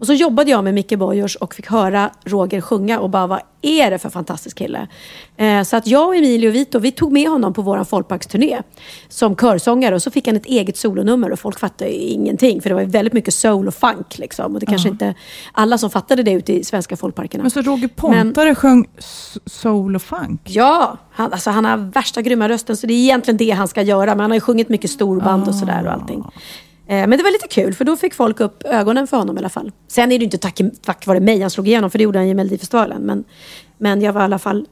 Och 0.00 0.06
så 0.06 0.12
jobbade 0.12 0.50
jag 0.50 0.64
med 0.64 0.74
Micke 0.74 0.98
Boyors 0.98 1.36
och 1.36 1.54
fick 1.54 1.66
höra 1.70 2.10
Roger 2.24 2.60
sjunga 2.60 3.00
och 3.00 3.10
bara, 3.10 3.26
vad 3.26 3.40
är 3.62 3.90
det 3.90 3.98
för 3.98 4.10
fantastisk 4.10 4.58
kille? 4.58 4.88
Eh, 5.36 5.62
så 5.62 5.76
att 5.76 5.86
jag 5.86 6.08
och 6.08 6.16
Emilio 6.16 6.50
Vito, 6.50 6.78
vi 6.78 6.90
tog 6.92 7.12
med 7.12 7.28
honom 7.28 7.52
på 7.54 7.62
vår 7.62 7.84
folkparksturné 7.84 8.58
som 9.08 9.36
körsångare 9.36 9.94
och 9.94 10.02
så 10.02 10.10
fick 10.10 10.26
han 10.26 10.36
ett 10.36 10.46
eget 10.46 10.76
solonummer 10.76 11.32
och 11.32 11.38
folk 11.38 11.58
fattade 11.58 11.92
ingenting 11.92 12.60
för 12.62 12.68
det 12.68 12.74
var 12.74 12.82
väldigt 12.82 13.12
mycket 13.14 13.34
soul 13.34 13.68
och 13.68 13.74
funk 13.74 14.18
liksom. 14.18 14.54
Och 14.54 14.60
det 14.60 14.66
kanske 14.66 14.88
inte 14.88 15.14
alla 15.52 15.78
som 15.78 15.90
fattade 15.90 16.22
det 16.22 16.30
ute 16.32 16.52
i 16.52 16.64
svenska 16.64 16.96
folkparkerna. 16.96 17.42
Men 17.44 17.50
så 17.50 17.62
Roger 17.62 17.88
Pontare 17.88 18.54
sjöng 18.54 18.86
s- 18.98 19.38
soul 19.46 19.96
och 19.96 20.02
funk? 20.02 20.40
Ja, 20.44 20.98
han, 21.14 21.32
alltså 21.32 21.50
han 21.50 21.64
har 21.64 21.76
värsta 21.76 22.22
grymma 22.22 22.48
rösten 22.48 22.76
så 22.76 22.86
det 22.86 22.92
är 22.94 22.98
egentligen 22.98 23.36
det 23.38 23.50
han 23.50 23.68
ska 23.68 23.82
göra. 23.82 24.06
Men 24.14 24.20
han 24.20 24.30
har 24.30 24.36
ju 24.36 24.40
sjungit 24.40 24.68
mycket 24.68 24.90
storband 24.90 25.48
och 25.48 25.54
sådär 25.54 25.86
och 25.86 25.92
allting. 25.92 26.24
Eh, 26.88 27.06
Men 27.06 27.10
det 27.10 27.22
var 27.22 27.30
lite 27.32 27.48
kul 27.48 27.74
för 27.74 27.84
då 27.84 27.96
fick 27.96 28.14
folk 28.14 28.40
upp 28.40 28.62
ögonen 28.64 29.06
för 29.06 29.16
honom 29.16 29.36
i 29.36 29.38
alla 29.40 29.48
fall. 29.48 29.72
Sen 29.88 30.12
är 30.12 30.18
det 30.18 30.24
inte 30.24 30.38
tack, 30.38 30.60
tack 30.84 31.06
vare 31.06 31.20
mig 31.20 31.40
han 31.40 31.50
slog 31.50 31.68
igenom 31.68 31.90
för 31.90 31.98
det 31.98 32.04
gjorde 32.04 32.18
han 32.18 32.28
i 32.28 32.34
Melodifestivalen. 32.34 33.02
Men, 33.02 33.24
men 33.78 34.02
jag 34.02 34.12
var 34.12 34.20
i 34.20 34.24
alla 34.24 34.38
fall 34.38 34.66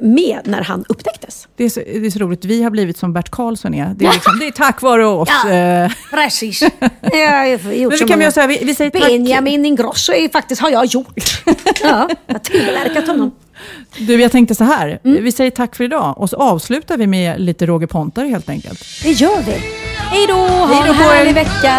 med 0.00 0.40
när 0.44 0.62
han 0.62 0.84
upptäcktes. 0.88 1.48
Det 1.56 1.64
är, 1.64 1.68
så, 1.68 1.80
det 1.80 2.06
är 2.06 2.10
så 2.10 2.18
roligt, 2.18 2.44
vi 2.44 2.62
har 2.62 2.70
blivit 2.70 2.96
som 2.98 3.12
Bert 3.12 3.30
Karlsson 3.30 3.74
är. 3.74 3.94
Det 3.96 4.06
är, 4.06 4.12
liksom, 4.14 4.38
det 4.38 4.46
är 4.46 4.50
tack 4.50 4.82
vare 4.82 5.06
oss. 5.06 5.28
Ja. 5.44 5.50
eh. 5.50 5.90
Precis. 6.10 6.60
Jag 7.12 7.30
har 7.30 7.46
gjort 7.46 7.62
Men 7.64 7.90
vi 7.90 7.98
som 7.98 8.08
kan 8.08 8.08
många- 8.18 8.22
göra 8.22 8.32
så 8.32 8.40
här, 8.40 8.48
vi, 8.48 8.58
vi 8.64 8.74
säger 8.74 8.90
tack. 8.90 9.06
Benjamin 9.06 9.64
Ingrosso 9.66 10.12
är 10.12 10.28
faktiskt, 10.28 10.60
har 10.62 10.70
jag 10.70 10.84
gjort. 10.86 11.42
ja, 11.82 12.08
jag 12.26 12.34
har 12.34 12.38
tillverkat 12.38 13.06
honom. 13.06 13.30
Du, 13.98 14.20
jag 14.20 14.32
tänkte 14.32 14.54
så 14.54 14.64
här, 14.64 14.98
Mm. 15.04 15.24
vi 15.24 15.32
säger 15.32 15.50
tack 15.50 15.76
för 15.76 15.84
idag 15.84 16.14
och 16.18 16.30
så 16.30 16.36
avslutar 16.36 16.96
vi 16.96 17.06
med 17.06 17.40
lite 17.40 17.66
Roger 17.66 17.86
Pontare 17.86 18.26
helt 18.28 18.48
enkelt. 18.48 18.80
Det 19.02 19.10
gör 19.12 19.42
vi. 19.46 19.52
Hej 19.96 20.26
då, 20.28 20.34
ha 20.34 20.86
en 20.86 20.94
härlig 20.94 21.34
vecka. 21.34 21.74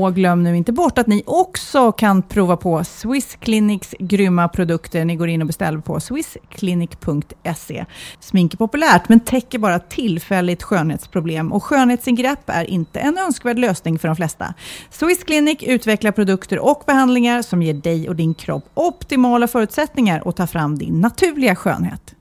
Och 0.00 0.14
glöm 0.14 0.42
nu 0.42 0.56
inte 0.56 0.72
bort 0.72 0.98
att 0.98 1.06
ni 1.06 1.22
också 1.26 1.92
kan 1.92 2.22
prova 2.22 2.56
på 2.56 2.84
Swiss 2.84 3.36
Clinics 3.40 3.94
grymma 3.98 4.48
produkter. 4.48 5.04
Ni 5.04 5.16
går 5.16 5.28
in 5.28 5.40
och 5.40 5.46
beställer 5.46 5.78
på 5.78 6.00
swissclinic.se. 6.00 7.84
Smink 8.20 8.54
är 8.54 8.58
populärt 8.58 9.08
men 9.08 9.20
täcker 9.20 9.58
bara 9.58 9.78
tillfälligt 9.78 10.62
skönhetsproblem 10.62 11.52
och 11.52 11.64
skönhetsingrepp 11.64 12.42
är 12.46 12.64
inte 12.64 13.00
en 13.00 13.18
önskvärd 13.18 13.58
lösning 13.58 13.98
för 13.98 14.08
de 14.08 14.16
flesta. 14.16 14.54
Swiss 14.90 15.24
Clinic 15.24 15.58
utvecklar 15.62 16.12
produkter 16.12 16.58
och 16.58 16.82
behandlingar 16.86 17.42
som 17.42 17.62
ger 17.62 17.74
dig 17.74 18.08
och 18.08 18.16
din 18.16 18.34
kropp 18.34 18.64
optimala 18.74 19.48
förutsättningar 19.48 20.22
att 20.28 20.36
ta 20.36 20.46
fram 20.46 20.78
din 20.78 21.00
naturliga 21.00 21.56
skönhet. 21.56 22.14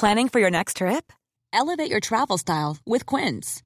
Planning 0.00 0.28
for 0.28 0.40
your 0.40 0.50
next 0.50 0.76
trip? 0.76 1.12
Elevate 1.52 1.90
your 1.90 2.00
travel 2.00 2.38
style 2.38 2.76
with 2.84 3.06
Quince. 3.06 3.65